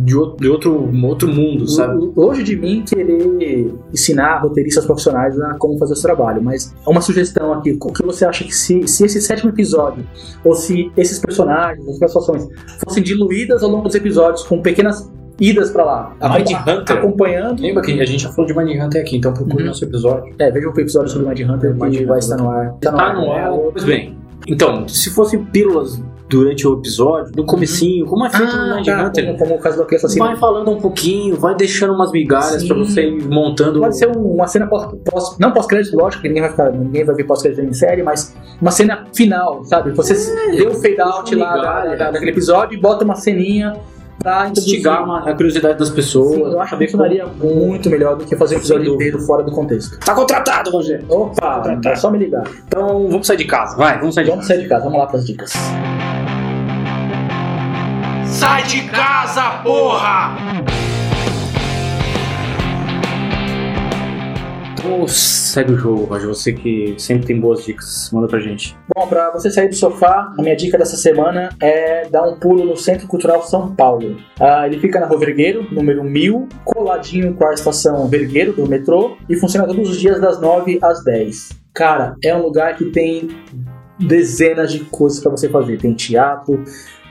de 0.06 0.16
outro, 0.16 0.38
de 0.38 0.50
outro, 0.50 1.28
mundo, 1.28 1.68
sabe? 1.70 2.12
Longe 2.16 2.44
de 2.44 2.56
mim 2.56 2.84
querer 2.86 3.74
ensinar 3.94 4.40
roteiristas 4.40 4.86
profissionais 4.86 5.40
a 5.40 5.54
como 5.56 5.78
fazer 5.78 5.94
esse 5.94 6.02
trabalho, 6.02 6.42
mas 6.44 6.74
é 6.86 6.90
uma 6.90 7.02
sugestão 7.02 7.54
aqui. 7.54 7.78
O 7.82 7.94
que 7.94 8.04
você 8.04 8.26
acha 8.26 8.44
que 8.44 8.54
se, 8.54 8.88
se 8.88 9.06
esse 9.06 9.22
sétimo 9.22 9.52
episódio, 9.52 10.04
ou 10.44 10.54
se 10.54 10.92
esses 10.98 11.18
personagens, 11.20 11.88
as 11.88 11.96
situações, 11.96 12.48
fossem 12.84 13.02
diluídas 13.04 13.64
ao 13.64 13.70
longo 13.70 13.84
dos 13.86 13.96
episódios 13.96 14.44
com 14.44 14.62
pequenas 14.62 15.10
idas 15.40 15.72
pra 15.72 15.84
lá, 15.84 16.16
Mind 16.22 16.52
acompa- 16.54 16.72
Hunter. 16.82 16.98
acompanhando. 16.98 17.62
Lembra 17.62 17.82
que 17.84 18.00
a 18.00 18.06
gente 18.06 18.24
já 18.24 18.30
falou 18.32 18.46
de 18.46 18.56
Mind 18.58 18.80
Hunter 18.84 19.02
aqui, 19.02 19.18
então 19.18 19.34
procure 19.34 19.64
Uhum. 19.64 19.70
nosso 19.70 19.84
episódio. 19.86 20.34
É, 20.38 20.52
veja 20.52 20.68
o 20.68 20.80
episódio 20.80 21.10
sobre 21.10 21.26
o 21.26 21.30
Mind 21.30 21.40
Hunter 21.50 21.74
Mind 21.76 22.06
vai 22.06 22.20
estar 22.20 22.38
no 22.38 22.50
ar. 22.50 22.74
Tá 22.82 22.92
no 23.14 23.32
ar. 23.32 23.50
Pois 23.72 23.84
bem, 23.86 24.16
então, 24.48 24.88
se 24.88 25.10
fossem 25.12 25.44
pílulas 25.46 26.02
durante 26.30 26.66
o 26.66 26.76
episódio, 26.80 27.32
no 27.36 27.46
comecinho, 27.46 28.06
como 28.06 28.26
é 28.26 28.30
feito 28.30 28.56
no 28.56 28.62
Ah, 28.62 28.76
Mind 28.78 28.86
tá, 28.86 29.06
Hunter, 29.06 29.26
como, 29.26 29.38
como 29.38 29.56
o 29.56 29.60
caso 29.60 29.76
do 29.76 29.84
Aquila 29.84 29.98
Assassino. 29.98 30.26
vai 30.26 30.36
falando 30.38 30.72
um 30.72 30.80
pouquinho, 30.80 31.36
vai 31.36 31.54
deixando 31.56 31.94
umas 31.94 32.10
migalhas 32.12 32.62
Sim. 32.62 32.68
pra 32.70 32.78
você 32.78 33.02
ir 33.10 33.24
montando. 33.28 33.82
Pode 33.82 33.98
ser 33.98 34.08
um- 34.16 34.36
uma 34.36 34.48
cena 34.48 34.66
pós, 34.68 35.38
não 35.38 35.52
pós-crédito, 35.52 35.98
lógico, 35.98 36.22
que 36.22 36.30
ninguém 36.30 36.44
vai 36.44 36.52
ficar, 36.52 36.72
ninguém 36.72 37.04
vai 37.04 37.16
ver 37.16 37.26
pós-crédito 37.26 37.62
em 37.66 37.74
série, 37.74 38.02
mas 38.02 38.34
uma 38.62 38.72
cena 38.72 39.06
final, 39.14 39.62
sabe? 39.66 39.92
Você 39.92 40.14
deu 40.56 40.70
o 40.70 40.74
fade 40.76 41.02
out 41.02 41.36
lá 41.36 41.58
da- 41.58 41.96
da- 41.96 42.12
daquele 42.12 42.32
episódio 42.32 42.78
e 42.78 42.82
bota 42.82 43.04
uma 43.04 43.16
ceninha 43.16 43.74
pra 44.22 44.50
instigar 44.50 45.04
uma- 45.04 45.20
a 45.30 45.34
curiosidade 45.34 45.78
das 45.80 45.90
pessoas. 45.90 46.36
Sim, 46.36 46.42
eu 46.54 46.62
acho 46.62 46.78
que 46.78 46.86
funcionaria 46.86 47.26
muito 47.26 47.90
melhor 47.90 48.16
do 48.18 48.26
que 48.26 48.36
fazer 48.36 48.56
um 48.56 48.58
episódio 48.60 48.94
inteiro 48.94 49.20
fora 49.20 49.44
do 49.44 49.52
contexto. 49.52 49.98
Tá 50.00 50.14
contratado, 50.14 50.70
Rogério. 50.72 51.06
Opa, 51.10 51.60
Tá, 51.62 51.76
tá. 51.78 51.90
é 51.92 51.96
só 51.96 52.10
me 52.12 52.18
ligar. 52.18 52.44
Então 52.68 53.08
vamos 53.10 53.26
sair 53.28 53.38
de 53.38 53.46
casa, 53.46 53.76
vai, 53.78 53.98
vamos 54.00 54.16
sair 54.16 54.26
de 54.26 54.32
Vamos 54.32 54.46
sair 54.48 54.62
de 54.62 54.68
casa, 54.68 54.84
vamos 54.84 55.00
lá 55.00 55.08
pras 55.08 55.26
dicas. 55.26 55.52
Sai 58.26 58.64
de 58.64 58.82
casa, 58.90 59.62
porra! 59.64 60.36
Então 64.84 65.08
segue 65.08 65.74
o 65.74 65.78
jogo, 65.78 66.06
Roger. 66.06 66.28
Você 66.28 66.54
que 66.54 66.96
sempre 66.98 67.28
tem 67.28 67.40
boas 67.40 67.64
dicas, 67.64 68.10
manda 68.12 68.28
pra 68.28 68.40
gente. 68.40 68.76
Bom, 68.96 69.08
pra 69.08 69.30
você 69.32 69.52
sair 69.52 69.70
do 69.70 69.76
sofá, 69.76 70.34
a 70.38 70.42
minha 70.42 70.56
dica 70.56 70.76
dessa 70.78 70.98
semana 70.98 71.50
é 71.62 72.08
dar 72.10 72.24
um 72.28 72.36
pulo 72.40 72.66
no 72.66 72.76
Centro 72.76 73.08
Cultural 73.08 73.44
São 73.44 73.76
Paulo. 73.76 74.18
Ah, 74.40 74.66
ele 74.66 74.80
fica 74.80 75.00
na 75.00 75.06
Rua 75.06 75.20
Vergueiro, 75.20 75.68
número 75.72 76.04
1000, 76.04 76.50
coladinho 76.66 77.36
com 77.36 77.46
a 77.46 77.54
estação 77.54 78.08
Vergueiro 78.08 78.54
do 78.54 78.68
metrô 78.68 79.18
e 79.30 79.36
funciona 79.36 79.68
todos 79.68 79.88
os 79.88 80.00
dias 80.00 80.20
das 80.20 80.42
9 80.42 80.80
às 80.82 81.04
10. 81.04 81.50
Cara, 81.74 82.16
é 82.24 82.36
um 82.36 82.42
lugar 82.42 82.76
que 82.76 82.86
tem 82.86 83.30
dezenas 84.00 84.72
de 84.74 84.80
coisas 84.86 85.20
pra 85.20 85.30
você 85.30 85.48
fazer. 85.48 85.78
Tem 85.78 85.94
teatro, 85.94 86.64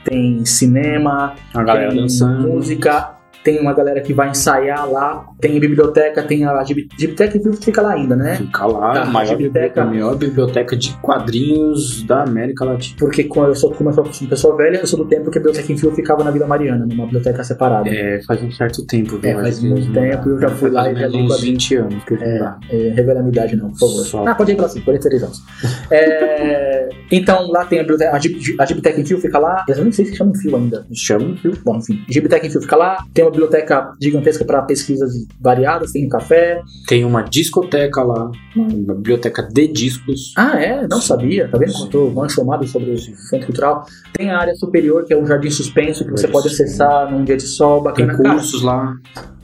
tem 0.03 0.43
cinema, 0.43 1.35
A 1.53 1.63
galera 1.63 1.91
tem 1.91 2.01
dançando. 2.01 2.49
música, 2.49 3.15
tem 3.43 3.59
uma 3.59 3.73
galera 3.73 4.01
que 4.01 4.13
vai 4.13 4.29
ensaiar 4.29 4.89
lá, 4.89 5.25
tem 5.39 5.59
biblioteca, 5.59 6.21
tem 6.23 6.43
a 6.45 6.63
biblioteca 6.63 7.39
que 7.39 7.51
fica 7.63 7.81
lá 7.81 7.93
ainda, 7.93 8.15
né? 8.15 8.35
Fica 8.35 8.65
lá, 8.65 8.93
Tá, 8.93 9.01
a 9.03 9.05
maior 9.05 9.29
biblioteca. 9.37 9.81
a 9.81 9.85
maior 9.85 10.15
biblioteca 10.15 10.75
de 10.77 10.93
quadrinhos 11.01 12.03
da 12.03 12.23
América 12.23 12.65
Latina. 12.65 12.95
Porque 12.99 13.23
quando 13.23 13.49
eu 13.49 13.55
sou, 13.55 13.71
como 13.73 13.89
eu 13.89 13.93
sou 13.93 14.03
pessoa 14.27 14.55
velha, 14.55 14.77
eu 14.77 14.87
sou 14.87 14.99
do 14.99 15.05
tempo 15.05 15.31
que 15.31 15.37
a 15.37 15.41
biblioteca 15.41 15.71
em 15.71 15.77
fio 15.77 15.91
ficava 15.91 16.23
na 16.23 16.31
Vila 16.31 16.45
Mariana, 16.47 16.85
numa 16.85 17.05
biblioteca 17.05 17.43
separada. 17.43 17.89
É, 17.89 18.21
faz 18.23 18.41
um 18.43 18.51
certo 18.51 18.85
tempo, 18.85 19.17
viu? 19.17 19.31
É, 19.31 19.33
faz 19.33 19.61
muito 19.63 19.91
tempo, 19.91 20.29
eu 20.29 20.39
já 20.39 20.49
fui 20.49 20.69
lá 20.69 20.91
e 20.91 20.95
já 20.95 21.07
li 21.07 21.17
uns 21.23 21.29
quadrinho. 21.31 21.51
20 21.53 21.75
anos 21.75 22.03
que 22.03 22.13
eu 22.13 22.17
É, 22.21 22.39
lá. 22.39 22.59
é, 22.69 22.75
revela 22.95 23.19
a 23.19 23.23
minha 23.23 23.31
idade 23.31 23.55
não, 23.55 23.69
por 23.71 23.79
favor. 23.79 24.05
Só. 24.05 24.27
Ah, 24.27 24.35
pode 24.35 24.51
ir 24.51 24.55
pra 24.55 24.67
cima, 24.69 24.85
43 24.85 25.23
anos. 25.23 25.41
É, 25.91 26.89
então, 27.11 27.47
lá 27.51 27.65
tem 27.65 27.79
a 27.79 27.81
biblioteca, 27.83 28.15
a, 28.15 28.19
Gib- 28.19 28.37
a 28.59 28.65
Gibtec 28.65 28.99
em 29.01 29.05
Fio 29.05 29.19
fica 29.19 29.37
lá, 29.39 29.63
eu 29.67 29.75
nem 29.83 29.91
sei 29.91 30.05
se 30.05 30.15
chama 30.15 30.31
em 30.31 30.37
fio 30.39 30.55
ainda. 30.55 30.85
Chama, 30.93 31.35
viu? 31.43 31.53
Bom, 31.63 31.77
enfim, 31.77 32.03
Gibtec 32.09 32.45
em 32.45 32.49
Fio 32.49 32.61
fica 32.61 32.75
lá, 32.75 33.03
tem 33.13 33.23
uma 33.25 33.30
biblioteca 33.31 33.93
gigantesca 34.01 34.45
para 34.45 34.61
pesquisas 34.61 35.11
variadas, 35.39 35.91
tem 35.91 36.05
um 36.05 36.09
café. 36.09 36.61
Tem 36.87 37.03
uma 37.03 37.23
discoteca 37.23 38.03
lá, 38.03 38.31
uma 38.55 38.93
biblioteca 38.93 39.43
de 39.43 39.67
discos. 39.67 40.33
Ah, 40.37 40.61
é? 40.61 40.87
Não 40.87 41.01
sabia, 41.01 41.47
tá 41.47 41.57
vendo? 41.57 41.73
Contou 41.73 42.11
manchomado 42.11 42.67
sobre 42.67 42.91
o 42.91 42.97
Centro 42.97 43.47
Cultural. 43.47 43.85
Tem 44.13 44.29
a 44.29 44.39
área 44.39 44.53
superior, 44.55 45.05
que 45.05 45.13
é 45.13 45.17
um 45.17 45.25
jardim 45.25 45.49
suspenso, 45.49 46.05
que 46.05 46.11
você 46.11 46.27
pode 46.27 46.47
acessar 46.47 47.11
num 47.11 47.23
dia 47.23 47.37
de 47.37 47.47
sol, 47.47 47.83
Tem 47.93 48.05
bacana. 48.05 48.23
Cara, 48.23 48.35
cursos 48.35 48.61
lá. 48.61 48.95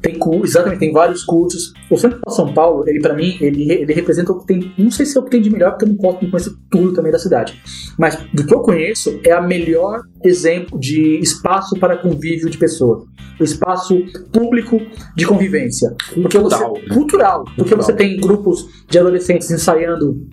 Tem 0.01 0.19
exatamente, 0.43 0.79
tem 0.79 0.91
vários 0.91 1.23
cursos. 1.23 1.73
O 1.89 1.97
Centro 1.97 2.19
de 2.25 2.35
São 2.35 2.53
Paulo, 2.53 2.87
ele 2.87 2.99
para 2.99 3.15
mim, 3.15 3.37
ele, 3.41 3.71
ele 3.71 3.93
representa 3.93 4.31
o 4.31 4.39
que 4.39 4.45
tem, 4.45 4.71
não 4.77 4.91
sei 4.91 5.05
se 5.05 5.17
é 5.17 5.21
o 5.21 5.23
que 5.23 5.31
tem 5.31 5.41
de 5.41 5.49
melhor, 5.49 5.71
porque 5.71 5.85
eu 5.85 5.89
não 5.89 5.97
posso 5.97 6.19
conhecer 6.19 6.51
tudo 6.69 6.93
também 6.93 7.11
da 7.11 7.19
cidade. 7.19 7.59
Mas 7.97 8.15
do 8.33 8.45
que 8.45 8.53
eu 8.53 8.59
conheço, 8.59 9.19
é 9.23 9.31
a 9.31 9.41
melhor 9.41 10.01
exemplo 10.23 10.79
de 10.79 11.19
espaço 11.19 11.79
para 11.79 11.97
convívio 11.97 12.49
de 12.49 12.57
pessoas. 12.57 13.03
O 13.39 13.43
espaço 13.43 13.99
público 14.31 14.79
de 15.15 15.25
convivência. 15.25 15.95
Porque 16.13 16.37
você, 16.37 16.57
Cultural, 16.57 16.73
né? 16.73 16.93
cultural. 16.93 17.43
Porque 17.43 17.61
Cultural. 17.61 17.83
você 17.83 17.93
tem 17.93 18.17
grupos 18.17 18.65
de 18.87 18.99
adolescentes 18.99 19.49
ensaiando 19.51 20.27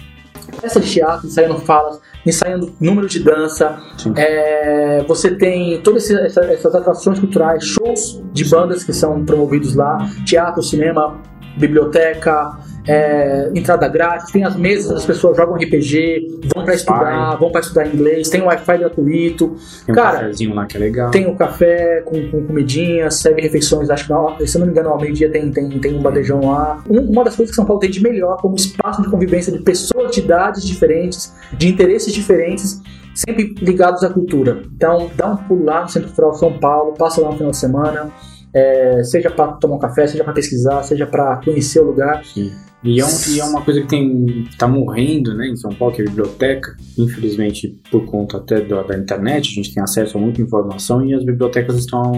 peça 0.60 0.80
de 0.80 0.90
teatro, 0.90 1.26
ensaiando 1.26 1.58
falas, 1.60 2.00
ensaiando 2.26 2.72
número 2.80 3.08
de 3.08 3.20
dança. 3.20 3.78
É, 4.16 5.04
você 5.06 5.34
tem 5.34 5.80
todas 5.82 6.10
essas 6.10 6.74
atrações 6.74 7.18
culturais, 7.18 7.64
shows 7.64 8.22
de 8.32 8.44
bandas 8.44 8.84
que 8.84 8.92
são 8.92 9.24
promovidos 9.24 9.74
lá, 9.74 9.98
teatro, 10.24 10.62
cinema, 10.62 11.20
biblioteca, 11.56 12.58
é, 12.86 13.50
entrada 13.54 13.88
grátis, 13.88 14.30
tem 14.30 14.44
as 14.44 14.56
mesas, 14.56 14.90
as 14.92 15.06
pessoas 15.06 15.36
jogam 15.36 15.54
RPG, 15.56 16.40
vão 16.54 16.64
pra 16.64 16.74
estudar, 16.74 17.36
vão 17.36 17.50
pra 17.50 17.60
estudar 17.60 17.86
inglês, 17.86 18.28
tem 18.28 18.42
Wi-Fi 18.42 18.78
gratuito, 18.78 19.56
Tem 19.86 19.92
um 19.92 19.96
Cara, 19.96 20.18
cafezinho 20.20 20.54
lá 20.54 20.66
que 20.66 20.76
é 20.76 20.80
legal. 20.80 21.10
tem 21.10 21.26
o 21.26 21.34
café 21.36 22.02
com, 22.04 22.28
com 22.30 22.46
comidinha, 22.46 23.10
serve 23.10 23.40
refeições, 23.40 23.88
acho 23.90 24.06
que 24.38 24.46
se 24.46 24.56
eu 24.56 24.60
não 24.60 24.66
me 24.66 24.72
engano, 24.72 24.90
ao 24.90 25.00
meio-dia 25.00 25.30
tem, 25.30 25.50
tem, 25.50 25.68
tem 25.80 25.94
um 25.94 26.02
bandejão 26.02 26.40
lá. 26.40 26.82
Um- 26.88 27.10
uma 27.10 27.24
das 27.24 27.36
coisas 27.36 27.50
que 27.50 27.56
São 27.56 27.64
Paulo 27.64 27.80
tem 27.80 27.90
de 27.90 28.02
melhor 28.02 28.36
como 28.40 28.54
espaço 28.56 29.00
de 29.02 29.08
convivência 29.10 29.52
de 29.52 29.60
pessoas 29.60 30.12
de 30.14 30.20
idades 30.20 30.64
diferentes, 30.64 31.32
de 31.56 31.68
interesses 31.68 32.12
diferentes, 32.12 32.82
sempre 33.14 33.54
ligados 33.62 34.02
à 34.02 34.10
cultura. 34.10 34.62
Então, 34.76 35.10
dá 35.16 35.30
um 35.30 35.36
pulo 35.36 35.64
lá 35.64 35.82
no 35.82 35.88
Centro 35.88 36.08
Cultural 36.08 36.34
São 36.34 36.58
Paulo, 36.58 36.92
passa 36.94 37.20
lá 37.20 37.30
no 37.30 37.36
final 37.36 37.50
de 37.50 37.56
semana, 37.56 38.10
é, 38.52 39.02
seja 39.04 39.30
para 39.30 39.52
tomar 39.52 39.76
um 39.76 39.78
café, 39.78 40.06
seja 40.06 40.22
para 40.24 40.32
pesquisar, 40.32 40.82
seja 40.82 41.06
para 41.06 41.40
conhecer 41.44 41.80
o 41.80 41.84
lugar. 41.84 42.24
Sim. 42.24 42.52
E 42.84 43.00
é, 43.00 43.04
um- 43.04 43.34
e 43.34 43.40
é 43.40 43.44
uma 43.44 43.62
coisa 43.62 43.80
que 43.80 43.86
tem 43.88 44.44
tá 44.58 44.68
morrendo 44.68 45.34
né, 45.34 45.48
em 45.48 45.56
São 45.56 45.72
Paulo, 45.72 45.94
que 45.94 46.02
é 46.02 46.04
a 46.04 46.08
biblioteca. 46.08 46.76
Infelizmente, 46.98 47.80
por 47.90 48.04
conta 48.04 48.36
até 48.36 48.60
da, 48.60 48.82
da 48.82 48.98
internet, 48.98 49.48
a 49.50 49.54
gente 49.54 49.72
tem 49.72 49.82
acesso 49.82 50.18
a 50.18 50.20
muita 50.20 50.42
informação 50.42 51.04
e 51.04 51.14
as 51.14 51.24
bibliotecas 51.24 51.78
estão 51.78 52.12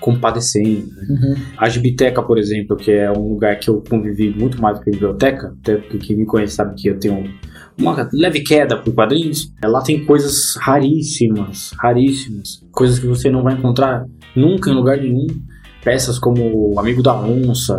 compadecendo. 0.00 0.86
né? 0.96 1.36
A 1.56 1.68
Gibiteca, 1.68 2.22
por 2.22 2.38
exemplo, 2.38 2.76
que 2.76 2.90
é 2.90 3.10
um 3.12 3.28
lugar 3.34 3.58
que 3.58 3.70
eu 3.70 3.82
convivi 3.88 4.30
muito 4.36 4.60
mais 4.60 4.78
com 4.78 4.82
a 4.88 4.92
biblioteca, 4.92 5.54
até 5.60 5.76
porque 5.76 5.98
quem 5.98 6.16
me 6.16 6.26
conhece 6.26 6.54
sabe 6.56 6.74
que 6.74 6.88
eu 6.88 6.98
tenho 6.98 7.24
uma 7.78 8.08
leve 8.12 8.40
queda 8.40 8.76
por 8.76 8.92
quadrinhos. 8.94 9.52
Lá 9.64 9.80
tem 9.82 10.04
coisas 10.04 10.56
raríssimas, 10.58 11.70
raríssimas. 11.78 12.62
Coisas 12.72 12.98
que 12.98 13.06
você 13.06 13.30
não 13.30 13.42
vai 13.42 13.54
encontrar 13.54 14.04
nunca 14.34 14.70
em 14.70 14.74
lugar 14.74 14.98
nenhum. 14.98 15.26
Peças 15.84 16.18
como 16.18 16.72
o 16.74 16.78
Amigo 16.80 17.02
da 17.02 17.14
Onça, 17.20 17.76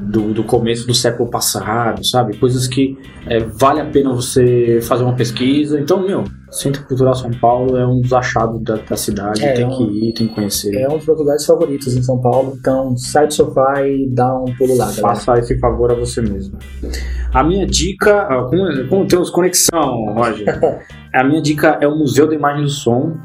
do, 0.00 0.32
do 0.32 0.42
começo 0.44 0.86
do 0.86 0.94
século 0.94 1.28
passado, 1.30 2.04
sabe? 2.06 2.36
Coisas 2.38 2.66
que 2.66 2.96
é, 3.26 3.38
vale 3.40 3.80
a 3.80 3.84
pena 3.84 4.12
você 4.12 4.80
fazer 4.82 5.04
uma 5.04 5.14
pesquisa. 5.14 5.78
Então, 5.78 6.00
meu, 6.04 6.24
Centro 6.50 6.84
Cultural 6.86 7.14
São 7.14 7.30
Paulo 7.30 7.76
é 7.76 7.86
um 7.86 8.00
dos 8.00 8.12
achados 8.12 8.62
da, 8.62 8.76
da 8.76 8.96
cidade. 8.96 9.44
É, 9.44 9.52
tem 9.52 9.64
é 9.64 9.68
que 9.68 9.82
um- 9.82 9.90
ir, 9.90 10.14
tem 10.14 10.26
que 10.28 10.34
conhecer. 10.34 10.74
É 10.74 10.88
um 10.88 10.96
dos 10.96 11.06
meus 11.06 11.18
lugares 11.18 11.46
favoritos 11.46 11.94
em 11.96 12.02
São 12.02 12.20
Paulo, 12.20 12.56
então 12.58 12.96
sai 12.96 13.26
do 13.26 13.34
sofá 13.34 13.86
e 13.86 14.08
dá 14.10 14.34
um 14.36 14.46
pulo 14.56 14.76
lá, 14.76 14.86
galera. 14.86 15.02
Faça 15.02 15.38
esse 15.38 15.58
favor 15.58 15.92
a 15.92 15.94
você 15.94 16.20
mesmo. 16.22 16.58
A 17.32 17.44
minha 17.44 17.66
dica, 17.66 18.22
ah, 18.22 18.46
como, 18.48 18.88
como 18.88 19.06
temos 19.06 19.30
conexão, 19.30 20.14
Roger, 20.14 20.46
a 21.14 21.22
minha 21.24 21.40
dica 21.40 21.78
é 21.80 21.86
o 21.86 21.96
Museu 21.96 22.26
da 22.26 22.34
Imagem 22.34 22.64
do 22.64 22.70
Som, 22.70 23.16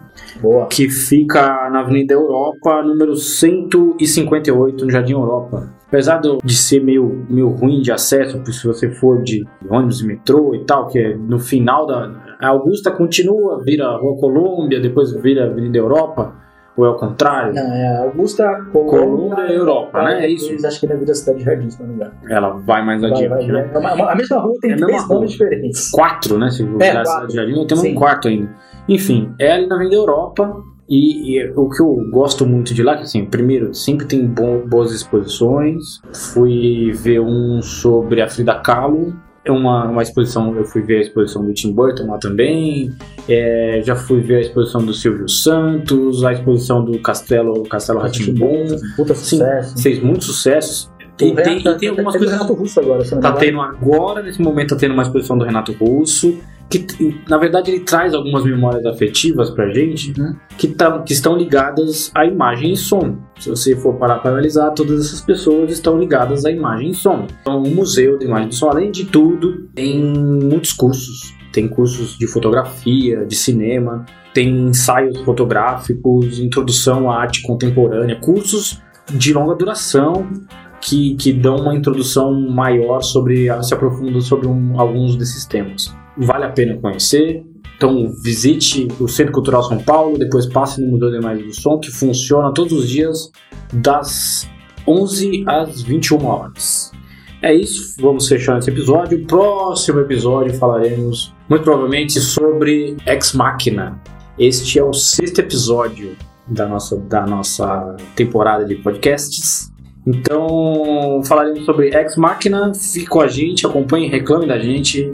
Boa. 0.42 0.68
que 0.68 0.90
fica 0.90 1.70
na 1.72 1.80
Avenida 1.80 2.14
Europa, 2.14 2.84
número 2.84 3.16
158, 3.16 4.86
no 4.86 4.92
Jardim 4.92 5.14
Europa. 5.14 5.75
Apesar 5.88 6.20
de 6.44 6.56
ser 6.56 6.82
meio, 6.84 7.26
meio 7.30 7.50
ruim 7.50 7.80
de 7.82 7.92
acesso, 7.92 8.42
se 8.52 8.66
você 8.68 8.90
for 8.90 9.22
de 9.22 9.46
ônibus 9.70 10.02
e 10.02 10.08
metrô 10.08 10.54
e 10.56 10.66
tal, 10.66 10.88
que 10.88 10.98
é 11.00 11.16
no 11.16 11.40
final 11.40 11.86
da. 11.86 12.12
A 12.42 12.48
Augusta 12.50 12.92
continua, 12.92 13.62
vira 13.64 13.96
Rua 13.98 14.18
Colômbia, 14.20 14.80
depois 14.80 15.14
vira 15.22 15.46
Avenida 15.46 15.78
Europa, 15.78 16.34
ou 16.76 16.86
é 16.86 16.90
o 16.90 16.96
contrário? 16.96 17.54
Não, 17.54 17.62
é 17.74 17.98
Augusta, 18.00 18.44
Colômbia 18.74 19.46
e 19.48 19.56
Europa, 19.56 20.04
né? 20.04 20.26
É 20.26 20.30
isso. 20.30 20.50
Eles 20.52 20.66
acham 20.66 20.80
que 20.90 20.94
é 20.94 20.98
da 20.98 21.14
Cidade 21.14 21.38
de 21.40 21.46
Jardim, 21.46 21.70
se 21.70 21.80
não 21.82 21.88
me 21.88 21.96
engano. 21.96 22.12
Ela 22.30 22.50
vai 22.50 22.84
mais 22.84 23.02
adiante, 23.04 23.30
vai, 23.30 23.46
né? 23.48 23.70
vai. 23.74 23.98
É 24.00 24.02
a 24.12 24.16
mesma 24.16 24.40
rua 24.40 24.54
tem 24.62 24.72
É 24.72 24.74
a 24.74 24.78
três 24.78 25.08
nomes 25.08 25.32
diferentes. 25.32 25.92
quatro, 25.92 26.38
né? 26.38 26.50
Se 26.50 26.64
É, 26.64 26.66
olhar 26.66 27.02
essa 27.02 27.12
quatro. 27.14 27.28
de 27.30 27.36
jardim, 27.36 27.68
temos 27.68 27.80
Sim. 27.84 27.92
um 27.92 27.96
quarto 27.96 28.28
ainda. 28.28 28.50
Enfim, 28.90 29.34
é 29.40 29.52
ali 29.54 29.68
na 29.68 29.76
Avenida 29.76 29.96
Europa. 29.96 30.62
E, 30.88 31.38
e 31.40 31.50
o 31.56 31.70
que 31.70 31.82
eu 31.82 31.96
gosto 32.12 32.46
muito 32.46 32.74
de 32.74 32.84
lá, 32.84 32.96
que 32.96 33.04
assim, 33.04 33.26
primeiro, 33.26 33.74
sempre 33.74 34.06
tem 34.06 34.26
bom- 34.26 34.62
boas 34.68 34.92
exposições. 34.92 36.00
Fui 36.34 36.92
ver 36.94 37.20
um 37.22 37.62
sobre 37.62 38.22
a 38.22 38.28
Frida 38.30 38.56
Kahlo. 38.56 39.14
É 39.44 39.52
uma, 39.52 39.86
uma 39.88 40.02
exposição, 40.02 40.56
eu 40.56 40.64
fui 40.66 40.82
ver 40.82 40.98
a 40.98 41.02
exposição 41.02 41.46
do 41.46 41.54
Tim 41.54 41.72
Burton 41.72 42.08
lá 42.08 42.18
também. 42.18 42.92
É, 43.30 43.80
já 43.84 43.96
fui 43.96 44.20
ver 44.22 44.38
a 44.38 44.42
exposição 44.42 44.84
do 44.84 44.92
Silvio 44.94 45.30
Santos, 45.30 46.24
a 46.24 46.34
exposição 46.34 46.84
do 46.84 46.98
Castelo, 47.00 47.62
Castelo 47.64 48.00
Ratimbum. 48.00 48.66
Puta 48.96 49.14
Sim, 49.14 49.38
sucesso. 49.38 49.82
fez 49.84 50.02
muitos 50.02 50.26
sucessos. 50.28 50.92
E 51.00 51.32
tem, 51.32 51.34
Renato- 51.34 51.70
e 51.70 51.78
tem 51.78 51.90
algumas 51.90 52.16
é 52.16 52.18
do 52.18 52.22
coisas 52.24 52.36
Renato 52.42 52.54
Russo 52.60 52.80
agora, 52.80 53.04
Tá 53.22 53.32
tendo 53.34 53.62
agora, 53.62 54.22
nesse 54.22 54.42
momento, 54.42 54.72
tá 54.72 54.76
tendo 54.76 54.94
uma 54.94 55.04
exposição 55.04 55.38
do 55.38 55.46
Renato 55.46 55.72
Russo, 55.74 56.38
que 56.70 56.86
na 57.30 57.38
verdade 57.38 57.72
ele 57.72 57.82
traz 57.82 58.14
algumas 58.14 58.44
memórias 58.44 58.86
afetivas 58.86 59.50
pra 59.50 59.70
gente 59.70 60.14
Uhum. 60.20 60.36
que, 60.58 60.68
tá, 60.70 61.00
que 61.00 61.14
estão 61.14 61.38
ligadas 61.38 62.12
à 62.16 62.26
imagem 62.26 62.74
e 62.74 62.78
som. 62.78 63.18
Se 63.40 63.50
você 63.50 63.76
for 63.76 63.96
parar 63.96 64.20
para 64.20 64.32
analisar, 64.32 64.72
todas 64.72 65.06
essas 65.06 65.22
pessoas 65.22 65.72
estão 65.72 65.98
ligadas 66.00 66.44
à 66.46 66.52
imagem 66.52 66.92
e 66.92 66.96
som. 66.96 67.28
Então, 67.42 67.62
o 67.64 67.70
Museu 67.70 68.18
de 68.18 68.26
Imagem 68.26 68.50
e 68.50 68.54
Som, 68.56 68.70
além 68.70 68.92
de 68.92 69.06
tudo, 69.06 69.68
tem 69.76 70.04
muitos 70.04 70.74
cursos. 70.74 71.34
Tem 71.54 71.68
cursos 71.68 72.18
de 72.18 72.28
fotografia, 72.28 73.26
de 73.26 73.36
cinema, 73.36 74.06
tem 74.34 74.50
ensaios 74.68 75.18
fotográficos, 75.22 76.40
introdução 76.40 77.10
à 77.10 77.22
arte 77.22 77.42
contemporânea, 77.44 78.18
cursos 78.20 78.82
de 79.14 79.34
longa 79.34 79.56
duração 79.56 80.28
que, 80.82 81.16
que 81.16 81.32
dão 81.32 81.56
uma 81.58 81.76
introdução 81.76 82.34
maior 82.50 83.02
sobre, 83.02 83.48
se 83.64 83.74
aprofundam 83.74 84.20
sobre 84.22 84.48
um- 84.48 84.80
alguns 84.80 85.16
desses 85.16 85.46
temas. 85.46 85.96
Vale 86.18 86.46
a 86.46 86.50
pena 86.50 86.78
conhecer. 86.78 87.44
Então 87.78 88.10
visite 88.24 88.88
o 89.00 89.08
Centro 89.08 89.34
Cultural 89.34 89.64
São 89.64 89.78
Paulo, 89.80 90.18
depois 90.18 90.46
passe 90.46 90.82
no 90.82 90.92
Museu 90.92 91.12
de 91.12 91.18
Imagem 91.18 91.46
do 91.46 91.54
Som, 91.54 91.78
que 91.78 91.92
funciona 91.92 92.54
todos 92.54 92.72
os 92.72 92.90
dias 92.90 93.32
das 93.74 94.50
11 94.88 95.44
às 95.46 95.82
21 95.82 96.26
horas. 96.26 96.92
É 97.42 97.54
isso, 97.54 97.96
vamos 98.00 98.28
fechar 98.28 98.58
esse 98.58 98.70
episódio. 98.70 99.26
Próximo 99.26 100.00
episódio 100.00 100.54
falaremos 100.54 101.34
muito 101.50 101.64
provavelmente 101.64 102.20
sobre 102.20 102.96
Ex 103.06 103.34
Machina. 103.34 104.02
Este 104.40 104.80
é 104.80 104.84
o 104.84 104.94
sexto 104.94 105.40
episódio 105.40 106.16
da 106.48 106.66
nossa, 106.68 106.98
da 106.98 107.26
nossa 107.26 107.96
temporada 108.16 108.66
de 108.66 108.76
podcasts. 108.76 109.72
Então, 110.08 111.22
falaremos 111.26 111.66
sobre 111.66 111.90
Ex 111.90 112.16
Machina. 112.16 112.74
Fique 112.74 113.08
com 113.08 113.22
a 113.22 113.28
gente, 113.28 113.66
acompanhe, 113.66 114.08
reclame 114.08 114.48
da 114.48 114.58
gente, 114.58 115.12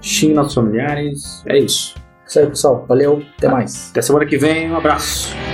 xingue 0.00 0.34
nossos 0.34 0.54
familiares. 0.54 1.42
É 1.46 1.58
isso. 1.58 1.94
Isso 2.26 2.38
aí, 2.38 2.46
pessoal. 2.46 2.84
Valeu. 2.86 3.22
Até 3.38 3.48
mais. 3.48 3.90
Até 3.90 4.02
semana 4.02 4.26
que 4.26 4.36
vem, 4.36 4.70
um 4.70 4.76
abraço. 4.76 5.47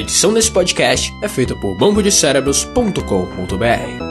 A 0.00 0.02
edição 0.02 0.32
desse 0.32 0.50
podcast 0.50 1.14
é 1.20 1.28
feita 1.28 1.54
por 1.54 1.74
bambodecerebros.com.br. 1.74 4.09